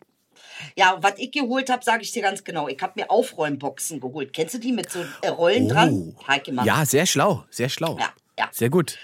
Ja, 0.76 0.98
was 1.00 1.14
ich 1.18 1.30
geholt 1.32 1.70
habe, 1.70 1.84
sage 1.84 2.02
ich 2.02 2.12
dir 2.12 2.22
ganz 2.22 2.42
genau. 2.44 2.68
Ich 2.68 2.80
habe 2.80 2.94
mir 2.96 3.10
Aufräumboxen 3.10 4.00
geholt. 4.00 4.32
Kennst 4.32 4.54
du 4.54 4.58
die 4.58 4.72
mit 4.72 4.90
so 4.90 5.04
äh, 5.22 5.28
Rollen 5.28 5.68
dran? 5.68 5.92
Oh. 5.92 6.64
Ja, 6.64 6.84
sehr 6.84 7.06
schlau, 7.06 7.44
sehr 7.50 7.68
schlau. 7.68 7.96
Ja, 7.98 8.12
ja. 8.38 8.48
Sehr 8.52 8.70
gut. 8.70 8.98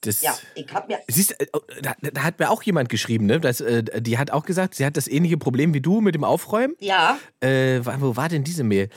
Das, 0.00 0.22
Ja, 0.22 0.36
ich 0.54 0.72
habe 0.72 0.86
mir. 0.88 1.00
Siehst, 1.08 1.40
äh, 1.40 1.46
da, 1.82 1.94
da 2.00 2.22
hat 2.22 2.38
mir 2.38 2.50
auch 2.50 2.62
jemand 2.62 2.88
geschrieben, 2.88 3.26
ne? 3.26 3.40
Das, 3.40 3.60
äh, 3.60 3.82
die 4.00 4.16
hat 4.18 4.30
auch 4.30 4.44
gesagt, 4.44 4.74
sie 4.76 4.84
hat 4.86 4.96
das 4.96 5.08
ähnliche 5.08 5.38
Problem 5.38 5.74
wie 5.74 5.80
du 5.80 6.00
mit 6.00 6.14
dem 6.14 6.24
Aufräumen. 6.24 6.74
Ja, 6.78 7.18
Äh, 7.40 7.80
wo 7.84 8.16
war 8.16 8.28
denn 8.28 8.44
diese 8.44 8.62
Mail? 8.64 8.88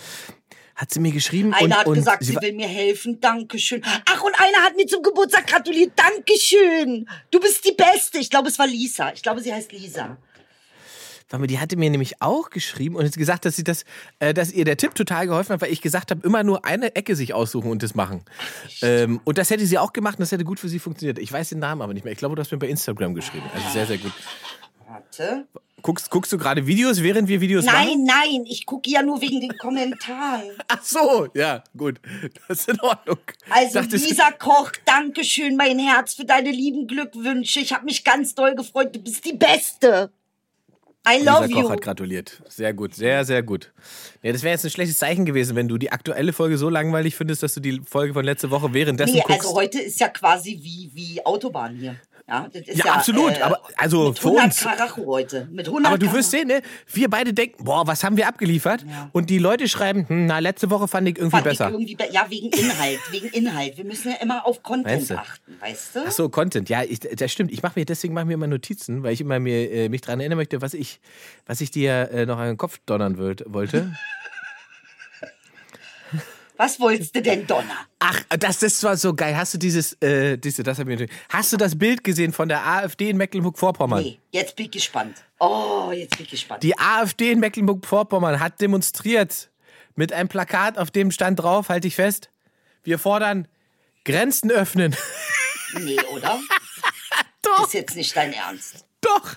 Hat 0.76 0.92
sie 0.92 1.00
mir 1.00 1.12
geschrieben 1.12 1.54
einer 1.54 1.66
und, 1.66 1.74
hat 1.78 1.88
und 1.88 1.94
gesagt, 1.96 2.24
sie 2.24 2.36
will 2.42 2.54
mir 2.54 2.68
helfen. 2.68 3.20
Dankeschön. 3.20 3.84
Ach, 4.06 4.24
und 4.24 4.34
einer 4.40 4.64
hat 4.66 4.76
mir 4.76 4.88
zum 4.88 5.04
Geburtstag 5.04 5.46
gratuliert. 5.48 5.92
Dankeschön. 5.96 7.08
Du 7.30 7.40
bist 7.40 7.66
die 7.66 7.74
Beste. 7.74 8.18
Ich 8.20 8.30
glaube, 8.30 8.48
es 8.50 8.58
war 8.58 8.66
Lisa. 8.68 9.12
Ich 9.14 9.22
glaube, 9.22 9.42
sie 9.42 9.54
heißt 9.54 9.72
Lisa. 9.72 10.18
Mal, 11.40 11.48
die 11.48 11.60
hatte 11.60 11.78
mir 11.78 11.90
nämlich 11.90 12.22
auch 12.22 12.50
geschrieben 12.50 12.96
und 12.96 13.06
hat 13.06 13.14
gesagt, 13.14 13.46
dass 13.46 13.56
sie 13.56 13.64
das, 13.64 13.86
äh, 14.20 14.34
dass 14.34 14.52
ihr 14.52 14.66
der 14.66 14.78
Tipp 14.78 14.96
total 14.96 15.28
geholfen 15.28 15.54
hat, 15.54 15.62
weil 15.62 15.72
ich 15.72 15.82
gesagt 15.82 16.12
habe, 16.12 16.26
immer 16.26 16.44
nur 16.44 16.66
eine 16.66 16.96
Ecke 16.96 17.16
sich 17.16 17.34
aussuchen 17.34 17.72
und 17.72 17.84
das 17.84 17.96
machen. 17.96 18.24
Ähm, 18.82 19.22
und 19.24 19.38
das 19.38 19.50
hätte 19.50 19.66
sie 19.66 19.78
auch 19.78 19.94
gemacht 19.94 20.16
und 20.16 20.22
das 20.22 20.32
hätte 20.32 20.44
gut 20.44 20.60
für 20.60 20.70
sie 20.70 20.80
funktioniert. 20.80 21.20
Ich 21.20 21.32
weiß 21.32 21.50
den 21.50 21.60
Namen 21.60 21.82
aber 21.82 21.94
nicht 21.94 22.04
mehr. 22.04 22.14
Ich 22.14 22.20
glaube, 22.20 22.36
du 22.36 22.42
hast 22.42 22.52
mir 22.52 22.58
bei 22.58 22.68
Instagram 22.68 23.14
geschrieben. 23.14 23.46
Also 23.54 23.70
sehr, 23.70 23.86
sehr 23.86 23.98
gut. 23.98 24.14
Warte. 24.88 25.48
Guckst, 25.82 26.12
guckst 26.12 26.32
du 26.32 26.38
gerade 26.38 26.68
Videos, 26.68 27.02
während 27.02 27.28
wir 27.28 27.42
Videos 27.42 27.66
machen? 27.66 27.88
Nein, 27.88 28.04
nein, 28.04 28.46
ich 28.46 28.66
gucke 28.66 28.90
ja 28.90 29.02
nur 29.02 29.20
wegen 29.22 29.42
den 29.42 29.58
Kommentaren. 29.58 30.44
Ach 30.68 30.84
so, 30.84 31.28
ja, 31.34 31.64
gut. 31.76 32.00
Das 32.48 32.60
ist 32.60 32.70
in 32.70 32.80
Ordnung. 32.82 33.18
Also 33.50 33.80
dachte, 33.80 33.96
Lisa 33.96 34.32
Koch, 34.32 34.72
Dankeschön, 34.86 35.56
mein 35.56 35.80
Herz, 35.80 36.14
für 36.14 36.26
deine 36.26 36.52
lieben 36.52 36.88
Glückwünsche. 36.88 37.62
Ich 37.62 37.74
habe 37.74 37.86
mich 37.86 38.04
ganz 38.04 38.36
doll 38.36 38.54
gefreut. 38.54 38.96
Du 38.96 39.00
bist 39.00 39.26
die 39.26 39.34
Beste. 39.34 40.12
I 41.08 41.18
love 41.24 41.48
Lisa 41.48 41.56
Koch 41.56 41.64
you. 41.64 41.70
hat 41.72 41.82
gratuliert. 41.82 42.42
Sehr 42.48 42.74
gut, 42.74 42.94
sehr, 42.94 43.26
sehr 43.26 43.42
gut. 43.42 43.74
Ja, 44.22 44.32
das 44.32 44.44
wäre 44.44 44.54
jetzt 44.54 44.64
ein 44.66 44.70
schlechtes 44.70 44.98
Zeichen 45.00 45.26
gewesen, 45.26 45.56
wenn 45.56 45.68
du 45.68 45.78
die 45.80 45.92
aktuelle 45.92 46.32
Folge 46.32 46.58
so 46.60 46.70
langweilig 46.70 47.16
findest, 47.16 47.42
dass 47.42 47.56
du 47.56 47.60
die 47.60 47.82
Folge 47.84 48.14
von 48.14 48.24
letzter 48.24 48.52
Woche 48.52 48.72
währenddessen 48.74 49.16
Nee, 49.16 49.24
guckst. 49.26 49.42
also 49.48 49.56
heute 49.56 49.80
ist 49.82 50.00
ja 50.00 50.10
quasi 50.10 50.60
wie, 50.62 50.92
wie 50.94 51.26
Autobahn 51.26 51.76
hier. 51.76 51.96
Ja, 52.32 52.50
Ja, 52.54 52.74
ja, 52.86 52.94
absolut, 52.94 53.34
Äh, 53.38 53.42
aber 53.42 53.60
also 53.76 54.08
mit 54.10 54.20
für 54.20 54.28
100 54.30 54.46
uns. 54.46 54.60
Karacho 54.62 55.06
heute. 55.06 55.50
Mit 55.52 55.68
100 55.68 55.86
Aber 55.92 55.98
du 55.98 56.06
wirst 56.14 56.32
Karacho. 56.32 56.48
sehen, 56.48 56.48
ne? 56.48 56.62
Wir 56.94 57.10
beide 57.10 57.34
denken, 57.34 57.64
boah, 57.66 57.86
was 57.86 58.04
haben 58.06 58.16
wir 58.16 58.28
abgeliefert? 58.28 58.86
Und 59.12 59.30
die 59.30 59.38
Leute 59.38 59.68
schreiben, 59.68 60.08
hm, 60.08 60.28
na, 60.28 60.40
letzte 60.40 60.70
Woche 60.70 60.88
fand 60.88 61.10
ich 61.10 61.18
irgendwie 61.18 61.32
Fand 61.32 61.44
besser. 61.44 61.68
Ich 61.68 61.74
irgendwie 61.74 61.96
be 61.96 62.06
ja, 62.12 62.26
wegen 62.30 62.50
Inhalt, 62.50 63.00
wegen 63.12 63.28
Inhalt. 63.28 63.78
Wir 63.78 63.86
müssen 63.86 64.12
ja 64.12 64.18
immer 64.22 64.46
auf 64.46 64.64
Content 64.64 65.10
du? 65.10 65.18
achten, 65.18 65.58
weißt 65.60 65.96
du? 65.96 66.00
Ach 66.08 66.12
so, 66.12 66.30
Content. 66.30 66.70
Ja, 66.70 66.84
ich, 66.84 67.00
das 67.00 67.32
stimmt. 67.32 67.52
Ich 67.52 67.62
mache 67.64 67.78
mir 67.78 67.86
deswegen 67.86 68.14
mache 68.14 68.24
ich 68.24 68.28
mir 68.28 68.34
immer 68.36 68.48
Notizen, 68.48 69.04
weil 69.04 69.12
ich 69.14 69.20
immer 69.22 69.40
mir 69.40 69.70
äh, 69.72 69.90
mich 69.90 70.02
daran 70.02 70.22
erinnern 70.22 70.38
möchte, 70.38 70.62
was 70.62 70.74
ich, 70.74 71.02
was 71.46 71.60
ich 71.60 71.72
dir 71.72 72.10
äh, 72.12 72.26
noch 72.26 72.38
an 72.38 72.48
den 72.48 72.58
Kopf 72.58 72.80
donnern 72.86 73.18
wollt, 73.18 73.44
wollte. 73.48 73.92
Was 76.62 76.80
wolltest 76.80 77.16
du 77.16 77.24
denn, 77.24 77.48
Donner? 77.48 77.88
Ach, 77.98 78.22
das, 78.38 78.60
das 78.60 78.84
war 78.84 78.96
so 78.96 79.16
geil. 79.16 79.36
Hast 79.36 79.56
du 79.56 79.58
dieses, 79.58 79.94
äh, 79.94 80.38
diese, 80.38 80.62
das 80.62 80.78
hab 80.78 80.88
ich 80.88 80.92
natürlich. 80.92 81.12
Hast 81.30 81.52
du 81.52 81.58
das 81.58 81.76
Bild 81.76 82.04
gesehen 82.04 82.34
von 82.34 82.50
der 82.50 82.64
AfD 82.64 83.10
in 83.10 83.18
Mecklenburg-Vorpommern? 83.18 84.04
Nee, 84.04 84.20
jetzt 84.30 84.56
bin 84.56 84.68
ich 84.68 84.72
gespannt. 84.72 85.24
Oh, 85.40 85.92
jetzt 85.92 86.18
bin 86.18 86.26
ich 86.26 86.30
gespannt. 86.30 86.62
Die 86.62 86.78
AfD 86.78 87.32
in 87.32 87.40
Mecklenburg-Vorpommern 87.40 88.40
hat 88.40 88.62
demonstriert 88.62 89.50
mit 89.96 90.14
einem 90.14 90.30
Plakat, 90.30 90.78
auf 90.78 90.92
dem 90.92 91.10
stand 91.10 91.40
drauf, 91.40 91.70
halte 91.70 91.88
ich 91.88 91.96
fest, 91.96 92.30
wir 92.84 93.00
fordern 93.00 93.48
Grenzen 94.06 94.52
öffnen. 94.52 94.96
Nee, 95.80 95.98
oder? 96.14 96.38
Doch. 97.42 97.66
Ist 97.66 97.74
jetzt 97.74 97.96
nicht 97.96 98.14
dein 98.14 98.34
Ernst. 98.34 98.86
Doch! 99.02 99.36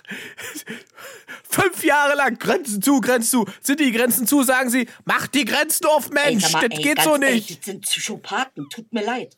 Fünf 1.49 1.83
Jahre 1.83 2.15
lang 2.15 2.37
Grenzen 2.37 2.81
zu, 2.81 3.01
Grenzen 3.01 3.29
zu. 3.29 3.45
Sind 3.61 3.79
die 3.79 3.91
Grenzen 3.91 4.27
zu, 4.27 4.43
sagen 4.43 4.69
sie, 4.69 4.87
macht 5.05 5.33
die 5.33 5.45
Grenzen 5.45 5.85
auf, 5.87 6.09
Mensch! 6.11 6.43
sag 6.43 6.53
mal, 6.53 6.69
das 6.69 6.77
ey, 6.79 6.83
geht 6.83 7.01
so 7.01 7.15
ehrlich, 7.15 7.49
nicht! 7.49 7.59
Das 7.59 7.65
sind 7.65 7.81
Psychopathen, 7.81 8.69
tut 8.69 8.91
mir 8.93 9.03
leid. 9.03 9.37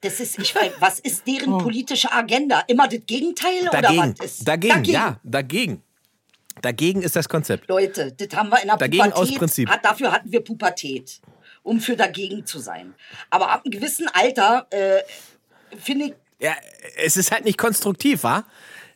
Das 0.00 0.18
ist, 0.18 0.38
ich 0.38 0.52
weiß, 0.54 0.72
was 0.80 0.98
ist 0.98 1.22
Oh. 1.26 1.30
deren 1.30 1.58
politische 1.58 2.10
Agenda? 2.12 2.64
Immer 2.66 2.88
das 2.88 3.00
Gegenteil 3.06 3.68
Dagegen, 3.70 3.98
oder 4.02 4.14
was 4.18 4.26
ist? 4.38 4.48
dagegen, 4.48 4.84
ja, 4.84 5.20
dagegen. 5.22 5.82
Dagegen 6.60 7.02
ist 7.02 7.14
das 7.16 7.28
Konzept. 7.28 7.68
Leute, 7.68 8.12
das 8.12 8.36
haben 8.36 8.48
wir 8.50 8.60
in 8.60 8.68
der 8.68 8.76
Dagegen 8.78 9.04
Pubertät. 9.04 9.22
aus 9.30 9.34
Prinzip. 9.38 9.68
Hat, 9.68 9.84
dafür 9.84 10.10
hatten 10.12 10.30
wir 10.32 10.40
Pubertät, 10.42 11.20
um 11.62 11.80
für 11.80 11.96
dagegen 11.96 12.44
zu 12.44 12.58
sein. 12.58 12.94
Aber 13.30 13.50
ab 13.50 13.62
einem 13.64 13.70
gewissen 13.70 14.08
Alter 14.08 14.66
äh, 14.70 15.02
finde 15.78 16.06
ich, 16.06 16.14
Ja, 16.40 16.54
es 16.96 17.16
ist 17.16 17.30
halt 17.30 17.44
nicht 17.44 17.56
konstruktiv, 17.56 18.24
wa? 18.24 18.44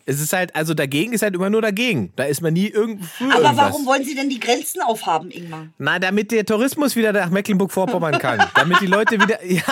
Es 0.09 0.21
ist 0.21 0.33
halt, 0.33 0.55
also 0.55 0.73
dagegen 0.73 1.13
ist 1.13 1.23
halt 1.23 1.35
immer 1.35 1.51
nur 1.51 1.61
dagegen. 1.61 2.13
Da 2.15 2.25
ist 2.25 2.41
man 2.41 2.53
nie 2.53 2.69
irgendwo 2.69 3.05
aber 3.25 3.35
irgendwas. 3.35 3.57
warum 3.57 3.87
wollen 3.87 4.05
Sie 4.05 4.15
denn 4.15 4.29
die 4.31 4.39
Grenzen 4.39 4.81
aufhaben, 4.81 5.33
Ingmar? 5.33 5.67
Na, 5.79 5.99
damit 5.99 6.31
der 6.31 6.47
Tourismus 6.47 6.95
wieder 6.95 7.13
nach 7.13 7.29
Mecklenburg-Vorpommern 7.29 8.19
kann. 8.19 8.41
damit 8.55 8.81
die 8.81 8.87
Leute 8.87 9.21
wieder, 9.21 9.45
ja, 9.45 9.63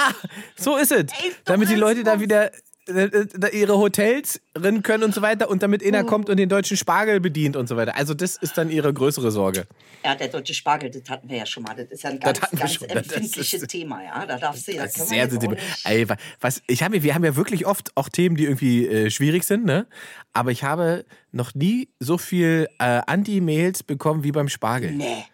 so 0.57 0.77
ist 0.77 0.90
es. 0.90 1.07
damit 1.44 1.68
die 1.70 1.77
Leute 1.77 2.03
da 2.03 2.18
wieder 2.20 2.51
ihre 2.87 3.79
Hotels 3.79 4.40
rennen 4.57 4.83
können 4.83 5.05
und 5.05 5.15
so 5.15 5.23
weiter 5.23 5.48
und 5.48 5.63
damit 5.63 5.83
Oh. 5.83 5.88
einer 5.88 6.04
kommt 6.04 6.29
und 6.29 6.37
den 6.37 6.48
deutschen 6.48 6.77
Spargel 6.77 7.21
bedient 7.21 7.56
und 7.56 7.69
so 7.69 7.77
weiter. 7.77 7.96
Also 7.96 8.15
das 8.15 8.37
ist 8.37 8.58
dann 8.58 8.71
ihre 8.71 8.92
größere 8.92 9.31
Sorge. 9.31 9.67
Ja, 10.04 10.15
der 10.15 10.29
deutsche 10.29 10.52
Spargel, 10.54 10.90
das 10.90 11.02
hatten 11.08 11.29
wir 11.29 11.38
ja 11.38 11.46
schon 11.46 11.63
mal. 11.63 11.75
Das 11.75 11.87
ist 11.90 12.02
ja 12.02 12.11
ein 12.11 12.21
ganz, 12.21 12.40
ganz 12.40 12.75
schon. 12.75 12.88
Empfindliches 12.88 13.63
ist- 13.63 13.69
Thema, 13.69 14.02
ja. 14.02 14.27
Da 14.27 14.37
darfst 14.38 14.69
du, 14.69 14.73
da 14.73 14.83
Das 14.83 14.94
sehr 15.08 15.31
sensibel. 15.31 15.56
Ey, 15.85 16.08
wa- 16.08 16.17
was, 16.40 16.63
ich 16.67 16.83
habe, 16.83 17.02
wir 17.02 17.15
haben 17.15 17.25
ja 17.25 17.37
wirklich 17.37 17.65
oft 17.67 17.90
auch 17.96 18.08
Themen, 18.08 18.37
die 18.37 18.44
irgendwie 18.44 18.87
äh, 18.87 19.11
schwierig 19.11 19.44
sind, 19.44 19.65
ne? 19.65 19.87
Aber 20.33 20.50
ich 20.50 20.63
habe 20.65 21.04
noch 21.33 21.54
nie 21.54 21.88
so 22.00 22.19
viel 22.19 22.69
äh, 22.79 23.00
Anti-Mails 23.06 23.83
bekommen 23.83 24.25
wie 24.25 24.33
beim 24.33 24.48
Spargel. 24.48 24.92
Nee. 24.92 25.25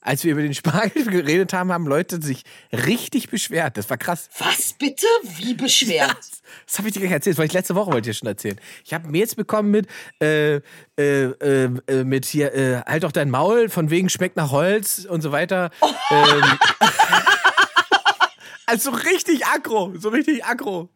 Als 0.00 0.24
wir 0.24 0.32
über 0.32 0.42
den 0.42 0.54
Spargel 0.54 1.04
geredet 1.10 1.52
haben, 1.52 1.72
haben 1.72 1.86
Leute 1.86 2.22
sich 2.22 2.44
richtig 2.72 3.28
beschwert. 3.28 3.76
Das 3.76 3.90
war 3.90 3.96
krass. 3.96 4.28
Was 4.38 4.72
bitte? 4.74 5.06
Wie 5.36 5.54
beschwert? 5.54 6.16
Das, 6.28 6.42
das 6.66 6.78
habe 6.78 6.88
ich 6.88 6.94
dir 6.94 7.00
gar 7.00 7.06
nicht 7.08 7.14
erzählt. 7.14 7.34
Das 7.34 7.38
wollte 7.38 7.50
ich 7.50 7.54
letzte 7.54 7.74
Woche 7.74 7.92
wollte 7.92 8.08
ich 8.08 8.16
dir 8.16 8.18
schon 8.18 8.28
erzählen. 8.28 8.58
Ich 8.84 8.94
habe 8.94 9.08
Mails 9.08 9.34
bekommen 9.34 9.70
mit, 9.70 9.86
äh, 10.20 10.56
äh, 10.56 10.62
äh, 10.96 11.70
äh, 11.86 12.04
mit 12.04 12.24
hier, 12.24 12.54
äh, 12.54 12.82
halt 12.86 13.02
doch 13.02 13.12
dein 13.12 13.28
Maul, 13.28 13.68
von 13.68 13.90
wegen 13.90 14.08
schmeckt 14.08 14.36
nach 14.36 14.50
Holz 14.50 15.06
und 15.08 15.20
so 15.20 15.30
weiter. 15.30 15.70
Oh. 15.80 15.90
Ähm, 16.10 16.58
also 18.66 18.90
richtig 18.90 19.46
aggro, 19.46 19.92
so 19.98 20.08
richtig 20.08 20.44
aggro. 20.44 20.88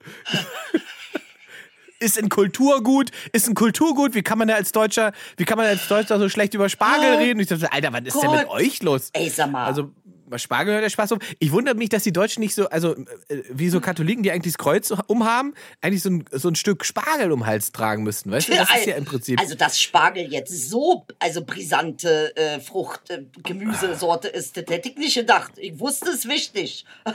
Ist 2.02 2.18
ein 2.18 2.28
Kulturgut, 2.28 3.10
ist 3.32 3.48
ein 3.48 3.54
Kulturgut, 3.54 4.14
wie 4.14 4.22
kann 4.22 4.38
man 4.38 4.48
da 4.48 4.54
als 4.54 4.72
Deutscher, 4.72 5.12
wie 5.36 5.44
kann 5.44 5.56
man 5.56 5.66
als 5.66 5.86
Deutscher 5.86 6.18
so 6.18 6.28
schlecht 6.28 6.54
über 6.54 6.68
Spargel 6.68 7.14
Oh 7.14 7.18
reden? 7.18 7.38
Und 7.38 7.42
ich 7.42 7.48
dachte, 7.48 7.72
Alter, 7.72 7.92
was 7.92 8.02
ist 8.02 8.22
denn 8.22 8.30
mit 8.30 8.46
Gott. 8.46 8.56
euch 8.56 8.82
los? 8.82 9.10
Ey, 9.12 9.30
sag 9.30 9.50
mal. 9.50 9.66
Also, 9.66 9.92
bei 10.32 10.38
Spargel 10.38 10.74
hört 10.74 10.82
der 10.82 10.90
Spaß 10.90 11.12
um. 11.12 11.20
Ich 11.38 11.52
wundere 11.52 11.76
mich, 11.76 11.90
dass 11.90 12.02
die 12.02 12.12
Deutschen 12.12 12.40
nicht 12.40 12.54
so, 12.54 12.68
also 12.70 12.96
äh, 13.28 13.42
wie 13.50 13.68
so 13.68 13.80
Katholiken, 13.80 14.24
die 14.24 14.32
eigentlich 14.32 14.54
das 14.54 14.58
Kreuz 14.58 14.92
umhaben, 15.06 15.54
eigentlich 15.80 16.02
so 16.02 16.10
ein, 16.10 16.24
so 16.32 16.48
ein 16.48 16.56
Stück 16.56 16.84
Spargel 16.84 17.30
um 17.30 17.40
den 17.40 17.46
Hals 17.46 17.70
tragen 17.70 18.02
müssten. 18.02 18.32
Weißt 18.32 18.48
du, 18.48 18.56
das 18.56 18.74
ist 18.74 18.86
ja 18.86 18.96
im 18.96 19.04
Prinzip. 19.04 19.38
Also, 19.38 19.54
dass 19.54 19.80
Spargel 19.80 20.32
jetzt 20.32 20.70
so 20.70 21.06
also 21.18 21.44
brisante 21.44 22.34
äh, 22.36 22.60
Frucht, 22.60 23.10
äh, 23.10 23.24
Gemüsesorte 23.42 24.28
ist, 24.28 24.56
das 24.56 24.64
hätte 24.68 24.88
ich 24.88 24.96
nicht 24.96 25.14
gedacht. 25.14 25.52
Ich 25.56 25.78
wusste 25.78 26.10
es 26.10 26.26
wichtig. 26.26 26.86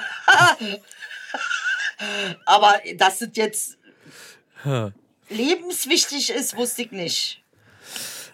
Aber 2.45 2.79
dass 2.97 3.21
es 3.21 3.29
jetzt 3.33 3.76
lebenswichtig 5.29 6.29
ist, 6.31 6.55
wusste 6.57 6.83
ich 6.83 6.91
nicht. 6.91 7.43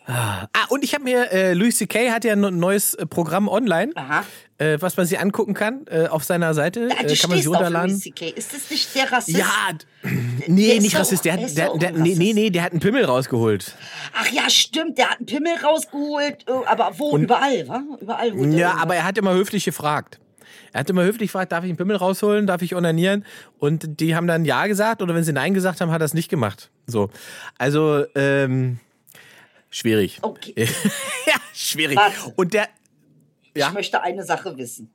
Ah, 0.06 0.48
und 0.68 0.84
ich 0.84 0.94
habe 0.94 1.06
mir, 1.06 1.32
äh, 1.32 1.54
Louis 1.54 1.78
C.K. 1.78 2.12
hat 2.12 2.26
ja 2.26 2.34
ein 2.34 2.60
neues 2.60 2.94
äh, 2.94 3.06
Programm 3.06 3.48
online, 3.48 3.94
äh, 4.58 4.78
was 4.82 4.98
man 4.98 5.06
sich 5.06 5.18
angucken 5.18 5.54
kann 5.54 5.86
äh, 5.90 6.08
auf 6.08 6.26
seiner 6.26 6.54
Seite. 6.54 6.90
Ja, 6.90 7.04
du 7.04 7.14
äh, 7.14 7.16
kann 7.16 7.30
man 7.30 7.40
sich 7.40 7.48
runterladen. 7.48 7.96
Ist 8.36 8.54
das 8.54 8.70
nicht 8.70 8.94
der 8.96 9.10
Rassist? 9.10 9.38
Ja, 9.38 9.48
nee, 10.48 10.72
Der 10.74 10.82
nicht 10.82 10.98
Rassist. 10.98 11.24
Der, 11.24 11.38
der 11.38 11.46
hat, 11.48 11.58
der, 11.58 11.78
der, 11.78 11.90
ein 11.90 12.02
nee, 12.02 12.16
nee, 12.18 12.34
nee, 12.34 12.50
der 12.50 12.64
hat 12.64 12.72
einen 12.72 12.82
Pimmel 12.82 13.06
rausgeholt. 13.06 13.78
Ach 14.14 14.30
ja, 14.30 14.50
stimmt, 14.50 14.98
der 14.98 15.10
hat 15.12 15.20
einen 15.20 15.26
Pimmel 15.26 15.54
rausgeholt. 15.64 16.50
äh, 16.50 16.52
Aber 16.66 16.92
wo? 16.98 17.18
Überall, 17.18 17.66
wa? 17.70 17.82
Überall. 18.02 18.38
er 18.38 18.58
Ja, 18.58 18.74
aber 18.76 18.96
er 18.96 19.06
hat 19.06 19.18
immer 19.18 19.34
höflich 19.34 19.64
gefragt. 19.64 20.20
Er 20.74 20.82
hat 20.82 20.90
immer 20.90 21.04
höflich 21.04 21.30
gefragt, 21.30 21.52
darf 21.52 21.64
ich 21.64 21.70
einen 21.70 21.78
Pimmel 21.78 21.96
rausholen, 21.96 22.48
darf 22.48 22.64
ich 22.64 22.76
onanieren? 22.76 23.26
Und 23.60 24.00
die 24.02 24.16
haben 24.16 24.28
dann 24.28 24.44
Ja 24.44 24.66
gesagt 24.66 25.02
oder 25.02 25.14
wenn 25.14 25.24
sie 25.24 25.32
Nein 25.32 25.54
gesagt 25.54 25.80
haben, 25.80 25.92
hat 25.92 26.02
er 26.02 26.06
es 26.06 26.16
nicht 26.16 26.30
gemacht. 26.30 26.72
So. 26.88 27.12
Also, 27.60 28.06
ähm, 28.16 28.80
schwierig. 29.70 30.18
Okay. 30.22 30.54
ja, 31.28 31.36
schwierig. 31.54 31.96
Warte. 31.96 32.34
Und 32.36 32.54
der, 32.54 32.68
ja, 33.56 33.68
Ich 33.68 33.74
möchte 33.74 34.02
eine 34.02 34.24
Sache 34.24 34.58
wissen. 34.58 34.92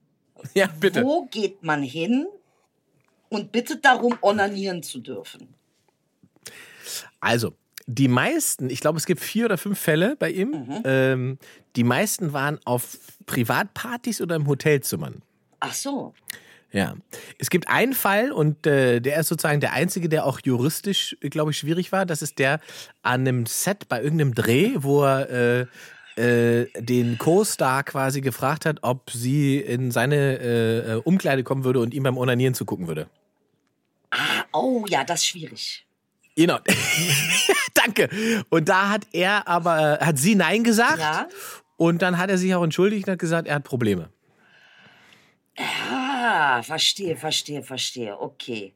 ja, 0.55 0.66
bitte. 0.81 1.05
Wo 1.05 1.26
geht 1.26 1.62
man 1.62 1.83
hin 1.83 2.26
und 3.29 3.53
bittet 3.53 3.85
darum, 3.85 4.18
onanieren 4.20 4.83
zu 4.83 4.99
dürfen? 4.99 5.55
Also, 7.20 7.55
die 7.87 8.09
meisten, 8.09 8.68
ich 8.68 8.81
glaube, 8.81 8.99
es 8.99 9.07
gibt 9.07 9.20
vier 9.20 9.47
oder 9.47 9.59
fünf 9.59 9.79
Fälle 9.79 10.16
bei 10.16 10.31
ihm. 10.31 10.51
Mhm. 10.51 10.83
Ähm, 10.85 11.39
die 11.76 11.85
meisten 11.85 12.33
waren 12.33 12.59
auf 12.64 12.99
Privatpartys 13.26 14.20
oder 14.20 14.37
im 14.37 14.47
Hotelzimmern. 14.47 15.22
Ach 15.61 15.72
so. 15.72 16.14
Ja. 16.70 16.94
Es 17.38 17.50
gibt 17.50 17.68
einen 17.68 17.94
Fall 17.94 18.30
und 18.30 18.66
äh, 18.66 19.00
der 19.00 19.20
ist 19.20 19.28
sozusagen 19.28 19.61
der 19.61 19.72
einzige, 19.72 20.09
der 20.09 20.26
auch 20.26 20.40
juristisch, 20.44 21.16
glaube 21.20 21.52
ich, 21.52 21.59
schwierig 21.59 21.92
war. 21.92 22.04
Das 22.04 22.20
ist 22.20 22.38
der 22.38 22.61
an 23.02 23.22
einem 23.22 23.46
Set 23.46 23.88
bei 23.88 24.02
irgendeinem 24.02 24.34
Dreh, 24.34 24.72
wo 24.76 25.02
er 25.02 25.30
äh, 25.30 25.66
äh, 26.18 26.66
den 26.76 27.16
Co-Star 27.16 27.84
quasi 27.84 28.20
gefragt 28.20 28.66
hat, 28.66 28.78
ob 28.82 29.11
sie 29.11 29.59
in 29.59 29.90
seine 29.90 30.38
äh, 30.38 30.92
äh, 30.92 30.94
Umkleide 30.96 31.44
kommen 31.44 31.64
würde 31.64 31.80
und 31.80 31.94
ihm 31.94 32.02
beim 32.02 32.18
Onanieren 32.18 32.54
zugucken 32.54 32.86
würde. 32.86 33.09
Oh 34.52 34.84
ja, 34.88 35.04
das 35.04 35.20
ist 35.20 35.26
schwierig. 35.26 35.86
Genau. 36.36 36.59
Danke. 37.74 38.09
Und 38.48 38.68
da 38.68 38.90
hat 38.90 39.06
er 39.12 39.46
aber, 39.48 39.98
hat 40.00 40.18
sie 40.18 40.34
Nein 40.34 40.64
gesagt. 40.64 40.98
Ja. 40.98 41.28
Und 41.76 42.02
dann 42.02 42.18
hat 42.18 42.30
er 42.30 42.38
sich 42.38 42.54
auch 42.54 42.64
entschuldigt 42.64 43.06
und 43.06 43.12
hat 43.12 43.18
gesagt, 43.18 43.48
er 43.48 43.56
hat 43.56 43.64
Probleme. 43.64 44.11
Ah, 45.59 46.62
verstehe, 46.62 47.16
verstehe, 47.16 47.62
verstehe. 47.62 48.20
Okay. 48.20 48.74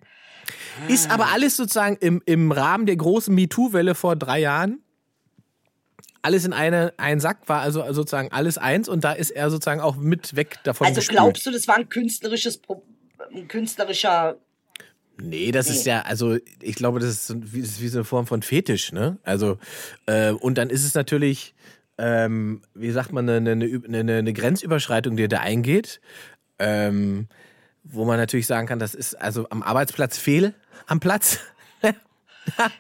Ist 0.89 1.11
aber 1.11 1.29
alles 1.29 1.57
sozusagen 1.57 1.97
im, 2.01 2.23
im 2.27 2.51
Rahmen 2.51 2.87
der 2.87 2.97
großen 2.97 3.35
MeToo-Welle 3.35 3.95
vor 3.95 4.17
drei 4.17 4.41
Jahren. 4.41 4.81
Alles 6.23 6.45
in 6.45 6.53
eine, 6.53 6.93
einen 6.99 7.21
Sack 7.21 7.49
war 7.49 7.61
also 7.61 7.85
sozusagen 7.93 8.31
alles 8.33 8.59
eins 8.59 8.89
und 8.89 9.03
da 9.05 9.13
ist 9.13 9.31
er 9.31 9.51
sozusagen 9.51 9.81
auch 9.81 9.97
mit 9.97 10.37
weg 10.37 10.59
davon 10.65 10.87
Also 10.87 11.01
gespült. 11.01 11.17
glaubst 11.19 11.47
du, 11.47 11.51
das 11.51 11.67
war 11.69 11.77
ein 11.77 11.89
künstlerisches, 11.89 12.59
Pro 12.59 12.85
ein 13.35 13.49
künstlerischer. 13.49 14.37
Nee, 15.21 15.53
das 15.53 15.69
ist 15.69 15.85
ja, 15.85 16.03
also 16.03 16.39
ich 16.61 16.75
glaube, 16.75 16.99
das 17.01 17.11
ist, 17.11 17.27
so, 17.27 17.35
wie, 17.53 17.61
das 17.61 17.71
ist 17.71 17.83
wie 17.83 17.89
so 17.89 17.99
eine 17.99 18.05
Form 18.05 18.27
von 18.27 18.43
Fetisch, 18.43 18.93
ne? 18.93 19.19
Also, 19.23 19.59
äh, 20.07 20.31
und 20.33 20.59
dann 20.59 20.71
ist 20.71 20.85
es 20.85 20.95
natürlich, 20.95 21.55
ähm, 21.99 22.63
wie 22.75 22.91
sagt 22.91 23.13
man, 23.13 23.29
eine, 23.29 23.51
eine, 23.51 23.83
eine, 23.87 24.17
eine 24.19 24.33
Grenzüberschreitung, 24.33 25.17
die 25.17 25.29
da 25.29 25.41
eingeht, 25.41 26.01
ähm, 26.63 27.29
wo 27.85 28.05
man 28.05 28.17
natürlich 28.17 28.47
sagen 28.47 28.67
kann, 28.69 28.79
das 28.79 28.95
ist 28.95 29.15
also 29.21 29.49
am 29.51 29.63
Arbeitsplatz 29.63 30.17
fehl 30.17 30.55
am 30.87 31.01
Platz. 31.01 31.39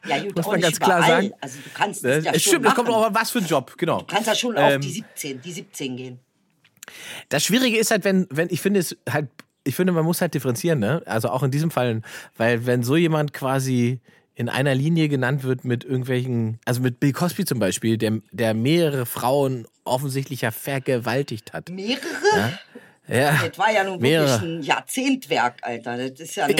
Ja, 0.09 0.18
gut, 0.20 0.35
Muss 0.37 0.47
man 0.47 0.61
ganz 0.61 0.80
klar 0.80 0.99
überall. 0.99 1.22
sagen. 1.22 1.35
Also 1.41 1.59
du 1.62 1.70
kannst 1.72 2.05
das 2.05 2.24
ja 2.24 2.33
es 2.33 2.43
schon 2.43 2.51
stimmt, 2.55 2.64
machen. 2.64 2.74
kommt 2.74 2.89
auch 2.89 3.07
an 3.07 3.14
was 3.14 3.30
für 3.30 3.39
ein 3.39 3.47
Job, 3.47 3.74
genau. 3.78 3.99
Du 4.01 4.07
kannst 4.07 4.26
ja 4.26 4.35
schon 4.35 4.57
Ähm, 4.57 4.62
auf 4.64 4.80
die 4.80 4.91
17, 4.91 5.41
die 5.41 5.53
17 5.53 5.97
gehen. 5.97 6.18
Das 7.28 7.45
Schwierige 7.45 7.78
ist 7.78 7.93
halt, 7.93 8.03
wenn, 8.05 8.26
wenn 8.30 8.49
ich 8.51 8.61
finde 8.61 8.80
es 8.80 8.97
halt, 9.09 9.28
ich 9.62 9.76
finde, 9.76 9.93
man 9.93 10.05
muss 10.05 10.20
halt 10.20 10.35
differenzieren, 10.35 10.80
ne? 10.80 11.01
Also 11.07 11.28
auch 11.28 11.45
in 11.45 11.53
diesem 11.53 11.70
Fall, 11.70 12.03
weil 12.37 12.66
wenn 12.66 12.83
so 12.83 12.97
jemand 12.97 13.33
quasi 13.33 14.01
in 14.35 14.49
einer 14.49 14.74
Linie 14.74 15.09
genannt 15.09 15.45
wird 15.45 15.64
mit 15.64 15.85
irgendwelchen, 15.85 16.59
also 16.64 16.80
mit 16.80 16.99
Bill 16.99 17.12
Cosby 17.12 17.45
zum 17.45 17.61
Beispiel, 17.61 17.99
der, 17.99 18.18
der 18.33 18.55
mehrere 18.55 19.07
Frauen 19.07 19.68
offensichtlich 19.85 20.41
ja 20.41 20.51
vergewaltigt 20.51 21.53
hat. 21.53 21.68
Mehrere? 21.70 22.03
Ja. 22.37 22.59
Das 23.09 23.59
war 23.59 23.70
ja 23.72 23.84
nun 23.84 24.00
Mehrere. 24.00 24.28
wirklich 24.40 24.42
ein 24.59 24.62
Jahrzehntwerk, 24.62 25.57
Alter. 25.62 26.09
Das 26.09 26.20
ist 26.20 26.34
ja 26.36 26.46
nun. 26.48 26.57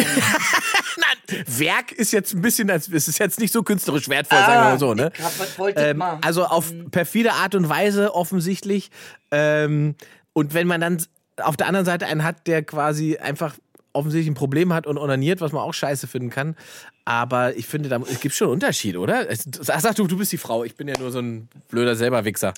Werk 1.47 1.93
ist 1.93 2.12
jetzt 2.12 2.34
ein 2.34 2.43
bisschen, 2.43 2.68
es 2.68 2.88
ist 2.88 3.18
jetzt 3.18 3.38
nicht 3.40 3.53
so 3.53 3.62
künstlerisch 3.62 4.09
wertvoll, 4.09 4.38
sagen 4.38 4.53
wir 4.53 4.59
Ah, 4.61 4.70
mal 4.70 4.78
so, 4.78 4.93
ne? 4.95 5.11
hab- 5.22 5.76
Ähm, 5.78 6.03
also 6.22 6.45
auf 6.45 6.72
perfide 6.90 7.32
Art 7.34 7.55
und 7.55 7.68
Weise 7.68 8.14
offensichtlich. 8.14 8.90
Ähm, 9.30 9.95
und 10.32 10.53
wenn 10.53 10.66
man 10.66 10.80
dann 10.80 11.03
auf 11.38 11.57
der 11.57 11.66
anderen 11.68 11.86
Seite 11.86 12.07
einen 12.07 12.24
hat, 12.24 12.47
der 12.47 12.62
quasi 12.62 13.16
einfach 13.16 13.55
offensichtlich 13.95 14.30
ein 14.30 14.34
Problem 14.34 14.72
hat 14.72 14.86
und 14.86 14.99
onaniert, 14.99 15.40
was 15.40 15.53
man 15.53 15.62
auch 15.62 15.74
scheiße 15.74 16.07
finden 16.07 16.30
kann. 16.30 16.57
Aber 17.05 17.57
ich 17.57 17.66
finde, 17.66 17.88
da, 17.88 17.99
es 18.11 18.20
gibt 18.20 18.34
schon 18.34 18.47
einen 18.49 18.55
Unterschied, 18.55 18.97
oder? 18.97 19.26
Sag, 19.34 19.80
sag 19.80 19.95
du, 19.97 20.07
du 20.07 20.16
bist 20.18 20.32
die 20.32 20.38
Frau. 20.38 20.64
Ich 20.64 20.76
bin 20.76 20.88
ja 20.88 20.99
nur 20.99 21.11
so 21.11 21.18
ein 21.20 21.49
blöder 21.68 21.97
Selberwichser. 21.97 22.53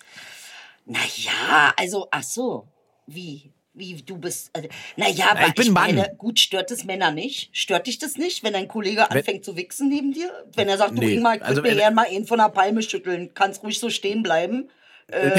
Naja, 0.87 1.73
also, 1.77 2.09
ach 2.11 2.23
so. 2.23 2.69
Wie? 3.07 3.53
Wie 3.77 4.01
du 4.03 4.19
bist. 4.19 4.51
Also, 4.53 4.69
naja, 4.97 5.33
aber 5.33 5.49
ich 5.49 5.55
bin 5.55 5.73
Mann. 5.73 5.95
meine, 5.97 6.15
gut, 6.17 6.39
stört 6.39 6.71
es 6.71 6.85
Männer 6.85 7.11
nicht? 7.11 7.49
Stört 7.57 7.89
dich 7.89 7.99
das 7.99 8.17
nicht, 8.17 8.45
wenn 8.45 8.53
dein 8.53 8.69
Kollege 8.69 9.11
anfängt 9.11 9.45
zu 9.45 9.57
wichsen 9.57 9.89
neben 9.89 10.13
dir? 10.13 10.31
Wenn 10.55 10.69
er 10.69 10.79
sagt, 10.79 10.93
du 10.93 11.01
Nee, 11.03 11.15
Ingmar, 11.15 11.37
ich 11.37 11.43
also 11.43 11.61
mir 11.61 11.71
wenn- 11.71 11.79
gerne 11.79 11.97
mal 11.97 12.07
einen 12.07 12.25
von 12.25 12.39
der 12.39 12.51
Palme 12.51 12.83
schütteln, 12.83 13.35
kannst 13.35 13.65
ruhig 13.65 13.79
so 13.81 13.91
stehen 13.91 14.23
bleiben. 14.23 14.71
Äh, 15.09 15.39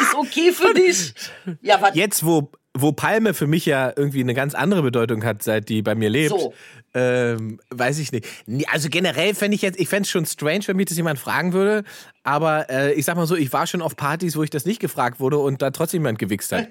ist 0.00 0.14
okay 0.14 0.52
für 0.52 0.74
dich. 0.74 1.14
Ja, 1.62 1.80
was? 1.80 1.94
Jetzt, 1.94 2.26
wo, 2.26 2.50
wo 2.80 2.92
Palme 2.92 3.34
für 3.34 3.46
mich 3.46 3.66
ja 3.66 3.92
irgendwie 3.94 4.20
eine 4.20 4.34
ganz 4.34 4.54
andere 4.54 4.82
Bedeutung 4.82 5.24
hat, 5.24 5.42
seit 5.42 5.68
die 5.68 5.82
bei 5.82 5.94
mir 5.94 6.08
lebt, 6.10 6.30
So. 6.30 6.52
ähm, 6.94 7.60
weiß 7.70 7.98
ich 7.98 8.12
nicht. 8.12 8.26
Also 8.72 8.88
generell 8.88 9.34
fände 9.34 9.54
ich 9.54 9.62
jetzt, 9.62 9.78
ich 9.80 9.88
fände 9.88 10.02
es 10.02 10.10
schon 10.10 10.26
strange, 10.26 10.60
wenn 10.66 10.76
mich 10.76 10.86
das 10.86 10.96
jemand 10.96 11.18
fragen 11.18 11.52
würde. 11.52 11.84
Aber 12.22 12.68
äh, 12.70 12.92
ich 12.94 13.04
sag 13.04 13.16
mal 13.16 13.26
so, 13.26 13.36
ich 13.36 13.52
war 13.52 13.66
schon 13.66 13.82
auf 13.82 13.96
Partys, 13.96 14.36
wo 14.36 14.42
ich 14.42 14.50
das 14.50 14.64
nicht 14.66 14.80
gefragt 14.80 15.20
wurde 15.20 15.38
und 15.38 15.62
da 15.62 15.70
trotzdem 15.70 16.02
jemand 16.02 16.18
gewichst 16.18 16.52
hat. 16.52 16.66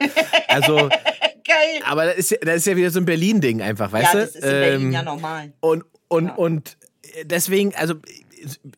Also, 0.48 0.76
Geil. 1.48 1.82
aber 1.86 2.06
das 2.06 2.16
ist, 2.18 2.32
ja- 2.32 2.38
das 2.42 2.56
ist 2.58 2.66
ja 2.68 2.76
wieder 2.76 2.90
so 2.92 3.00
ein 3.00 3.06
Berlin-Ding 3.06 3.62
einfach, 3.62 3.92
weißt 3.92 4.14
Ja, 4.14 4.20
du? 4.20 4.26
das 4.26 4.36
ist 4.36 4.44
in 4.44 4.50
Berlin 4.52 4.82
Ähm, 4.88 4.92
ja 4.94 5.04
normal. 5.04 5.54
und, 5.60 5.84
und, 6.08 6.30
und 6.32 6.78
deswegen, 7.24 7.74
also 7.76 7.96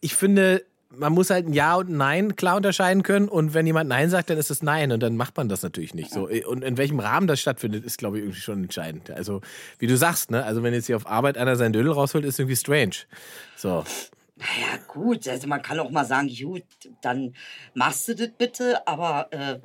ich 0.01 0.15
finde, 0.15 0.63
man 0.97 1.13
muss 1.13 1.29
halt 1.29 1.47
ein 1.47 1.53
Ja 1.53 1.75
und 1.75 1.89
ein 1.89 1.97
Nein 1.97 2.35
klar 2.35 2.57
unterscheiden 2.57 3.03
können. 3.03 3.29
Und 3.29 3.53
wenn 3.53 3.65
jemand 3.65 3.89
Nein 3.89 4.09
sagt, 4.09 4.29
dann 4.29 4.37
ist 4.37 4.51
es 4.51 4.61
Nein. 4.61 4.91
Und 4.91 5.01
dann 5.01 5.15
macht 5.15 5.37
man 5.37 5.49
das 5.49 5.63
natürlich 5.63 5.93
nicht 5.93 6.11
so. 6.11 6.27
Und 6.27 6.63
in 6.63 6.77
welchem 6.77 6.99
Rahmen 6.99 7.27
das 7.27 7.39
stattfindet, 7.39 7.85
ist, 7.85 7.97
glaube 7.97 8.17
ich, 8.17 8.23
irgendwie 8.23 8.41
schon 8.41 8.63
entscheidend. 8.63 9.11
Also, 9.11 9.41
wie 9.79 9.87
du 9.87 9.97
sagst, 9.97 10.31
ne? 10.31 10.43
Also, 10.43 10.63
wenn 10.63 10.73
jetzt 10.73 10.87
hier 10.87 10.95
auf 10.95 11.07
Arbeit 11.07 11.37
einer 11.37 11.55
seinen 11.55 11.73
Dödel 11.73 11.91
rausholt, 11.91 12.25
ist 12.25 12.39
irgendwie 12.39 12.55
strange. 12.55 12.95
So. 13.55 13.83
Ja, 14.39 14.77
gut, 14.87 15.27
also 15.27 15.47
man 15.47 15.63
kann 15.63 15.79
auch 15.79 15.89
mal 15.89 16.05
sagen, 16.05 16.29
gut, 16.29 16.63
dann 17.01 17.33
machst 17.73 18.07
du 18.07 18.15
das 18.15 18.29
bitte, 18.37 18.87
aber 18.87 19.27
äh, 19.31 19.59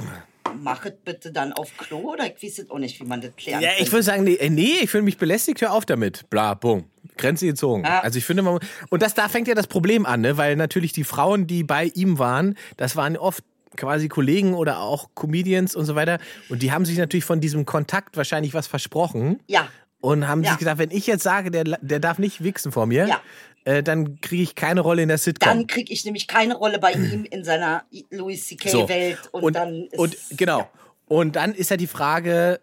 mach 0.59 0.87
es 0.87 0.95
bitte 1.05 1.31
dann 1.31 1.53
auf 1.53 1.77
Klo 1.77 2.13
oder 2.13 2.25
ich 2.27 2.43
weiß 2.43 2.71
auch 2.71 2.79
nicht, 2.79 2.99
wie 2.99 3.05
man 3.05 3.21
das 3.21 3.37
klären 3.37 3.61
Ja, 3.61 3.71
ich 3.79 3.93
würde 3.93 4.03
sagen, 4.03 4.25
nee, 4.25 4.35
äh, 4.35 4.49
nee 4.49 4.79
ich 4.83 4.91
fühle 4.91 5.03
mich 5.03 5.19
belästigt, 5.19 5.61
hör 5.61 5.73
auf 5.73 5.85
damit. 5.85 6.29
Bla, 6.31 6.55
bumm. 6.55 6.85
Grenze 7.17 7.47
gezogen. 7.47 7.85
Ja. 7.85 8.01
Also 8.01 8.19
ich 8.19 8.25
finde, 8.25 8.43
man, 8.43 8.59
und 8.91 9.03
das, 9.03 9.15
da 9.15 9.29
fängt 9.29 9.49
ja 9.49 9.55
das 9.55 9.67
Problem 9.67 10.07
an, 10.07 10.21
ne? 10.23 10.37
weil 10.37 10.57
natürlich 10.57 10.93
die 10.93 11.05
Frauen, 11.05 11.47
die 11.47 11.63
bei 11.65 11.85
ihm 11.95 12.19
waren, 12.19 12.57
das 12.77 12.97
waren 12.97 13.17
oft 13.17 13.45
quasi 13.77 14.09
Kollegen 14.09 14.55
oder 14.55 14.81
auch 14.81 15.09
Comedians 15.15 15.75
und 15.75 15.85
so 15.87 15.95
weiter. 15.95 16.19
Und 16.51 16.63
die 16.63 16.73
haben 16.73 16.85
sich 16.85 16.99
natürlich 16.99 17.25
von 17.25 17.41
diesem 17.41 17.65
Kontakt 17.65 18.17
wahrscheinlich 18.17 18.53
was 18.55 18.67
versprochen. 18.67 19.41
Ja. 19.47 19.69
Und 20.01 20.27
haben 20.29 20.43
Ja. 20.43 20.51
sich 20.51 20.59
gedacht, 20.59 20.79
wenn 20.79 20.91
ich 20.91 21.07
jetzt 21.07 21.23
sage, 21.23 21.51
der, 21.51 21.65
der 21.65 22.01
darf 22.01 22.19
nicht 22.19 22.43
wichsen 22.43 22.73
vor 22.73 22.87
mir, 22.87 23.07
Ja. 23.07 23.21
äh, 23.65 23.83
dann 23.83 24.21
kriege 24.21 24.43
ich 24.43 24.55
keine 24.57 24.81
Rolle 24.81 25.03
in 25.03 25.09
der 25.09 25.17
Sitcom. 25.19 25.49
Dann 25.49 25.67
kriege 25.69 25.93
ich 25.93 26.05
nämlich 26.05 26.27
keine 26.27 26.57
Rolle 26.57 26.79
bei 26.81 26.93
ihm 26.93 27.25
in 27.31 27.45
seiner 27.45 27.85
Louis 28.11 28.47
C.K. 28.47 28.69
So. 28.69 28.89
Welt 28.89 29.19
und, 29.31 29.43
und, 29.45 29.57
dann 29.57 29.87
ist 29.91 29.99
und 29.99 30.17
genau. 30.37 30.69
Und 31.07 31.37
dann 31.37 31.55
ist 31.55 31.71
ja 31.71 31.77
die 31.77 31.87
Frage, 31.87 32.61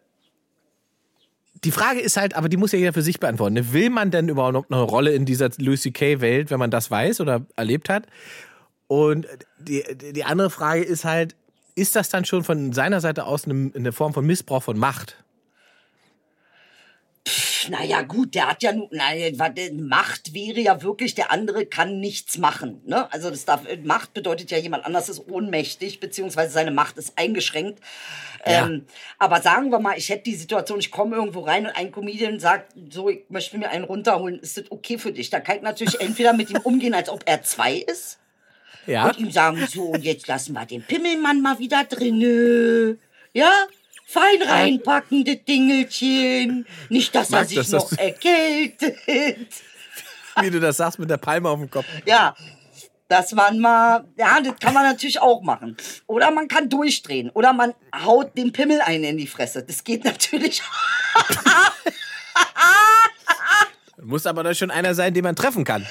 die 1.64 1.72
Frage 1.72 2.00
ist 2.00 2.18
halt, 2.18 2.36
aber 2.36 2.50
die 2.50 2.58
muss 2.58 2.72
ja 2.72 2.80
jeder 2.80 2.94
für 2.94 3.02
sich 3.02 3.20
beantworten. 3.20 3.56
ne? 3.56 3.74
Will 3.74 3.90
man 3.90 4.12
denn 4.12 4.30
überhaupt 4.30 4.54
noch 4.54 4.66
eine 4.70 4.82
Rolle 4.82 5.12
in 5.12 5.26
dieser 5.26 5.50
Louis 5.58 5.82
C.K. 5.82 6.22
Welt, 6.22 6.52
wenn 6.52 6.60
man 6.60 6.72
das 6.72 6.90
weiß 6.90 7.22
oder 7.22 7.46
erlebt 7.56 7.90
hat? 7.90 8.06
Und 8.88 9.28
die, 9.60 9.84
die 9.98 10.24
andere 10.24 10.50
Frage 10.50 10.82
ist 10.82 11.06
halt, 11.06 11.36
ist 11.76 11.96
das 11.96 12.10
dann 12.10 12.26
schon 12.26 12.44
von 12.44 12.74
seiner 12.74 13.02
Seite 13.02 13.26
aus 13.26 13.46
eine, 13.46 13.72
eine 13.76 13.92
Form 13.92 14.14
von 14.14 14.26
Missbrauch 14.26 14.64
von 14.64 14.78
Macht? 14.78 15.24
Naja, 17.70 18.02
gut, 18.02 18.36
der 18.36 18.50
hat 18.50 18.64
ja 18.64 18.72
nur, 18.74 18.88
naja, 18.92 19.30
warte, 19.38 19.74
Macht 19.74 20.34
wäre 20.34 20.60
ja 20.60 20.82
wirklich, 20.82 21.16
der 21.16 21.32
andere 21.32 21.66
kann 21.66 22.00
nichts 22.00 22.38
machen. 22.38 22.82
Ne? 22.86 23.12
Also 23.12 23.30
das 23.30 23.46
darf, 23.46 23.62
Macht 23.84 24.14
bedeutet 24.14 24.52
ja, 24.52 24.58
jemand 24.58 24.86
anders 24.86 25.10
ist 25.10 25.28
ohnmächtig, 25.30 26.00
beziehungsweise 26.00 26.52
seine 26.54 26.72
Macht 26.72 26.98
ist 26.98 27.18
eingeschränkt. 27.18 27.80
Ja. 28.46 28.66
Ähm, 28.68 28.86
aber 29.18 29.42
sagen 29.42 29.70
wir 29.72 29.80
mal, 29.80 29.98
ich 29.98 30.10
hätte 30.10 30.24
die 30.24 30.36
Situation, 30.36 30.80
ich 30.80 30.92
komme 30.92 31.16
irgendwo 31.18 31.42
rein 31.42 31.66
und 31.66 31.76
ein 31.76 31.92
Comedian 31.92 32.40
sagt, 32.40 32.74
so, 32.90 33.10
ich 33.10 33.26
möchte 33.30 33.58
mir 33.58 33.70
einen 33.70 33.84
runterholen, 33.84 34.40
ist 34.40 34.58
das 34.58 34.72
okay 34.72 34.98
für 34.98 35.12
dich? 35.12 35.30
Da 35.30 35.40
kann 35.40 35.58
ich 35.58 35.62
natürlich 35.64 36.00
entweder 36.02 36.34
mit 36.34 36.50
ihm 36.50 36.60
umgehen, 36.64 36.94
als 36.94 37.10
ob 37.10 37.24
er 37.26 37.44
zwei 37.44 37.76
ist, 37.76 38.18
Ja. 38.88 39.08
und 39.08 39.20
ihm 39.20 39.32
sagen, 39.32 39.68
so, 39.68 39.84
und 39.84 40.04
jetzt 40.04 40.28
lassen 40.28 40.54
wir 40.54 40.66
den 40.66 40.82
Pimmelmann 40.84 41.42
mal 41.42 41.60
wieder 41.60 41.84
drinne. 41.84 42.98
Ja? 43.34 43.52
Fein 44.12 44.42
reinpacken, 44.42 45.24
das 45.24 45.38
Dingelchen. 45.48 46.66
Nicht, 46.90 47.14
dass 47.14 47.30
er 47.30 47.42
Mag 47.42 47.48
sich 47.48 47.58
das, 47.58 47.70
noch 47.70 47.92
erkältet. 47.96 48.98
Wie 50.42 50.50
du 50.50 50.60
das 50.60 50.78
sagst 50.78 50.98
mit 50.98 51.12
der 51.12 51.18
Palme 51.18 51.48
auf 51.48 51.60
dem 51.60 51.70
Kopf. 51.70 51.86
Ja, 52.08 52.36
dass 53.08 53.34
man 53.34 53.60
mal, 53.60 54.08
ja, 54.18 54.42
das 54.42 54.56
kann 54.60 54.74
man 54.74 54.82
natürlich 54.84 55.22
auch 55.22 55.44
machen. 55.44 55.78
Oder 56.08 56.32
man 56.32 56.48
kann 56.48 56.70
durchdrehen. 56.70 57.30
Oder 57.36 57.54
man 57.54 57.76
haut 58.04 58.36
den 58.36 58.52
Pimmel 58.52 58.82
ein 58.82 59.04
in 59.04 59.18
die 59.18 59.28
Fresse. 59.28 59.62
Das 59.64 59.84
geht 59.84 60.04
natürlich. 60.04 60.64
Muss 64.02 64.26
aber 64.26 64.44
doch 64.44 64.56
schon 64.56 64.72
einer 64.72 64.96
sein, 64.96 65.14
den 65.14 65.24
man 65.24 65.36
treffen 65.36 65.64
kann. 65.64 65.86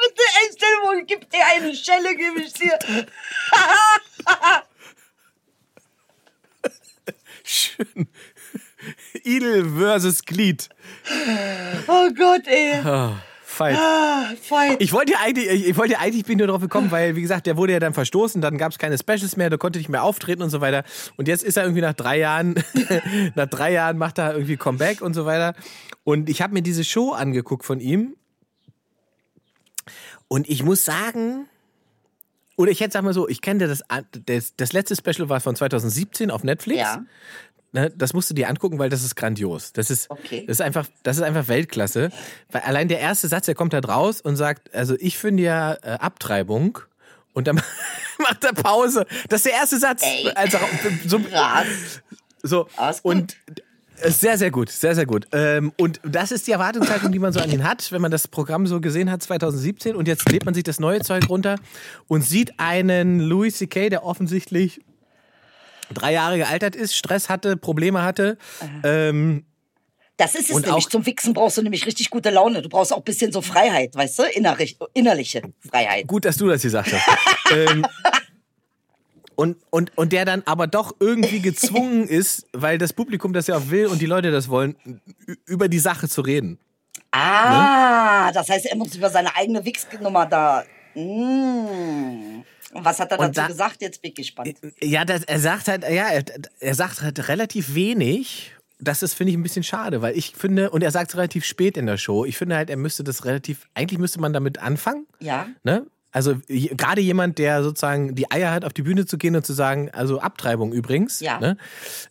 Bitte, 0.00 0.22
ey, 0.40 0.50
stell 0.56 0.68
dir 0.98 1.04
gib 1.04 1.30
dir 1.30 1.46
eine 1.46 1.74
Schelle, 1.76 2.16
gib 2.16 2.36
ich 2.44 2.52
dir. 2.54 2.76
Schön. 7.44 8.08
Idel 9.22 9.68
versus 9.76 10.24
Glied. 10.24 10.68
Oh 11.86 12.08
Gott, 12.16 12.46
ey. 12.46 12.80
Fight. 13.44 13.76
Ah, 13.78 14.32
Fight. 14.40 14.82
Ich 14.82 14.92
wollte 14.92 15.12
ja 15.12 15.18
eigentlich, 15.22 15.48
ich, 15.48 15.68
ich 15.68 15.76
wollte 15.76 15.92
ja 15.92 16.00
eigentlich, 16.00 16.24
bin 16.24 16.38
nur 16.38 16.48
drauf 16.48 16.60
gekommen, 16.60 16.90
weil, 16.90 17.14
wie 17.14 17.22
gesagt, 17.22 17.46
der 17.46 17.56
wurde 17.56 17.74
ja 17.74 17.78
dann 17.78 17.94
verstoßen, 17.94 18.40
dann 18.40 18.58
gab 18.58 18.72
es 18.72 18.78
keine 18.78 18.98
Specials 18.98 19.36
mehr, 19.36 19.48
der 19.48 19.58
konnte 19.58 19.78
nicht 19.78 19.88
mehr 19.88 20.02
auftreten 20.02 20.42
und 20.42 20.50
so 20.50 20.60
weiter. 20.60 20.82
Und 21.16 21.28
jetzt 21.28 21.44
ist 21.44 21.56
er 21.56 21.62
irgendwie 21.62 21.82
nach 21.82 21.92
drei 21.92 22.18
Jahren, 22.18 22.54
nach 23.34 23.46
drei 23.46 23.72
Jahren 23.72 23.96
macht 23.96 24.18
er 24.18 24.32
irgendwie 24.32 24.56
Comeback 24.56 25.02
und 25.02 25.14
so 25.14 25.24
weiter. 25.24 25.54
Und 26.02 26.28
ich 26.28 26.42
habe 26.42 26.52
mir 26.52 26.62
diese 26.62 26.82
Show 26.82 27.12
angeguckt 27.12 27.64
von 27.64 27.78
ihm. 27.78 28.16
Und 30.28 30.48
ich 30.48 30.62
muss 30.64 30.84
sagen, 30.84 31.46
oder 32.56 32.70
ich 32.70 32.80
hätte 32.80 32.92
sag 32.92 33.02
mal 33.02 33.14
so, 33.14 33.28
ich 33.28 33.40
kenne 33.40 33.66
das, 33.66 33.82
das, 34.26 34.54
das 34.56 34.72
letzte 34.72 34.96
Special 34.96 35.28
war 35.28 35.40
von 35.40 35.56
2017 35.56 36.30
auf 36.30 36.44
Netflix. 36.44 36.80
Ja. 36.80 37.04
Ne, 37.72 37.90
das 37.90 38.12
musst 38.12 38.30
du 38.30 38.34
dir 38.34 38.48
angucken, 38.48 38.78
weil 38.78 38.88
das 38.88 39.02
ist 39.02 39.16
grandios. 39.16 39.72
Das 39.72 39.90
ist, 39.90 40.08
Okay. 40.08 40.44
das 40.46 40.58
ist 40.58 40.60
einfach, 40.60 40.86
das 41.02 41.16
ist 41.16 41.22
einfach 41.24 41.48
Weltklasse. 41.48 42.10
Weil 42.52 42.62
allein 42.62 42.86
der 42.86 43.00
erste 43.00 43.26
Satz, 43.26 43.46
der 43.46 43.56
kommt 43.56 43.72
da 43.72 43.80
raus 43.80 44.20
und 44.20 44.36
sagt, 44.36 44.72
also 44.72 44.94
ich 45.00 45.18
finde 45.18 45.42
ja 45.42 45.74
äh, 45.82 45.98
Abtreibung 45.98 46.78
und 47.32 47.48
dann 47.48 47.56
macht 48.18 48.44
er 48.44 48.52
Pause. 48.52 49.06
Das 49.28 49.38
ist 49.40 49.46
der 49.46 49.54
erste 49.54 49.78
Satz. 49.80 50.02
Ey. 50.04 50.30
Also 50.36 50.58
so, 51.04 51.18
Krass. 51.18 52.00
so 52.44 52.68
und 53.02 53.36
sehr, 54.02 54.38
sehr 54.38 54.50
gut, 54.50 54.70
sehr, 54.70 54.94
sehr 54.94 55.06
gut. 55.06 55.26
Ähm, 55.32 55.72
und 55.78 56.00
das 56.04 56.32
ist 56.32 56.46
die 56.46 56.52
Erwartungshaltung, 56.52 57.12
die 57.12 57.18
man 57.18 57.32
so 57.32 57.40
an 57.40 57.50
ihn 57.50 57.64
hat, 57.64 57.90
wenn 57.92 58.02
man 58.02 58.10
das 58.10 58.28
Programm 58.28 58.66
so 58.66 58.80
gesehen 58.80 59.10
hat 59.10 59.22
2017 59.22 59.94
und 59.96 60.08
jetzt 60.08 60.28
lebt 60.30 60.44
man 60.44 60.54
sich 60.54 60.64
das 60.64 60.80
neue 60.80 61.00
Zeug 61.00 61.28
runter 61.28 61.56
und 62.08 62.22
sieht 62.22 62.58
einen 62.58 63.20
Louis 63.20 63.56
C.K., 63.56 63.88
der 63.90 64.04
offensichtlich 64.04 64.80
drei 65.92 66.12
Jahre 66.12 66.38
gealtert 66.38 66.74
ist, 66.76 66.94
Stress 66.96 67.28
hatte, 67.28 67.56
Probleme 67.56 68.02
hatte. 68.02 68.38
Ähm, 68.82 69.44
Das 70.16 70.34
ist 70.34 70.50
es 70.50 70.56
Und 70.56 70.66
nämlich. 70.66 70.88
Zum 70.88 71.04
Wichsen 71.06 71.34
brauchst 71.34 71.58
du 71.58 71.62
nämlich 71.62 71.86
richtig 71.86 72.10
gute 72.10 72.30
Laune. 72.30 72.62
Du 72.62 72.68
brauchst 72.68 72.92
auch 72.92 72.98
ein 72.98 73.04
bisschen 73.04 73.32
so 73.32 73.42
Freiheit, 73.42 73.94
weißt 73.94 74.18
du? 74.18 74.22
Innerlich, 74.34 74.78
innerliche 74.94 75.42
Freiheit. 75.68 76.06
gut, 76.06 76.24
dass 76.24 76.36
du 76.36 76.48
das 76.48 76.62
gesagt 76.62 76.92
hast. 76.92 77.52
ähm, 77.52 77.84
und, 79.36 79.56
und, 79.70 79.96
und 79.96 80.12
der 80.12 80.24
dann 80.24 80.42
aber 80.46 80.66
doch 80.66 80.94
irgendwie 81.00 81.40
gezwungen 81.40 82.06
ist, 82.08 82.46
weil 82.52 82.78
das 82.78 82.92
Publikum 82.92 83.32
das 83.32 83.46
ja 83.46 83.56
auch 83.56 83.70
will 83.70 83.86
und 83.86 84.00
die 84.00 84.06
Leute 84.06 84.30
das 84.30 84.48
wollen, 84.48 84.76
über 85.46 85.68
die 85.68 85.78
Sache 85.78 86.08
zu 86.08 86.20
reden. 86.20 86.58
Ah, 87.12 88.32
das 88.32 88.48
heißt, 88.48 88.66
er 88.66 88.76
muss 88.76 88.94
über 88.96 89.08
seine 89.10 89.34
eigene 89.36 89.64
Wichsnummer 89.64 90.26
da. 90.26 90.64
Mm. 90.94 92.42
Und 92.72 92.84
was 92.84 92.98
hat 92.98 93.12
er 93.12 93.20
Und 93.20 93.26
dazu 93.28 93.40
da- 93.40 93.46
gesagt? 93.46 93.82
Jetzt 93.82 94.02
bin 94.02 94.10
ich 94.10 94.16
gespannt. 94.16 94.54
Ja, 94.82 95.04
das, 95.04 95.22
er 95.24 95.38
sagt 95.38 95.68
halt, 95.68 95.82
ja, 95.84 96.08
er, 96.08 96.24
er 96.58 96.74
sagt 96.74 97.02
halt 97.02 97.28
relativ 97.28 97.74
wenig. 97.74 98.52
Das 98.80 99.02
ist, 99.04 99.14
finde 99.14 99.30
ich, 99.30 99.38
ein 99.38 99.42
bisschen 99.44 99.62
schade, 99.62 100.02
weil 100.02 100.16
ich 100.18 100.32
finde, 100.36 100.70
und 100.70 100.82
er 100.82 100.90
sagt 100.90 101.10
es 101.10 101.16
relativ 101.16 101.44
spät 101.44 101.76
in 101.76 101.86
der 101.86 101.96
Show, 101.96 102.24
ich 102.24 102.36
finde 102.36 102.56
halt, 102.56 102.68
er 102.68 102.76
müsste 102.76 103.04
das 103.04 103.24
relativ, 103.24 103.68
eigentlich 103.74 104.00
müsste 104.00 104.20
man 104.20 104.32
damit 104.32 104.58
anfangen. 104.58 105.06
Ja. 105.20 105.46
Ne? 105.62 105.86
Also 106.14 106.36
gerade 106.48 107.00
jemand, 107.02 107.38
der 107.38 107.62
sozusagen 107.64 108.14
die 108.14 108.30
Eier 108.30 108.52
hat, 108.52 108.64
auf 108.64 108.72
die 108.72 108.82
Bühne 108.82 109.04
zu 109.04 109.18
gehen 109.18 109.34
und 109.36 109.44
zu 109.44 109.52
sagen, 109.52 109.90
also 109.92 110.20
Abtreibung 110.20 110.72
übrigens, 110.72 111.18
Ja. 111.20 111.38
ne? 111.40 111.56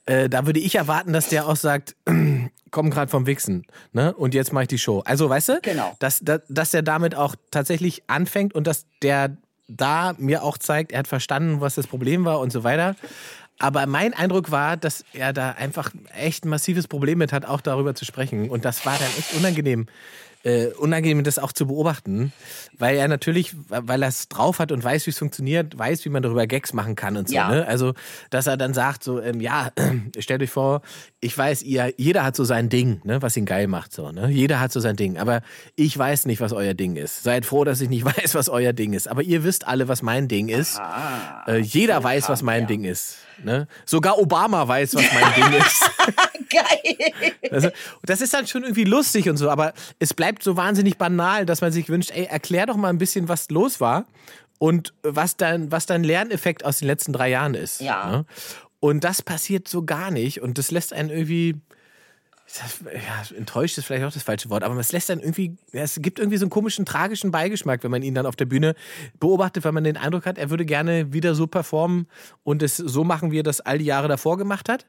äh, 0.06 0.28
da 0.30 0.46
würde 0.46 0.60
ich 0.60 0.76
erwarten, 0.76 1.14
dass 1.14 1.30
der 1.30 1.48
auch 1.48 1.56
sagt, 1.56 1.96
komm 2.72 2.90
gerade 2.92 3.10
vom 3.10 3.26
Wichsen, 3.26 3.66
ne? 3.94 4.14
Und 4.14 4.34
jetzt 4.34 4.52
mache 4.52 4.64
ich 4.64 4.68
die 4.68 4.78
Show. 4.78 5.02
Also 5.06 5.30
weißt 5.30 5.50
du, 5.50 5.60
Genau. 5.62 5.96
dass, 6.00 6.20
dass, 6.20 6.42
dass 6.50 6.74
er 6.74 6.82
damit 6.84 7.16
auch 7.16 7.36
tatsächlich 7.50 8.04
anfängt 8.08 8.54
und 8.54 8.68
dass 8.68 8.86
der 9.02 9.38
da 9.70 10.14
mir 10.18 10.44
auch 10.44 10.58
zeigt, 10.58 10.92
er 10.92 11.00
hat 11.00 11.08
verstanden, 11.08 11.62
was 11.62 11.76
das 11.76 11.88
Problem 11.88 12.26
war 12.26 12.40
und 12.42 12.52
so 12.52 12.64
weiter. 12.66 12.96
Aber 13.60 13.86
mein 13.86 14.14
Eindruck 14.14 14.52
war, 14.52 14.76
dass 14.76 15.06
er 15.14 15.32
da 15.32 15.52
einfach 15.52 15.92
echt 16.18 16.44
ein 16.44 16.50
massives 16.50 16.88
Problem 16.88 17.20
mit 17.20 17.32
hat, 17.32 17.46
auch 17.46 17.62
darüber 17.62 17.96
zu 17.96 18.04
sprechen. 18.04 18.50
Und 18.50 18.66
das 18.66 18.86
war 18.86 18.98
dann 18.98 19.08
echt 19.18 19.34
unangenehm. 19.36 19.86
Äh, 20.46 20.68
unangenehm, 20.78 21.24
das 21.24 21.40
auch 21.40 21.54
zu 21.54 21.68
beobachten, 21.68 22.34
weil 22.78 22.98
er 22.98 23.08
natürlich, 23.08 23.56
weil 23.70 24.02
er 24.02 24.10
es 24.10 24.28
drauf 24.28 24.60
hat 24.60 24.74
und 24.74 24.84
weiß, 24.84 25.06
wie 25.06 25.12
es 25.12 25.18
funktioniert, 25.18 25.78
weiß, 25.78 26.04
wie 26.04 26.10
man 26.10 26.22
darüber 26.22 26.48
Gags 26.48 26.74
machen 26.74 26.96
kann 26.96 27.16
und 27.16 27.30
so. 27.30 27.36
Ja. 27.36 27.50
Ne? 27.50 27.66
Also, 27.66 27.94
dass 28.30 28.48
er 28.48 28.58
dann 28.58 28.74
sagt, 28.74 29.06
so, 29.06 29.22
ähm, 29.22 29.40
ja, 29.40 29.72
stellt 30.20 30.42
euch 30.42 30.50
vor, 30.50 30.82
ich 31.22 31.38
weiß, 31.38 31.64
ihr, 31.64 31.94
jeder 31.96 32.26
hat 32.26 32.36
so 32.36 32.44
sein 32.44 32.68
Ding, 32.68 33.00
ne, 33.06 33.22
was 33.22 33.38
ihn 33.38 33.46
geil 33.46 33.68
macht, 33.68 33.94
so, 33.94 34.12
ne? 34.12 34.30
Jeder 34.30 34.60
hat 34.60 34.74
so 34.74 34.82
sein 34.82 34.98
Ding, 34.98 35.18
aber 35.18 35.42
ich 35.78 35.98
weiß 35.98 36.26
nicht, 36.26 36.42
was 36.42 36.52
euer 36.52 36.74
Ding 36.74 36.98
ist. 36.98 37.24
Seid 37.24 37.46
froh, 37.46 37.64
dass 37.64 37.80
ich 37.80 37.90
nicht 37.90 38.04
weiß, 38.18 38.36
was 38.36 38.50
euer 38.50 38.74
Ding 38.74 38.92
ist. 38.92 39.08
Aber 39.08 39.22
ihr 39.22 39.46
wisst 39.46 39.66
alle, 39.66 39.88
was 39.88 40.02
mein 40.02 40.28
Ding 40.28 40.50
ist. 40.50 40.82
Äh, 41.48 41.60
jeder 41.60 42.04
weiß, 42.04 42.28
was 42.28 42.42
mein 42.42 42.68
Ding 42.68 42.84
ist. 42.84 43.20
Ne? 43.42 43.68
Sogar 43.86 44.20
Obama 44.20 44.68
weiß, 44.68 44.96
was 44.96 45.06
mein 45.14 45.34
Ding 45.36 45.60
ist. 45.66 45.90
Geil. 46.54 47.34
Also, 47.52 47.70
das 48.04 48.22
ist 48.22 48.34
dann 48.34 48.48
schon 48.48 48.64
irgendwie 48.64 48.84
lustig 48.84 49.30
und 49.30 49.38
so, 49.38 49.50
aber 49.50 49.74
es 50.00 50.14
bleibt 50.14 50.44
so 50.44 50.58
wahnsinnig 50.58 50.98
banal, 50.98 51.46
dass 51.46 51.62
man 51.62 51.72
sich 51.72 51.90
wünscht, 51.90 52.12
ey, 52.12 52.26
erklär 52.26 52.66
doch 52.66 52.78
mal 52.78 52.90
ein 52.90 52.98
bisschen, 52.98 53.28
was 53.28 53.50
los 53.50 53.80
war 53.80 54.06
und 54.60 54.94
was 55.04 55.36
dein, 55.36 55.72
was 55.72 55.86
dein 55.86 56.04
Lerneffekt 56.04 56.64
aus 56.64 56.80
den 56.80 56.88
letzten 56.88 57.14
drei 57.14 57.30
Jahren 57.30 57.54
ist. 57.54 57.82
Ja. 57.82 58.10
ne? 58.10 58.26
Und 58.80 59.04
das 59.04 59.22
passiert 59.22 59.68
so 59.68 59.86
gar 59.86 60.12
nicht 60.12 60.42
und 60.42 60.58
das 60.58 60.70
lässt 60.72 60.94
einen 60.94 61.10
irgendwie, 61.10 61.56
ja, 62.84 63.38
enttäuscht 63.38 63.78
ist 63.78 63.86
vielleicht 63.86 64.04
auch 64.04 64.12
das 64.12 64.24
falsche 64.24 64.50
Wort, 64.50 64.64
aber 64.64 64.78
es 64.78 64.92
lässt 64.92 65.10
dann 65.10 65.20
irgendwie, 65.20 65.56
es 65.72 66.00
gibt 66.02 66.20
irgendwie 66.20 66.38
so 66.38 66.46
einen 66.46 66.50
komischen, 66.50 66.86
tragischen 66.86 67.32
Beigeschmack, 67.32 67.84
wenn 67.84 67.92
man 67.92 68.04
ihn 68.04 68.14
dann 68.14 68.26
auf 68.26 68.36
der 68.36 68.46
Bühne 68.46 68.76
beobachtet, 69.20 69.64
weil 69.64 69.72
man 69.72 69.86
den 69.86 69.98
Eindruck 69.98 70.26
hat, 70.26 70.38
er 70.38 70.50
würde 70.50 70.66
gerne 70.66 71.14
wieder 71.14 71.34
so 71.34 71.48
performen 71.48 72.08
und 72.44 72.62
es 72.62 72.78
so 72.78 73.04
machen, 73.04 73.32
wie 73.32 73.40
er 73.40 73.44
das 73.44 73.62
all 73.62 73.78
die 73.78 73.86
Jahre 73.86 74.08
davor 74.08 74.38
gemacht 74.38 74.68
hat. 74.70 74.86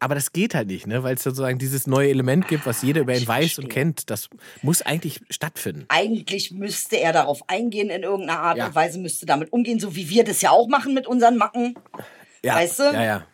Aber 0.00 0.14
das 0.14 0.32
geht 0.32 0.54
halt 0.54 0.68
nicht, 0.68 0.86
ne? 0.86 1.02
weil 1.02 1.16
es 1.16 1.24
sozusagen 1.24 1.58
dieses 1.58 1.86
neue 1.88 2.10
Element 2.10 2.46
gibt, 2.46 2.66
was 2.66 2.82
jeder 2.82 3.00
über 3.00 3.16
ihn 3.16 3.26
weiß 3.26 3.58
und 3.58 3.68
kennt. 3.68 4.10
Das 4.10 4.28
muss 4.62 4.80
eigentlich 4.82 5.20
stattfinden. 5.28 5.86
Eigentlich 5.88 6.52
müsste 6.52 6.96
er 7.00 7.12
darauf 7.12 7.42
eingehen 7.48 7.90
in 7.90 8.04
irgendeiner 8.04 8.40
Art 8.40 8.58
Ja. 8.58 8.66
und 8.68 8.74
Weise, 8.76 8.98
müsste 9.00 9.26
damit 9.26 9.52
umgehen, 9.52 9.80
so 9.80 9.96
wie 9.96 10.08
wir 10.08 10.22
das 10.24 10.40
ja 10.40 10.50
auch 10.50 10.68
machen 10.68 10.94
mit 10.94 11.06
unseren 11.08 11.36
Macken. 11.36 11.74
Ja, 12.44 12.54
Weißt 12.54 12.78
du? 12.78 12.82
Ja, 12.84 13.04
ja. 13.04 13.26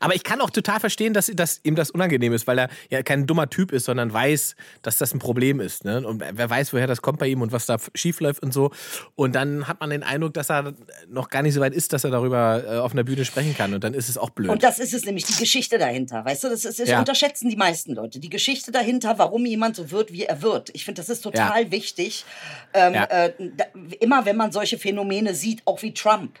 Aber 0.00 0.14
ich 0.14 0.22
kann 0.24 0.40
auch 0.40 0.50
total 0.50 0.80
verstehen, 0.80 1.14
dass, 1.14 1.26
dass 1.34 1.60
ihm 1.62 1.74
das 1.74 1.90
unangenehm 1.90 2.32
ist, 2.32 2.46
weil 2.46 2.58
er 2.58 2.68
ja 2.90 3.02
kein 3.02 3.26
dummer 3.26 3.48
Typ 3.50 3.72
ist, 3.72 3.84
sondern 3.84 4.12
weiß, 4.12 4.56
dass 4.82 4.98
das 4.98 5.12
ein 5.14 5.18
Problem 5.18 5.60
ist. 5.60 5.84
Ne? 5.84 6.06
Und 6.06 6.22
wer 6.32 6.50
weiß, 6.50 6.72
woher 6.72 6.86
das 6.86 7.02
kommt 7.02 7.18
bei 7.18 7.26
ihm 7.28 7.42
und 7.42 7.52
was 7.52 7.66
da 7.66 7.76
schiefläuft 7.94 8.42
und 8.42 8.52
so. 8.52 8.70
Und 9.14 9.34
dann 9.34 9.68
hat 9.68 9.80
man 9.80 9.90
den 9.90 10.02
Eindruck, 10.02 10.34
dass 10.34 10.50
er 10.50 10.74
noch 11.08 11.28
gar 11.28 11.42
nicht 11.42 11.54
so 11.54 11.60
weit 11.60 11.74
ist, 11.74 11.92
dass 11.92 12.04
er 12.04 12.10
darüber 12.10 12.62
äh, 12.64 12.78
auf 12.78 12.92
einer 12.92 13.04
Bühne 13.04 13.24
sprechen 13.24 13.54
kann. 13.56 13.74
Und 13.74 13.84
dann 13.84 13.94
ist 13.94 14.08
es 14.08 14.18
auch 14.18 14.30
blöd. 14.30 14.50
Und 14.50 14.62
das 14.62 14.78
ist 14.78 14.94
es 14.94 15.04
nämlich, 15.04 15.24
die 15.24 15.36
Geschichte 15.36 15.78
dahinter. 15.78 16.24
Weißt 16.24 16.44
du, 16.44 16.48
das, 16.48 16.64
ist, 16.64 16.80
das 16.80 16.88
Ja. 16.88 16.98
unterschätzen 16.98 17.48
die 17.50 17.56
meisten 17.56 17.94
Leute. 17.94 18.18
Die 18.20 18.30
Geschichte 18.30 18.72
dahinter, 18.72 19.18
warum 19.18 19.44
jemand 19.46 19.76
so 19.76 19.90
wird, 19.90 20.12
wie 20.12 20.24
er 20.24 20.42
wird. 20.42 20.70
Ich 20.72 20.84
finde, 20.84 21.00
das 21.00 21.08
ist 21.08 21.20
total 21.22 21.64
Ja. 21.64 21.70
wichtig. 21.70 22.24
Ähm, 22.72 22.94
Ja. 22.94 23.04
äh, 23.04 23.32
da, 23.56 23.64
immer 24.00 24.24
wenn 24.24 24.36
man 24.36 24.52
solche 24.52 24.78
Phänomene 24.78 25.34
sieht, 25.34 25.62
auch 25.66 25.82
wie 25.82 25.92
Trump. 25.94 26.38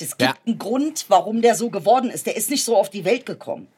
Das 0.00 0.16
gibt 0.16 0.22
Ja. 0.22 0.34
einen 0.46 0.58
Grund, 0.58 1.04
warum 1.08 1.42
der 1.42 1.54
so 1.54 1.70
geworden 1.70 2.10
ist. 2.10 2.26
Der 2.26 2.36
ist 2.36 2.50
nicht 2.50 2.64
so 2.64 2.76
auf 2.76 2.90
die 2.90 3.04
Welt 3.04 3.26
gekommen. 3.26 3.68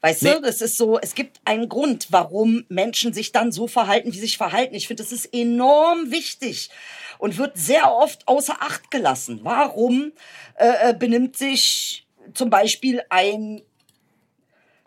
Weißt 0.00 0.22
Nee. 0.22 0.34
du, 0.34 0.40
das 0.42 0.60
ist 0.60 0.76
so, 0.76 0.98
es 0.98 1.14
gibt 1.14 1.40
einen 1.44 1.68
Grund, 1.68 2.08
warum 2.10 2.64
Menschen 2.68 3.12
sich 3.12 3.32
dann 3.32 3.50
so 3.52 3.66
verhalten, 3.66 4.08
wie 4.12 4.14
sie 4.16 4.20
sich 4.22 4.36
verhalten. 4.36 4.74
Ich 4.74 4.86
finde, 4.86 5.02
das 5.02 5.12
ist 5.12 5.26
enorm 5.34 6.10
wichtig 6.10 6.70
und 7.18 7.38
wird 7.38 7.56
sehr 7.56 7.92
oft 7.92 8.26
außer 8.28 8.56
Acht 8.60 8.90
gelassen. 8.90 9.40
Warum 9.42 10.12
äh, 10.56 10.90
äh, 10.90 10.94
benimmt 10.94 11.36
sich 11.36 12.06
zum 12.34 12.50
Beispiel 12.50 13.02
ein, 13.08 13.62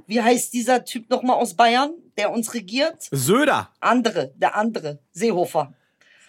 wie 0.07 0.21
heißt 0.21 0.53
dieser 0.53 0.85
Typ 0.85 1.09
nochmal 1.09 1.37
aus 1.37 1.53
Bayern, 1.55 1.91
der 2.17 2.31
uns 2.31 2.53
regiert? 2.53 3.07
Söder, 3.11 3.69
Andere, 3.79 4.31
der 4.37 4.55
andere, 4.55 4.99
Seehofer. 5.11 5.73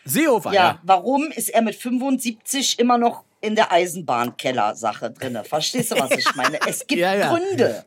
Seehofer, 0.04 0.52
Ja, 0.52 0.62
ja. 0.62 0.80
warum 0.82 1.30
ist 1.30 1.50
er 1.50 1.62
mit 1.62 1.76
75 1.76 2.78
immer 2.78 2.98
noch 2.98 3.24
in 3.40 3.54
der 3.54 3.72
Eisenbahnkeller-Sache 3.72 5.10
drinne? 5.10 5.44
Verstehst 5.44 5.92
du, 5.92 5.96
was 5.98 6.10
ich 6.12 6.34
meine? 6.34 6.58
Es 6.66 6.80
gibt 6.86 7.00
Ja, 7.00 7.14
ja. 7.14 7.34
Gründe. 7.34 7.84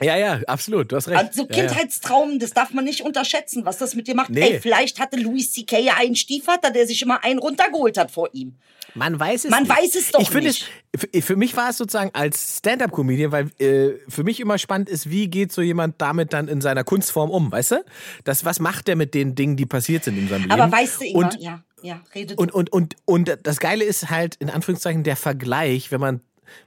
Ja, 0.00 0.16
ja, 0.16 0.40
absolut, 0.48 0.90
du 0.90 0.96
hast 0.96 1.06
recht. 1.08 1.18
Also 1.18 1.46
ja, 1.50 1.56
ja. 1.56 1.66
Kindheitstraum, 1.66 2.38
das 2.40 2.50
darf 2.52 2.72
man 2.72 2.84
nicht 2.84 3.02
unterschätzen, 3.02 3.64
was 3.64 3.78
das 3.78 3.94
mit 3.94 4.08
dir 4.08 4.16
macht. 4.16 4.30
Nee. 4.30 4.40
Ey, 4.54 4.60
vielleicht 4.60 4.98
hatte 4.98 5.16
Louis 5.16 5.52
C.K. 5.52 5.78
ja 5.78 5.94
einen 5.98 6.16
Stiefvater, 6.16 6.70
der 6.72 6.86
sich 6.86 7.00
immer 7.00 7.22
einen 7.22 7.38
runtergeholt 7.38 7.96
hat 7.96 8.10
vor 8.10 8.28
ihm. 8.32 8.56
Man 8.96 9.18
weiß 9.18 9.46
es 9.46 9.50
Man 9.50 9.64
nicht. 9.64 9.76
weiß 9.76 9.94
es 9.94 10.10
doch 10.12 10.20
ich 10.20 10.30
finde 10.30 10.48
nicht. 10.48 10.68
Es, 10.92 11.00
für, 11.00 11.22
für 11.22 11.36
mich 11.36 11.56
war 11.56 11.70
es 11.70 11.78
sozusagen 11.78 12.10
als 12.12 12.58
Stand-up-Comedian, 12.58 13.32
weil 13.32 13.50
äh, 13.58 13.98
für 14.08 14.22
mich 14.24 14.40
immer 14.40 14.58
spannend 14.58 14.88
ist, 14.88 15.10
wie 15.10 15.28
geht 15.28 15.52
so 15.52 15.62
jemand 15.62 16.00
damit 16.00 16.32
dann 16.32 16.48
in 16.48 16.60
seiner 16.60 16.84
Kunstform 16.84 17.30
um, 17.30 17.50
weißt 17.50 17.72
du? 17.72 17.84
Das, 18.24 18.44
was 18.44 18.60
macht 18.60 18.86
der 18.88 18.96
mit 18.96 19.14
den 19.14 19.34
Dingen, 19.34 19.56
die 19.56 19.66
passiert 19.66 20.04
sind 20.04 20.18
in 20.18 20.28
seinem 20.28 20.42
Leben? 20.42 20.52
Aber 20.52 20.70
weißt 20.70 21.00
du, 21.00 21.04
Ingmar, 21.06 21.32
und, 21.32 21.40
ja, 21.40 21.62
ja, 21.84 22.00
redet 22.14 22.38
und, 22.38 22.52
und, 22.52 22.72
und, 22.72 22.96
und 23.04 23.38
das 23.42 23.60
Geile 23.60 23.84
ist 23.84 24.08
halt, 24.10 24.36
in 24.36 24.48
Anführungszeichen, 24.50 25.02
der 25.04 25.16
Vergleich, 25.16 25.90
wenn 25.92 26.00
man, 26.00 26.20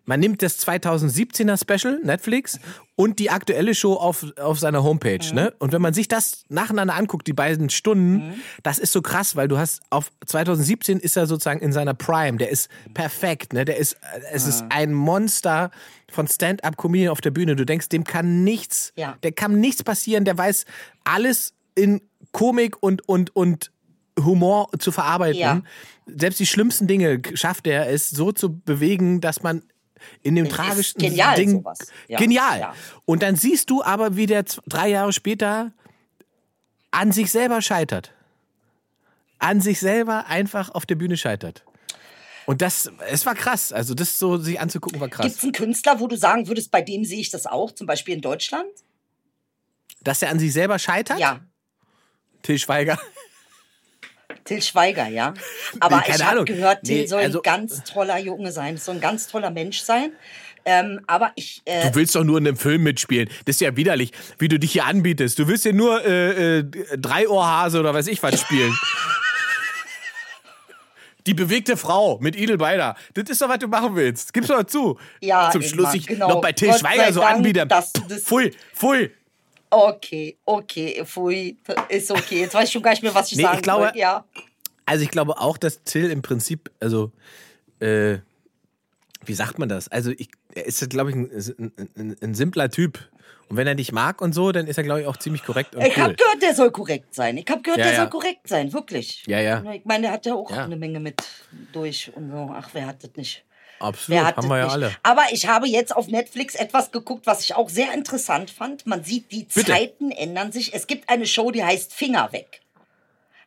man 0.06 0.20
nimmt 0.20 0.42
das 0.42 0.60
2017er 0.68 1.58
Special, 1.60 2.00
Netflix, 2.04 2.60
und 2.96 3.20
die 3.20 3.30
aktuelle 3.30 3.74
Show 3.76 3.94
auf, 3.94 4.26
auf 4.40 4.60
seiner 4.60 4.84
Homepage, 4.84 5.20
Mhm. 5.30 5.36
ne? 5.36 5.54
Und 5.60 5.72
wenn 5.72 5.82
man 5.82 5.94
sich 5.94 6.08
das 6.08 6.44
nacheinander 6.50 6.96
anguckt, 6.96 7.26
die 7.28 7.34
beiden 7.34 7.70
Stunden, 7.70 8.42
das 8.64 8.80
ist 8.80 8.92
so 8.92 9.02
krass, 9.02 9.36
weil 9.36 9.48
du 9.48 9.58
hast 9.58 9.82
auf 9.90 10.12
2017 10.26 11.00
ist 11.00 11.16
er 11.16 11.26
sozusagen 11.28 11.60
in 11.62 11.72
seiner 11.72 11.94
Prime, 11.94 12.38
der 12.38 12.50
ist 12.50 12.70
perfekt, 12.94 13.54
ne? 13.54 13.66
Der 13.66 13.78
ist, 13.78 13.94
äh, 13.94 14.22
es 14.34 14.46
ist 14.48 14.66
ein 14.70 14.94
Monster 14.94 15.72
von 16.12 16.28
Stand-up-Comedian 16.28 17.12
auf 17.12 17.22
der 17.22 17.32
Bühne. 17.32 17.56
Du 17.56 17.66
denkst, 17.66 17.90
dem 17.90 18.04
kann 18.04 18.44
nichts, 18.44 18.94
Ja. 18.96 19.18
der 19.24 19.32
kann 19.32 19.60
nichts 19.60 19.84
passieren, 19.84 20.26
der 20.26 20.38
weiß 20.38 20.66
alles 21.04 21.54
in 21.76 22.02
Komik 22.32 22.82
und, 22.82 23.08
und, 23.08 23.36
und 23.36 23.72
Humor 24.24 24.70
zu 24.80 24.92
verarbeiten. 24.92 25.40
Ja. 25.40 25.62
Selbst 26.06 26.40
die 26.40 26.46
schlimmsten 26.46 26.88
Dinge 26.88 27.22
schafft 27.34 27.68
er 27.68 27.90
es 27.90 28.10
so 28.10 28.32
zu 28.32 28.60
bewegen, 28.60 29.22
dass 29.22 29.44
man 29.44 29.64
in 30.24 30.36
dem 30.36 30.46
ist 30.46 30.52
tragischsten 30.52 31.02
genial, 31.02 31.36
Ding 31.36 31.52
sowas. 31.52 31.80
Ja, 32.08 32.20
genial. 32.20 32.60
ja. 32.60 32.74
Und 33.06 33.24
dann 33.24 33.36
siehst 33.36 33.70
du 33.70 33.84
aber, 33.84 34.16
wie 34.16 34.26
der 34.26 34.46
drei 34.68 34.90
Jahre 34.90 35.12
später 35.12 35.74
an 36.92 37.12
sich 37.12 37.32
selber 37.32 37.62
scheitert. 37.62 38.14
An 39.40 39.62
sich 39.62 39.80
selber 39.80 40.28
einfach 40.28 40.70
auf 40.70 40.86
der 40.86 40.96
Bühne 40.96 41.18
scheitert. 41.18 41.64
Und 42.46 42.62
das, 42.62 42.90
es 43.10 43.26
war 43.26 43.36
krass. 43.36 43.74
Also 43.74 43.94
das 43.94 44.18
so 44.18 44.38
sich 44.38 44.60
anzugucken 44.60 45.00
war 45.00 45.10
krass. 45.10 45.26
Gibt 45.26 45.38
es 45.38 45.44
einen 45.44 45.52
Künstler, 45.52 46.00
wo 46.00 46.08
du 46.08 46.16
sagen 46.16 46.48
würdest, 46.48 46.72
bei 46.72 46.82
dem 46.82 47.04
sehe 47.04 47.20
ich 47.20 47.30
das 47.30 47.46
auch, 47.46 47.72
zum 47.72 47.88
Beispiel 47.88 48.16
in 48.16 48.22
Deutschland? 48.22 48.70
Dass 50.02 50.22
er 50.22 50.30
an 50.30 50.40
sich 50.40 50.54
selber 50.54 50.80
scheitert? 50.80 51.20
Ja, 51.20 51.42
Till 52.42 52.58
Schweiger. 52.58 52.98
Till 54.48 54.62
Schweiger, 54.62 55.08
ja. 55.08 55.34
Aber 55.80 56.00
keine 56.00 56.16
ich 56.18 56.24
habe 56.26 56.46
gehört, 56.46 56.84
Till 56.84 57.02
Nee, 57.02 57.06
soll 57.08 57.22
also- 57.22 57.40
ein 57.40 57.44
ganz 57.44 57.84
toller 57.84 58.18
Junge 58.18 58.52
sein, 58.52 58.78
soll 58.78 58.96
ein 58.96 59.02
ganz 59.02 59.28
toller 59.28 59.52
Mensch 59.52 59.82
sein. 59.82 60.12
Ähm, 60.70 61.00
aber 61.08 61.32
ich, 61.36 61.62
äh, 61.64 61.90
Du 61.90 61.96
willst 61.96 62.14
doch 62.14 62.26
nur 62.26 62.38
in 62.40 62.46
einem 62.46 62.58
Film 62.58 62.84
mitspielen. 62.84 63.30
Das 63.46 63.56
ist 63.56 63.62
ja 63.62 63.78
widerlich, 63.78 64.12
wie 64.38 64.50
du 64.50 64.60
dich 64.60 64.74
hier 64.74 64.84
anbietest. 64.86 65.40
Du 65.40 65.48
willst 65.48 65.64
ja 65.64 65.72
nur 65.72 66.04
äh, 66.06 66.58
äh, 66.60 66.64
Dreiohrhase 66.98 67.80
oder 67.80 67.94
weiß 67.94 68.08
ich 68.08 68.22
was 68.22 68.38
spielen. 68.42 68.78
Die 71.26 71.34
bewegte 71.34 71.76
Frau 71.78 72.18
mit 72.20 72.36
Idel 72.38 72.58
Beider. 72.58 72.96
Das 73.14 73.30
ist 73.30 73.42
doch, 73.42 73.50
was 73.50 73.60
du 73.60 73.68
machen 73.68 73.96
willst. 73.96 74.34
Gib's 74.34 74.48
doch 74.48 74.64
zu. 74.64 74.98
Ja, 75.22 75.52
Zum 75.52 75.62
Schluss 75.62 75.92
sich 75.92 76.08
genau. 76.08 76.30
noch 76.30 76.42
bei 76.42 76.54
Till 76.54 76.74
Schweiger 76.74 77.12
so 77.12 77.20
Dank, 77.20 77.38
anbieten. 77.38 77.68
das- 77.68 77.92
Pfui, 78.24 78.52
pfui. 78.74 79.12
Okay, 79.70 80.38
okay, 80.46 81.02
pfui, 81.06 81.58
ist 81.90 82.12
okay. 82.12 82.42
Jetzt 82.42 82.54
weiß 82.54 82.68
ich 82.68 82.74
schon 82.74 82.82
gar 82.82 82.92
nicht 82.92 83.04
mehr, 83.04 83.14
was 83.16 83.32
ich 83.32 83.38
Nee, 83.38 83.44
sagen 83.44 83.58
ich 83.58 83.62
glaube- 83.64 83.86
wollte. 83.86 83.98
Ja. 84.00 84.26
Also 84.86 85.04
ich 85.04 85.12
glaube 85.12 85.38
auch, 85.40 85.58
dass 85.58 85.84
Till 85.84 86.10
im 86.10 86.22
Prinzip, 86.22 86.72
also, 86.80 87.12
äh, 87.80 88.18
wie 89.26 89.34
sagt 89.34 89.60
man 89.60 89.68
das? 89.68 89.90
Also 89.90 90.12
ich, 90.12 90.30
er 90.56 90.66
ist, 90.66 90.90
glaube 90.90 91.10
ich, 91.10 91.16
ein, 91.18 91.74
ein, 91.96 92.16
ein, 92.22 92.34
simpler 92.34 92.70
Typ. 92.70 92.98
Und 93.50 93.58
wenn 93.58 93.68
er 93.68 93.76
dich 93.76 93.92
mag 93.92 94.22
und 94.22 94.34
so, 94.34 94.52
dann 94.52 94.68
ist 94.68 94.78
er, 94.78 94.84
glaube 94.84 95.02
ich, 95.02 95.08
auch 95.08 95.18
ziemlich 95.18 95.44
korrekt 95.44 95.76
Ich 95.76 95.98
cool. 95.98 96.04
habe 96.04 96.16
gehört, 96.16 96.42
der 96.42 96.54
soll 96.56 96.72
korrekt 96.72 97.14
sein. 97.14 97.38
Ich 97.38 97.46
habe 97.50 97.62
gehört, 97.62 97.80
Ja, 97.80 97.86
der 97.86 97.94
ja. 97.94 98.00
soll 98.02 98.10
korrekt 98.10 98.48
sein, 98.48 98.72
wirklich. 98.74 99.24
Ja, 99.28 99.40
ja. 99.40 99.64
Ich 99.74 99.86
meine, 99.86 100.04
der 100.04 100.12
hat 100.12 100.26
ja 100.26 100.34
auch 100.36 100.50
Ja. 100.52 100.64
eine 100.66 100.76
Menge 100.78 101.00
mit 101.00 101.22
durch 101.74 102.12
und 102.16 102.30
so. 102.32 102.52
Ach, 102.54 102.70
wer 102.74 102.88
hat 102.88 103.04
das 103.04 103.12
nicht? 103.16 103.44
Absolut, 103.80 104.22
haben 104.24 104.48
wir 104.50 104.58
ja 104.58 104.64
nicht? 104.66 104.74
alle. 104.74 104.96
Aber 105.04 105.24
ich 105.32 105.48
habe 105.48 105.68
jetzt 105.68 105.96
auf 105.96 106.08
Netflix 106.08 106.56
etwas 106.56 106.92
geguckt, 106.92 107.26
was 107.28 107.44
ich 107.44 107.56
auch 107.56 107.70
sehr 107.70 107.94
interessant 107.94 108.50
fand. 108.52 108.86
Man 108.88 109.04
sieht, 109.04 109.32
die 109.32 109.44
Bitte. 109.44 109.72
Zeiten 109.72 110.12
ändern 110.12 110.52
sich. 110.52 110.74
Es 110.74 110.88
gibt 110.88 111.10
eine 111.10 111.26
Show, 111.28 111.52
die 111.52 111.64
heißt 111.64 111.94
Finger 111.94 112.32
weg. 112.32 112.62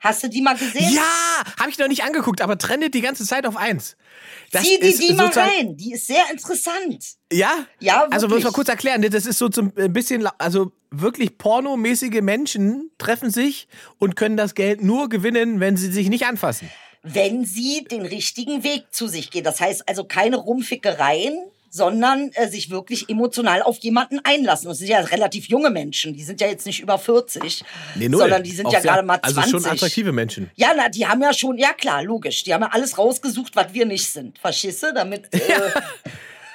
Hast 0.03 0.23
du 0.23 0.29
die 0.29 0.41
mal 0.41 0.57
gesehen? 0.57 0.95
Ja, 0.95 1.03
habe 1.61 1.69
ich 1.69 1.77
noch 1.79 1.89
nicht 1.89 2.03
angeguckt, 2.05 2.41
aber 2.41 2.57
trendet 2.57 2.95
die 2.95 3.03
ganze 3.03 3.27
Zeit 3.27 3.45
auf 3.47 3.59
eins. 3.59 3.97
Das 4.51 4.63
Zieh 4.63 4.79
die, 4.81 4.87
ist 4.89 5.03
die 5.03 5.13
mal 5.13 5.27
rein. 5.29 5.77
Die 5.77 5.93
ist 5.93 6.07
sehr 6.07 6.23
interessant. 6.33 7.05
Ja? 7.31 7.67
Ja, 7.81 8.05
Also 8.11 8.27
muss 8.27 8.31
wirklich. 8.31 8.45
man 8.45 8.53
kurz 8.55 8.69
erklären, 8.71 9.03
das 9.03 9.27
ist 9.27 9.37
so 9.37 9.51
ein 9.59 9.93
bisschen, 9.93 10.23
la- 10.23 10.35
also 10.39 10.73
wirklich 10.91 11.37
pornomäßige 11.37 12.23
Menschen 12.23 12.91
treffen 12.97 13.31
sich 13.31 13.69
und 13.99 14.17
können 14.17 14.39
das 14.39 14.55
Geld 14.55 14.83
nur 14.83 15.11
gewinnen, 15.11 15.61
wenn 15.61 15.77
sie 15.77 15.93
sich 15.93 16.09
nicht 16.09 16.25
anfassen. 16.25 16.71
Wenn 17.03 17.45
sie 17.45 17.85
den 17.91 18.03
richtigen 18.03 18.63
Weg 18.63 18.85
zu 18.93 19.09
sich 19.09 19.31
gehen. 19.31 19.45
Das 19.45 19.61
heißt 19.61 19.89
also 19.89 20.05
keine 20.05 20.37
Rumfickereien, 20.37 21.39
sondern 21.71 22.31
äh, 22.35 22.49
sich 22.49 22.71
wirklich 22.71 23.09
emotional 23.09 23.63
auf 23.63 23.79
jemanden 23.79 24.19
einlassen. 24.25 24.67
Und 24.67 24.73
es 24.73 24.79
sind 24.79 24.89
ja 24.89 24.99
relativ 25.01 25.47
junge 25.47 25.71
Menschen, 25.71 26.15
die 26.15 26.25
sind 26.25 26.41
ja 26.41 26.49
jetzt 26.49 26.67
nicht 26.67 26.81
über 26.81 26.99
40, 26.99 27.63
sondern 27.97 28.43
die 28.43 28.51
sind 28.51 28.67
Auch 28.67 28.73
ja 28.73 28.81
gerade 28.81 29.05
mal 29.05 29.21
20. 29.21 29.39
Also 29.39 29.51
schon 29.51 29.71
attraktive 29.71 30.13
Menschen. 30.13 30.51
Ja, 30.57 30.73
na, 30.77 30.89
die 30.89 31.07
haben 31.07 31.23
ja 31.23 31.33
schon, 31.33 31.59
ja 31.59 31.73
klar, 31.73 32.03
logisch, 32.03 32.43
die 32.43 32.53
haben 32.53 32.63
ja 32.63 32.71
alles 32.73 32.99
rausgesucht, 32.99 33.55
was 33.55 33.73
wir 33.73 33.87
nicht 33.87 34.07
sind. 34.07 34.39
Du? 34.43 34.95
Damit, 34.95 35.33
äh, 35.35 35.39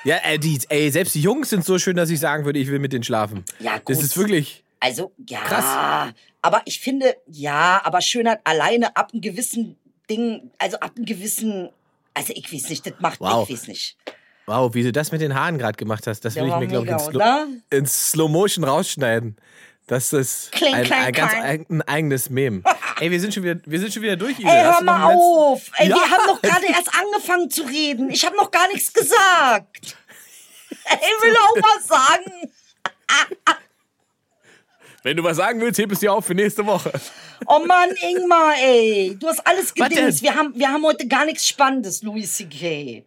Ja, 0.03 0.17
ey, 0.17 0.37
die, 0.37 0.59
ey, 0.69 0.91
selbst 0.91 1.15
die 1.15 1.21
Jungs 1.21 1.49
sind 1.49 1.65
so 1.65 1.79
schön, 1.79 1.95
dass 1.95 2.09
ich 2.09 2.19
sagen 2.19 2.45
würde, 2.45 2.59
ich 2.59 2.67
will 2.67 2.79
mit 2.79 2.93
denen 2.93 3.03
schlafen. 3.03 3.43
Ja, 3.59 3.79
Das 3.85 3.97
gut. 3.97 4.05
ist 4.05 4.17
wirklich. 4.17 4.63
also, 4.79 5.11
ja. 5.27 5.39
Krass. 5.39 6.13
Aber 6.41 6.61
ich 6.65 6.79
finde, 6.79 7.15
ja, 7.25 7.81
aber 7.83 8.01
Schönheit 8.01 8.39
alleine 8.43 8.95
ab 8.95 9.09
einem 9.13 9.21
gewissen 9.21 9.77
Ding, 10.09 10.51
also 10.57 10.77
ab 10.79 10.91
einem 10.95 11.05
gewissen, 11.05 11.69
also 12.13 12.33
ich 12.35 12.51
weiß 12.53 12.69
nicht, 12.69 12.85
das 12.85 12.93
macht, 12.99 13.19
Wow. 13.19 13.47
ich 13.49 13.55
weiß 13.55 13.67
nicht. 13.67 13.97
Wow, 14.47 14.73
wie 14.75 14.83
du 14.83 14.91
das 14.91 15.11
mit 15.11 15.21
den 15.21 15.33
Haaren 15.33 15.57
gerade 15.57 15.75
gemacht 15.75 16.05
hast, 16.05 16.23
das 16.23 16.35
Der 16.35 16.43
will 16.43 16.51
ich 16.51 16.57
mir, 16.57 16.67
glaube 16.67 16.85
ich, 16.85 16.91
in, 16.91 16.99
Slo 16.99 17.21
in 17.71 17.85
Slow 17.87 18.29
Motion 18.29 18.63
rausschneiden. 18.63 19.37
Das 19.87 20.13
ist 20.13 20.51
Kling, 20.51 20.73
ein, 20.73 20.83
kling, 20.83 20.97
ein 20.99 21.13
ganz 21.13 21.31
kling. 21.33 21.43
eig- 21.43 21.69
ein 21.69 21.81
eigenes 21.83 22.29
Meme. 22.29 22.63
ey, 22.99 23.09
wir 23.11 23.19
sind 23.19 23.33
schon 23.33 23.43
wieder, 23.43 23.59
wir 23.65 23.79
sind 23.79 23.93
schon 23.93 24.01
wieder 24.03 24.15
durch. 24.15 24.39
Ide. 24.39 24.47
Ey, 24.49 24.63
hör 24.63 24.73
noch 24.73 24.81
mal 24.83 25.13
auf. 25.13 25.69
Ey, 25.77 25.89
Ja. 25.89 25.95
wir 25.95 26.09
haben 26.09 26.27
doch 26.27 26.41
gerade 26.41 26.65
erst 26.69 26.89
angefangen 26.99 27.49
zu 27.51 27.63
reden. 27.63 28.09
Ich 28.09 28.25
habe 28.25 28.35
noch 28.35 28.49
gar 28.51 28.67
nichts 28.69 28.91
gesagt. 28.93 29.77
Ey, 30.85 30.97
ich 31.01 31.23
will 31.23 31.35
auch 31.37 31.55
was 31.57 31.87
sagen. 31.87 32.51
Wenn 35.05 35.15
du 35.17 35.23
was 35.23 35.37
sagen 35.37 35.61
willst, 35.61 35.77
heb 35.79 35.91
es 35.91 35.99
dir 35.99 36.11
auf 36.11 36.25
für 36.25 36.33
nächste 36.33 36.65
Woche. 36.65 36.91
Oh 37.45 37.59
Mann, 37.63 37.89
Ingmar, 38.01 38.55
ey. 38.59 39.15
Du 39.19 39.27
hast 39.27 39.45
alles 39.45 39.71
Was 39.77 39.89
gedingst. 39.89 40.23
Wir 40.23 40.33
haben, 40.33 40.51
wir 40.55 40.67
haben 40.67 40.83
heute 40.83 41.07
gar 41.07 41.25
nichts 41.25 41.47
Spannendes, 41.47 42.01
Louis 42.01 42.33
C.K. 42.33 43.05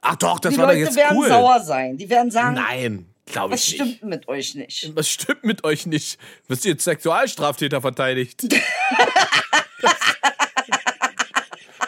Ach 0.00 0.16
doch, 0.16 0.40
das 0.40 0.52
Die 0.52 0.58
war 0.58 0.66
doch 0.66 0.72
Leute 0.72 0.86
jetzt 0.86 0.96
werden 0.96 1.16
cool. 1.16 1.28
sauer 1.28 1.60
sein. 1.60 1.96
Die 1.98 2.10
werden 2.10 2.32
sagen, 2.32 2.56
Nein, 2.56 3.06
glaube 3.26 3.54
was 3.54 3.60
ich 3.68 3.78
nicht. 3.78 3.94
stimmt 3.96 4.10
mit 4.10 4.26
euch 4.26 4.56
nicht? 4.56 4.90
Was 4.96 5.08
stimmt 5.08 5.44
mit 5.44 5.62
euch 5.62 5.86
nicht? 5.86 6.18
Wirst 6.48 6.64
du 6.64 6.68
jetzt 6.70 6.82
Sexualstraftäter 6.82 7.80
verteidigt? 7.80 8.42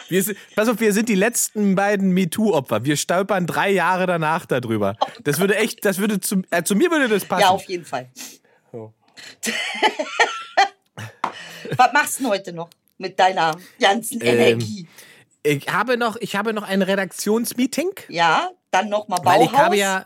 Wir 0.07 0.23
sind, 0.23 0.37
pass 0.55 0.67
auf, 0.67 0.79
wir 0.79 0.91
sind 0.91 1.07
die 1.07 1.13
letzten 1.13 1.75
beiden 1.75 2.11
MeToo-Opfer. 2.13 2.83
Wir 2.83 2.97
stolpern 2.97 3.45
drei 3.45 3.69
Jahre 3.69 4.07
danach 4.07 4.47
darüber. 4.47 4.95
Das 5.23 5.39
würde 5.39 5.55
echt, 5.55 5.85
das 5.85 5.99
würde 5.99 6.19
zu, 6.19 6.41
äh, 6.49 6.63
zu 6.63 6.75
mir 6.75 6.89
würde 6.89 7.07
das 7.09 7.25
passen. 7.25 7.41
Ja, 7.41 7.49
auf 7.49 7.65
jeden 7.65 7.85
Fall. 7.85 8.09
Was 11.77 11.93
machst 11.93 12.19
du 12.19 12.23
denn 12.23 12.31
heute 12.31 12.53
noch 12.53 12.69
mit 12.97 13.19
deiner 13.19 13.55
ganzen 13.79 14.21
Ähm, 14.21 14.39
Energie? 14.39 14.87
Ich 15.43 15.67
habe 15.69 15.97
noch, 15.97 16.17
ich 16.17 16.35
habe 16.35 16.53
noch 16.53 16.63
ein 16.63 16.81
Redaktionsmeeting. 16.81 17.91
Ja, 18.09 18.49
dann 18.71 18.89
nochmal 18.89 19.21
Bauhaus. 19.21 19.39
Weil 19.39 19.45
ich 19.45 19.53
habe 19.53 19.77
ja. 19.77 20.05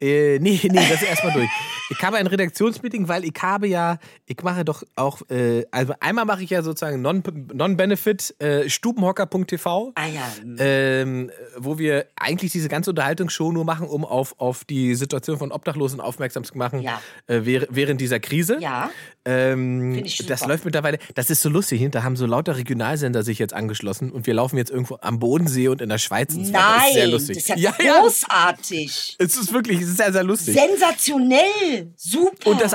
Äh, 0.00 0.38
nee, 0.40 0.60
nee, 0.62 0.68
das 0.68 1.02
ist 1.02 1.08
erstmal 1.08 1.32
durch. 1.32 1.50
Ich 1.96 2.04
habe 2.04 2.16
ein 2.16 2.26
Redaktionsmeeting, 2.26 3.08
weil 3.08 3.24
ich 3.24 3.34
habe 3.40 3.66
ja, 3.68 3.98
ich 4.26 4.36
mache 4.42 4.64
doch 4.64 4.82
auch, 4.96 5.22
äh, 5.30 5.64
also 5.70 5.94
einmal 6.00 6.24
mache 6.24 6.42
ich 6.42 6.50
ja 6.50 6.62
sozusagen 6.62 7.00
Non- 7.02 7.22
Non-Benefit, 7.52 8.34
äh, 8.40 8.68
stubenhocker.tv, 8.68 9.92
Ah 9.94 10.06
ja. 10.06 10.22
ähm, 10.58 11.30
wo 11.56 11.78
wir 11.78 12.06
eigentlich 12.16 12.52
diese 12.52 12.68
ganze 12.68 12.90
Unterhaltungsshow 12.90 13.52
nur 13.52 13.64
machen, 13.64 13.86
um 13.86 14.04
auf, 14.04 14.34
auf 14.38 14.64
die 14.64 14.94
Situation 14.94 15.38
von 15.38 15.52
Obdachlosen 15.52 16.00
aufmerksam 16.00 16.44
zu 16.44 16.56
machen 16.58 16.80
Ja. 16.82 17.00
äh, 17.26 17.40
währ- 17.44 17.66
während 17.70 18.00
dieser 18.00 18.20
Krise. 18.20 18.58
Ja. 18.60 18.90
Ähm, 19.24 19.94
Find 19.94 20.06
ich 20.06 20.18
das 20.26 20.40
super. 20.40 20.52
läuft 20.52 20.64
mittlerweile, 20.64 20.98
das 21.14 21.30
ist 21.30 21.40
so 21.40 21.48
lustig, 21.48 21.86
da 21.92 22.02
haben 22.02 22.16
so 22.16 22.26
lauter 22.26 22.56
Regionalsender 22.56 23.22
sich 23.22 23.38
jetzt 23.38 23.54
angeschlossen 23.54 24.10
und 24.10 24.26
wir 24.26 24.34
laufen 24.34 24.56
jetzt 24.58 24.70
irgendwo 24.70 24.98
am 25.00 25.18
Bodensee 25.18 25.68
und 25.68 25.80
in 25.80 25.88
der 25.88 25.98
Schweiz. 25.98 26.34
Weiter. 26.34 26.52
das 26.52 26.86
ist 26.86 26.92
sehr 26.94 27.02
Nein, 27.04 27.10
lustig. 27.10 27.36
das 27.46 27.56
ist 27.56 27.62
ja, 27.62 27.70
großartig. 27.72 29.16
Es 29.18 29.36
ist 29.36 29.52
wirklich, 29.52 29.80
es 29.80 29.88
ist 29.88 29.96
sehr, 29.98 30.12
sehr 30.12 30.24
lustig. 30.24 30.54
Sensationell. 30.58 31.83
Super. 31.96 32.50
Und 32.50 32.60
das, 32.60 32.74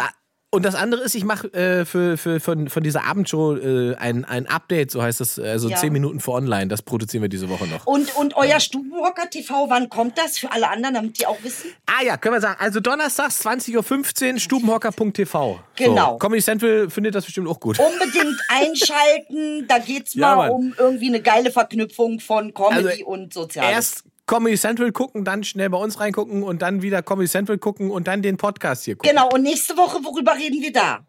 und 0.51 0.66
das 0.66 0.74
andere 0.74 1.01
ist, 1.01 1.14
ich 1.14 1.24
mache 1.26 1.53
äh, 1.53 1.86
für, 1.86 2.18
für, 2.18 2.39
von, 2.39 2.70
von 2.70 2.82
dieser 2.82 3.03
Abendshow 3.03 3.55
äh, 3.55 3.95
ein, 3.97 4.26
ein 4.26 4.47
Update, 4.47 4.89
so 4.89 4.99
heißt 5.03 5.22
es, 5.22 5.38
also 5.38 5.70
Ja. 5.70 5.78
zehn 5.78 5.93
Minuten 5.93 6.20
vor 6.20 6.34
online. 6.36 6.68
Das 6.70 6.82
produzieren 6.82 7.22
wir 7.22 7.30
diese 7.30 7.49
Woche 7.49 7.68
noch. 7.68 7.86
und, 7.86 8.16
und 8.16 8.36
euer 8.36 8.60
Stubenhocker 8.60 9.30
TV, 9.30 9.70
wann 9.70 9.89
kommt 9.89 10.18
das 10.18 10.39
für 10.39 10.51
alle 10.51 10.68
anderen, 10.70 10.95
damit 10.95 11.20
die 11.20 11.28
auch 11.28 11.38
wissen? 11.43 11.70
Ah 11.86 12.03
ja, 12.03 12.18
können 12.18 12.34
wir 12.34 12.41
sagen. 12.41 12.57
Also 12.60 12.80
donnerstags 12.80 13.45
20.15 13.45 14.34
Uhr, 14.34 14.39
stubenhocker.tv. 14.39 15.60
Genau. 15.76 16.12
So. 16.14 16.18
Comedy 16.18 16.41
Central 16.41 16.89
findet 16.89 17.14
das 17.14 17.26
bestimmt 17.26 17.47
auch 17.47 17.60
gut. 17.60 17.78
Unbedingt 17.80 18.39
einschalten. 18.49 19.68
Da 19.68 19.78
geht's 19.80 20.14
Ja, 20.16 20.36
mal 20.36 20.49
Mann. 20.49 20.51
um 20.51 20.76
irgendwie 20.78 21.07
eine 21.10 21.22
geile 21.22 21.51
Verknüpfung 21.51 22.20
von 22.20 22.53
Comedy 22.55 22.88
Also, 22.89 23.05
und 23.05 23.34
Soziales. 23.34 23.72
Erst 23.72 24.03
Comedy 24.30 24.58
Central 24.58 24.92
gucken, 24.92 25.26
dann 25.26 25.44
schnell 25.44 25.72
bei 25.72 25.78
uns 25.80 26.00
reingucken 26.00 26.44
und 26.44 26.62
dann 26.62 26.84
wieder 26.84 27.02
Comedy 27.02 27.28
Central 27.28 27.58
gucken 27.58 27.90
und 27.90 28.08
dann 28.08 28.22
den 28.22 28.38
Podcast 28.38 28.86
hier 28.86 28.96
gucken. 28.96 29.10
Genau, 29.10 29.28
und 29.34 29.42
nächste 29.42 29.76
Woche, 29.76 30.04
worüber 30.04 30.36
reden 30.36 30.62
wir 30.62 30.72
da? 30.72 31.00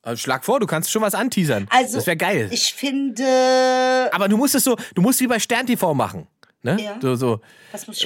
Also 0.00 0.22
schlag 0.22 0.46
vor, 0.46 0.58
du 0.58 0.66
kannst 0.66 0.90
schon 0.90 1.02
was 1.02 1.14
anteasern. 1.14 1.66
Also, 1.68 1.96
das 1.96 2.06
wäre 2.06 2.16
geil. 2.16 2.48
Ich 2.50 2.72
finde. 2.72 4.08
Aber 4.12 4.28
du 4.28 4.38
musst 4.38 4.54
es 4.54 4.64
so, 4.64 4.76
du 4.94 5.02
musst 5.02 5.20
wie 5.20 5.26
bei 5.26 5.38
Stern 5.38 5.66
TV 5.66 5.92
machen. 5.92 6.26
Ne? 6.62 6.78
Ja. 6.80 6.96
So, 7.02 7.16
so. 7.16 7.40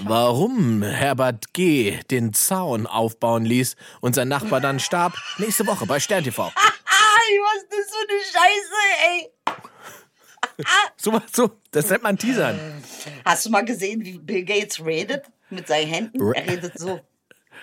Warum 0.02 0.82
Herbert 0.82 1.52
G. 1.52 2.00
den 2.10 2.32
Zaun 2.32 2.88
aufbauen 2.88 3.44
ließ 3.44 3.76
und 4.00 4.16
sein 4.16 4.26
Nachbar 4.26 4.60
dann 4.60 4.80
starb, 4.80 5.14
nächste 5.38 5.68
Woche 5.68 5.86
bei 5.86 6.00
Stern 6.00 6.24
TV. 6.24 6.50
Was 7.44 7.62
ist 7.62 7.68
das 7.70 7.96
für 7.96 8.08
eine 8.10 8.20
Scheiße, 8.20 8.74
ey? 9.06 9.41
So, 10.96 11.20
so, 11.32 11.50
das 11.72 11.90
nennt 11.90 12.02
man 12.02 12.16
Teasern. 12.16 12.58
Hast 13.24 13.46
du 13.46 13.50
mal 13.50 13.64
gesehen, 13.64 14.04
wie 14.04 14.18
Bill 14.18 14.44
Gates 14.44 14.84
redet? 14.84 15.24
Mit 15.50 15.66
seinen 15.68 15.88
Händen? 15.88 16.32
Er 16.32 16.46
redet 16.46 16.78
so. 16.78 17.00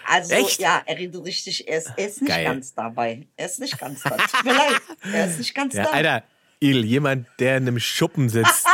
Also, 0.05 0.33
Echt? 0.33 0.59
ja, 0.61 0.81
er 0.85 0.97
redet 0.97 1.23
richtig. 1.23 1.67
Er 1.67 1.77
ist, 1.77 1.91
er 1.95 2.07
ist 2.07 2.21
nicht 2.21 2.29
Geil. 2.29 2.43
ganz 2.45 2.73
dabei. 2.73 3.27
Er 3.37 3.45
ist 3.45 3.59
nicht 3.59 3.77
ganz 3.79 4.01
da. 4.03 4.09
Tut 4.17 4.43
mir 4.45 4.53
leid. 4.53 4.81
Er 5.13 5.27
ist 5.27 5.37
nicht 5.39 5.55
ganz 5.55 5.73
Ja, 5.73 5.83
da. 5.83 5.89
Alter, 5.91 6.23
Il, 6.59 6.83
jemand, 6.85 7.27
der 7.39 7.57
in 7.57 7.67
einem 7.67 7.79
Schuppen 7.79 8.27
sitzt 8.29 8.67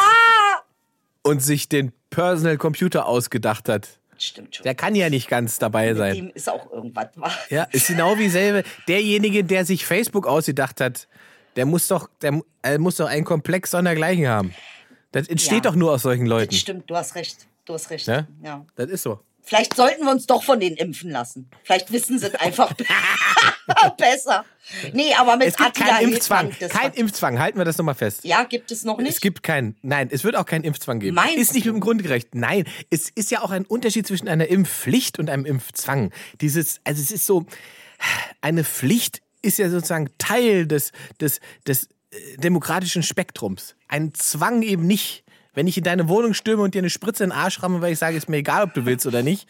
und 1.24 1.42
sich 1.42 1.70
den 1.70 1.92
Personal 2.10 2.58
Computer 2.58 3.06
ausgedacht 3.08 3.70
hat, 3.70 4.00
Stimmt 4.18 4.56
schon. 4.56 4.64
der 4.64 4.76
kann 4.76 4.96
ja 4.96 5.10
nicht 5.10 5.28
ganz 5.28 5.60
dabei 5.60 5.90
Mit 5.90 5.98
sein. 5.98 6.16
dem 6.16 6.30
ist 6.34 6.50
auch 6.50 6.72
irgendwas 6.72 7.08
wahr. 7.16 7.38
Ja, 7.50 7.64
ist 7.72 7.88
genau 7.88 8.18
wie 8.18 8.30
selbe. 8.30 8.64
Derjenige, 8.88 9.44
der 9.44 9.66
sich 9.66 9.86
Facebook 9.86 10.26
ausgedacht 10.28 10.80
hat, 10.82 11.08
der 11.56 11.66
muss 11.66 11.88
doch, 11.88 12.10
der 12.22 12.42
äh, 12.64 12.78
muss 12.78 12.98
doch 12.98 13.08
einen 13.08 13.26
Komplex 13.26 13.72
sondergleichen 13.72 14.28
haben. 14.28 14.54
Das 15.12 15.28
entsteht 15.28 15.64
Ja. 15.66 15.72
doch 15.72 15.76
nur 15.76 15.92
aus 15.94 16.02
solchen 16.02 16.26
Leuten. 16.26 16.52
Das 16.52 16.60
stimmt, 16.60 16.90
du 16.90 16.96
hast 16.96 17.16
recht. 17.16 17.48
Du 17.66 17.74
hast 17.74 17.90
recht. 17.90 18.06
Ja? 18.08 18.28
Ja. 18.44 18.66
Das 18.76 18.90
ist 18.90 19.04
so. 19.04 19.20
Vielleicht 19.42 19.76
sollten 19.76 20.04
wir 20.04 20.12
uns 20.12 20.26
doch 20.26 20.42
von 20.44 20.60
denen 20.60 20.76
impfen 20.76 21.12
lassen. 21.12 21.50
Vielleicht 21.64 21.92
wissen 21.92 22.18
sie 22.18 22.26
es 22.28 22.36
einfach 22.36 22.74
besser. 23.98 24.44
Nee, 24.94 25.14
aber 25.16 25.38
mit 25.38 25.48
Es 25.48 25.56
gibt 25.56 25.70
Attila 25.70 25.98
keinen 25.98 26.10
Impfzwang. 26.12 26.52
Kein 26.70 26.94
Impfzwang. 26.94 27.40
Halten 27.40 27.58
wir 27.60 27.66
das 27.66 27.78
nochmal 27.78 27.96
fest. 27.96 28.24
Ja, 28.24 28.44
gibt 28.44 28.72
es 28.72 28.84
noch 28.84 28.98
nicht? 28.98 29.12
Es 29.14 29.22
gibt 29.22 29.44
keinen, 29.44 29.76
nein, 29.84 30.10
es 30.12 30.24
wird 30.24 30.36
auch 30.36 30.46
keinen 30.46 30.64
Impfzwang 30.64 31.00
geben. 31.00 31.16
Meinst 31.16 31.38
ist 31.38 31.54
nicht 31.54 31.66
mit 31.66 31.76
dem 31.76 31.80
Grundgerecht. 31.80 32.34
Nein, 32.34 32.66
es 32.90 33.10
ist 33.10 33.30
ja 33.32 33.42
auch 33.42 33.52
ein 33.52 33.66
Unterschied 33.66 34.08
zwischen 34.08 34.28
einer 34.28 34.48
Impfpflicht 34.48 35.20
und 35.20 35.30
einem 35.30 35.46
Impfzwang. 35.46 36.12
Dieses, 36.42 36.82
also 36.84 37.02
es 37.02 37.12
ist 37.12 37.26
so, 37.28 37.46
eine 38.42 38.64
Pflicht 38.64 39.22
ist 39.46 39.58
ja 39.60 39.70
sozusagen 39.70 40.10
Teil 40.18 40.68
des, 40.68 40.92
des, 41.22 41.40
des 41.68 41.86
äh, 42.12 42.38
demokratischen 42.38 43.04
Spektrums. 43.04 43.76
Ein 43.88 44.14
Zwang 44.14 44.62
eben 44.62 44.86
nicht. 44.88 45.24
Wenn 45.54 45.68
ich 45.68 45.78
in 45.78 45.84
deine 45.86 46.10
Wohnung 46.10 46.34
stürme 46.34 46.64
und 46.64 46.74
dir 46.76 46.80
eine 46.80 46.90
Spritze 46.90 47.24
in 47.24 47.30
den 47.30 47.38
Arsch 47.38 47.64
ramme, 47.64 47.80
weil 47.82 47.94
ich 47.94 48.00
sage, 48.00 48.18
ist 48.18 48.28
mir 48.28 48.38
egal, 48.38 48.64
ob 48.64 48.74
du 48.74 48.86
willst 48.86 49.06
oder 49.06 49.24
nicht, 49.24 49.48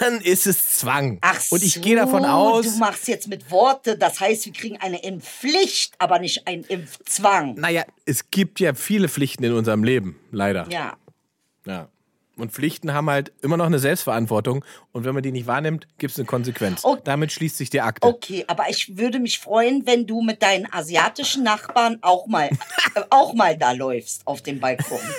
dann 0.00 0.20
ist 0.22 0.46
es 0.46 0.78
Zwang. 0.78 1.18
Ach 1.20 1.40
und 1.50 1.62
ich 1.62 1.74
so, 1.74 1.80
gehe 1.82 1.96
davon 1.96 2.24
aus, 2.24 2.64
Du 2.64 2.78
machst 2.78 3.06
jetzt 3.08 3.28
mit 3.28 3.50
Worte, 3.50 3.98
das 3.98 4.20
heißt, 4.20 4.46
wir 4.46 4.52
kriegen 4.52 4.78
eine 4.78 5.02
Impfpflicht, 5.02 5.94
aber 5.98 6.18
nicht 6.20 6.46
einen 6.46 6.64
Impfzwang. 6.64 7.54
naja, 7.54 7.84
es 8.06 8.30
gibt 8.30 8.60
ja 8.60 8.72
viele 8.74 9.08
Pflichten 9.08 9.44
in 9.44 9.52
unserem 9.52 9.84
Leben, 9.84 10.18
leider. 10.30 10.66
Ja. 10.70 10.96
Ja. 11.66 11.88
Und 12.40 12.52
Pflichten 12.52 12.92
haben 12.92 13.10
halt 13.10 13.32
immer 13.42 13.56
noch 13.56 13.66
eine 13.66 13.78
Selbstverantwortung. 13.78 14.64
Und 14.92 15.04
wenn 15.04 15.14
man 15.14 15.22
die 15.22 15.32
nicht 15.32 15.46
wahrnimmt, 15.46 15.86
gibt 15.98 16.12
es 16.12 16.18
eine 16.18 16.26
Konsequenz. 16.26 16.84
Oh. 16.84 16.96
Damit 17.02 17.32
schließt 17.32 17.56
sich 17.56 17.70
die 17.70 17.80
Akte. 17.80 18.06
Okay, 18.06 18.44
aber 18.46 18.68
ich 18.68 18.96
würde 18.96 19.18
mich 19.18 19.38
freuen, 19.38 19.86
wenn 19.86 20.06
du 20.06 20.22
mit 20.22 20.42
deinen 20.42 20.72
asiatischen 20.72 21.42
Nachbarn 21.42 21.98
auch 22.02 22.26
mal, 22.26 22.48
äh, 22.94 23.02
auch 23.10 23.34
mal 23.34 23.56
da 23.56 23.72
läufst 23.72 24.26
auf 24.26 24.42
dem 24.42 24.60
Balkon. 24.60 25.00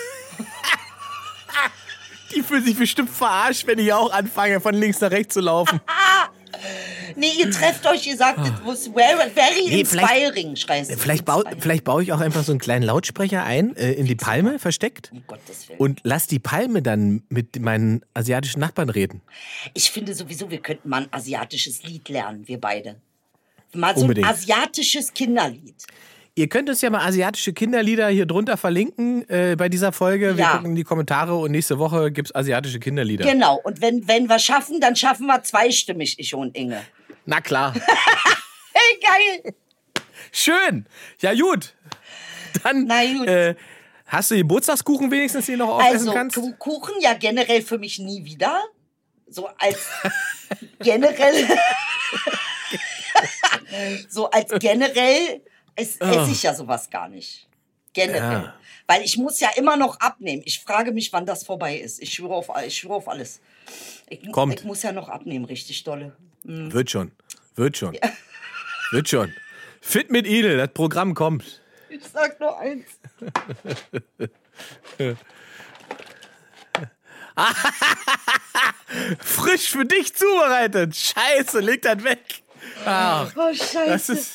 Die 2.36 2.44
fühlen 2.44 2.64
sich 2.64 2.78
bestimmt 2.78 3.10
verarscht, 3.10 3.68
wenn 3.68 3.78
ich 3.78 3.92
auch 3.92 4.12
anfange, 4.14 4.62
von 4.62 4.74
links 4.74 5.02
nach 5.02 5.12
rechts 5.12 5.34
zu 5.34 5.42
laufen. 5.42 5.82
Nee, 7.16 7.32
ihr 7.40 7.52
trefft 7.52 7.86
euch, 7.88 8.08
ihr 8.08 8.18
sagt, 8.18 8.46
it 8.46 8.54
was 8.66 8.88
very, 8.88 9.68
Nee, 9.68 9.82
inspiring, 9.82 10.56
schreist. 10.56 10.92
Vielleicht, 11.00 11.26
bau, 11.26 11.44
vielleicht 11.60 11.84
baue 11.84 12.04
ich 12.04 12.12
auch 12.14 12.20
einfach 12.20 12.44
so 12.44 12.52
einen 12.52 12.60
kleinen 12.60 12.84
Lautsprecher 12.84 13.44
ein, 13.44 13.76
äh, 13.76 13.92
in 13.94 14.06
die 14.06 14.16
Palme 14.16 14.60
versteckt. 14.60 15.10
Um 15.12 15.24
Gottes 15.28 15.70
Willen. 15.70 15.80
Und 15.80 16.00
lass 16.04 16.28
die 16.28 16.40
Palme 16.40 16.82
dann 16.82 17.24
mit 17.30 17.60
meinen 17.60 18.04
asiatischen 18.14 18.60
Nachbarn 18.60 18.90
reden. 18.90 19.22
Ich 19.74 19.92
finde 19.92 20.14
sowieso, 20.14 20.50
wir 20.50 20.60
könnten 20.60 20.90
mal 20.90 21.04
ein 21.04 21.08
asiatisches 21.12 21.84
Lied 21.84 22.10
lernen, 22.10 22.48
wir 22.48 22.60
beide. 22.60 22.96
Mal 23.74 23.96
so 23.96 24.02
Unbedingt. 24.02 24.28
ein 24.28 24.34
asiatisches 24.34 25.14
Kinderlied. 25.14 25.76
Ihr 26.36 26.48
könnt 26.48 26.70
uns 26.70 26.82
ja 26.82 26.90
mal 26.90 27.06
asiatische 27.06 27.52
Kinderlieder 27.52 28.08
hier 28.08 28.26
drunter 28.26 28.56
verlinken 28.56 29.28
äh, 29.30 29.56
bei 29.58 29.68
dieser 29.68 29.92
Folge. 29.92 30.38
Wir 30.38 30.44
Ja. 30.46 30.52
gucken 30.54 30.70
in 30.72 30.76
die 30.76 30.84
Kommentare 30.86 31.36
und 31.36 31.52
nächste 31.52 31.78
Woche 31.78 32.10
gibt's 32.12 32.34
asiatische 32.34 32.80
Kinderlieder. 32.80 33.26
Genau, 33.26 33.60
und 33.62 33.82
wenn, 33.82 34.08
wenn 34.08 34.30
wir 34.30 34.40
schaffen, 34.40 34.80
dann 34.80 34.96
schaffen 34.96 35.28
wir 35.28 35.44
zweistimmig, 35.44 36.16
ich 36.20 36.34
und 36.34 36.56
Inge. 36.56 36.82
Na 37.26 37.42
klar. 37.42 37.74
Hey, 38.74 39.00
geil! 39.44 39.54
Schön. 40.32 40.86
Ja, 41.20 41.34
gut. 41.34 41.76
Dann 42.64 42.86
Na 42.86 43.04
gut. 43.04 43.28
Äh, 43.28 43.56
hast 44.08 44.32
du 44.32 44.38
Geburtstagskuchen 44.38 45.12
wenigstens, 45.12 45.46
den 45.48 45.60
du 45.60 45.66
noch 45.66 45.76
aufessen 45.76 45.98
Also, 46.08 46.14
kannst? 46.14 46.38
Ku- 46.38 46.54
Kuchen 46.58 46.96
ja 47.02 47.14
generell 47.14 47.62
für 47.62 47.78
mich 47.78 48.00
nie 48.00 48.24
wieder. 48.24 48.64
So 49.28 49.48
als 49.60 49.78
generell. 50.80 51.48
so 54.10 54.30
als 54.30 54.52
generell 54.60 55.42
es, 55.76 55.98
esse 55.98 56.32
ich 56.32 56.44
ja 56.44 56.54
sowas 56.54 56.90
gar 56.90 57.08
nicht. 57.10 57.48
Generell. 57.94 58.44
Ja. 58.44 58.54
Weil 58.88 59.04
ich 59.04 59.18
muss 59.18 59.40
ja 59.40 59.50
immer 59.56 59.78
noch 59.78 60.00
abnehmen. 60.00 60.42
Ich 60.46 60.60
frage 60.60 60.92
mich, 60.92 61.12
wann 61.12 61.26
das 61.26 61.44
vorbei 61.44 61.78
ist. 61.78 62.02
Ich 62.02 62.14
schwöre 62.14 62.34
auf, 62.36 62.50
ich 62.66 62.78
schwöre 62.78 62.96
auf 62.96 63.08
alles. 63.08 63.42
Ich, 64.10 64.32
Kommt. 64.32 64.60
ich 64.60 64.64
muss 64.64 64.84
ja 64.84 64.92
noch 64.92 65.10
abnehmen, 65.10 65.46
richtig 65.46 65.84
dolle. 65.84 66.16
Wird 66.44 66.90
schon. 66.90 67.12
Wird 67.56 67.78
schon. 67.78 67.98
Wird 68.92 69.10
schon. 69.10 69.34
Fit 69.82 70.12
mit 70.12 70.26
Idel, 70.28 70.58
das 70.58 70.70
Programm 70.74 71.14
kommt. 71.14 71.62
Ich 71.90 72.04
sag 72.06 72.40
nur 72.40 72.58
eins. 72.58 72.86
Frisch 79.20 79.70
für 79.70 79.86
dich 79.86 80.14
zubereitet. 80.16 80.96
Scheiße, 80.96 81.60
leg 81.60 81.82
das 81.82 82.04
weg. 82.04 82.44
Ach, 82.86 83.32
Oh, 83.36 83.54
scheiße. 83.54 83.86
das 83.88 84.10
ist, 84.10 84.32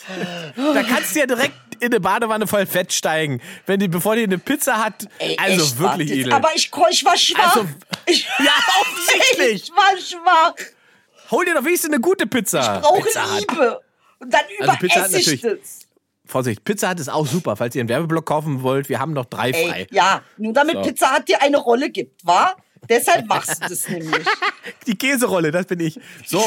da 0.57 0.83
kannst 0.83 1.15
du 1.15 1.21
ja 1.21 1.27
direkt 1.27 1.55
in 1.81 1.87
eine 1.87 2.01
Badewanne 2.01 2.47
voll 2.47 2.65
Fett 2.67 2.93
steigen, 2.93 3.41
wenn 3.67 3.79
die, 3.81 3.89
bevor 3.89 4.17
die 4.17 4.23
eine 4.23 4.39
Pizza 4.39 4.79
hat. 4.83 5.07
Ey, 5.19 5.37
also 5.39 5.63
echt, 5.65 5.79
wirklich. 5.79 6.11
Idel. 6.11 6.33
Aber 6.33 6.49
ich, 6.55 6.71
ich 6.91 7.05
war 7.05 7.17
schwach. 7.17 7.57
Also, 7.57 7.69
ich, 8.07 8.25
ja, 8.39 8.53
offensichtlich. 8.81 9.63
Ich 9.65 9.71
war 9.71 9.97
schwach. 9.99 10.55
Hol 11.31 11.45
dir 11.45 11.55
doch 11.55 11.65
wenigstens 11.65 11.91
eine 11.93 12.01
gute 12.01 12.27
Pizza. 12.27 12.79
brauche 12.81 13.03
Pizza. 13.03 13.25
Liebe. 13.39 13.81
Und 14.21 14.33
dann 14.33 14.41
Also 14.61 14.73
überesse 14.87 15.19
ich 15.19 15.27
natürlich- 15.27 15.41
das. 15.43 15.81
Vorsicht, 16.29 16.65
Pizza 16.65 16.91
Hut 16.91 16.99
ist 16.99 17.09
auch 17.09 17.25
super, 17.27 17.55
falls 17.55 17.77
ihr 17.77 17.81
einen 17.83 17.89
Werbeblock 17.89 18.27
kaufen 18.27 18.63
wollt. 18.63 18.89
Wir 18.89 18.99
haben 18.99 19.13
noch 19.13 19.27
drei 19.27 19.53
frei. 19.53 19.83
Ey, 19.83 19.87
ja, 19.93 20.23
nur 20.39 20.53
damit 20.53 20.75
So. 20.75 20.83
Pizza 20.83 21.15
Hut 21.17 21.29
dir 21.29 21.41
eine 21.41 21.57
Rolle 21.59 21.89
gibt, 21.91 22.27
wa? 22.27 22.57
Deshalb 22.89 23.27
machst 23.27 23.63
du 23.63 23.69
das 23.69 23.89
nämlich. 23.89 24.27
Die 24.89 24.97
Käserolle, 24.99 25.53
das 25.53 25.67
bin 25.67 25.79
ich. 25.81 26.01
So, 26.27 26.43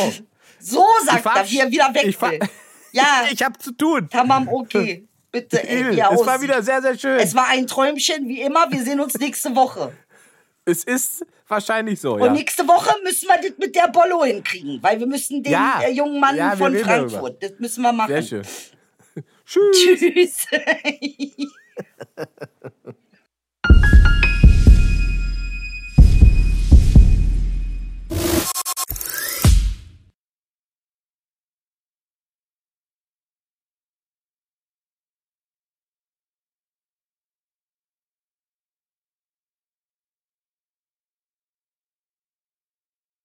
So 0.60 0.86
sagt 1.06 1.26
er, 1.26 1.50
wie 1.50 1.60
er 1.60 1.72
wieder 1.72 1.94
weg 1.94 2.22
will. 2.22 2.40
Ja, 2.92 3.26
ich 3.32 3.44
habe 3.44 3.56
zu 3.60 3.72
tun. 3.72 4.10
Tamam, 4.10 4.48
okay. 4.48 5.08
Bitte, 5.32 5.64
ey, 5.64 5.92
wie 5.92 6.00
er 6.00 6.12
es 6.12 6.26
war 6.26 6.42
wieder 6.42 6.64
sehr, 6.64 6.82
sehr 6.82 6.98
schön. 6.98 7.20
Es 7.20 7.36
war 7.36 7.46
ein 7.50 7.68
Träumchen, 7.68 8.28
wie 8.28 8.42
immer. 8.42 8.66
Wir 8.72 8.84
sehen 8.84 9.00
uns 9.00 9.14
nächste 9.20 9.56
Woche. 9.56 9.94
Es 10.66 10.84
ist 10.86 11.24
wahrscheinlich 11.48 12.02
so, 12.02 12.14
Und 12.16 12.24
ja. 12.24 12.32
nächste 12.32 12.68
Woche 12.68 12.96
müssen 13.04 13.28
wir 13.28 13.38
das 13.38 13.58
mit 13.60 13.76
der 13.76 13.90
Bollo 13.90 14.24
hinkriegen, 14.24 14.80
weil 14.82 15.00
wir 15.00 15.06
müssen 15.06 15.44
den 15.44 15.54
Ja. 15.54 15.82
äh, 15.84 15.92
jungen 15.92 16.20
Mann 16.20 16.36
Ja, 16.36 16.56
von 16.56 16.76
Frankfurt, 16.76 17.44
das 17.44 17.52
müssen 17.60 17.84
wir 17.84 17.94
machen. 17.94 18.10
Sehr 18.10 18.24
schön. 18.24 18.44
Tschüss. 19.46 20.48
Tschüss. 20.48 20.48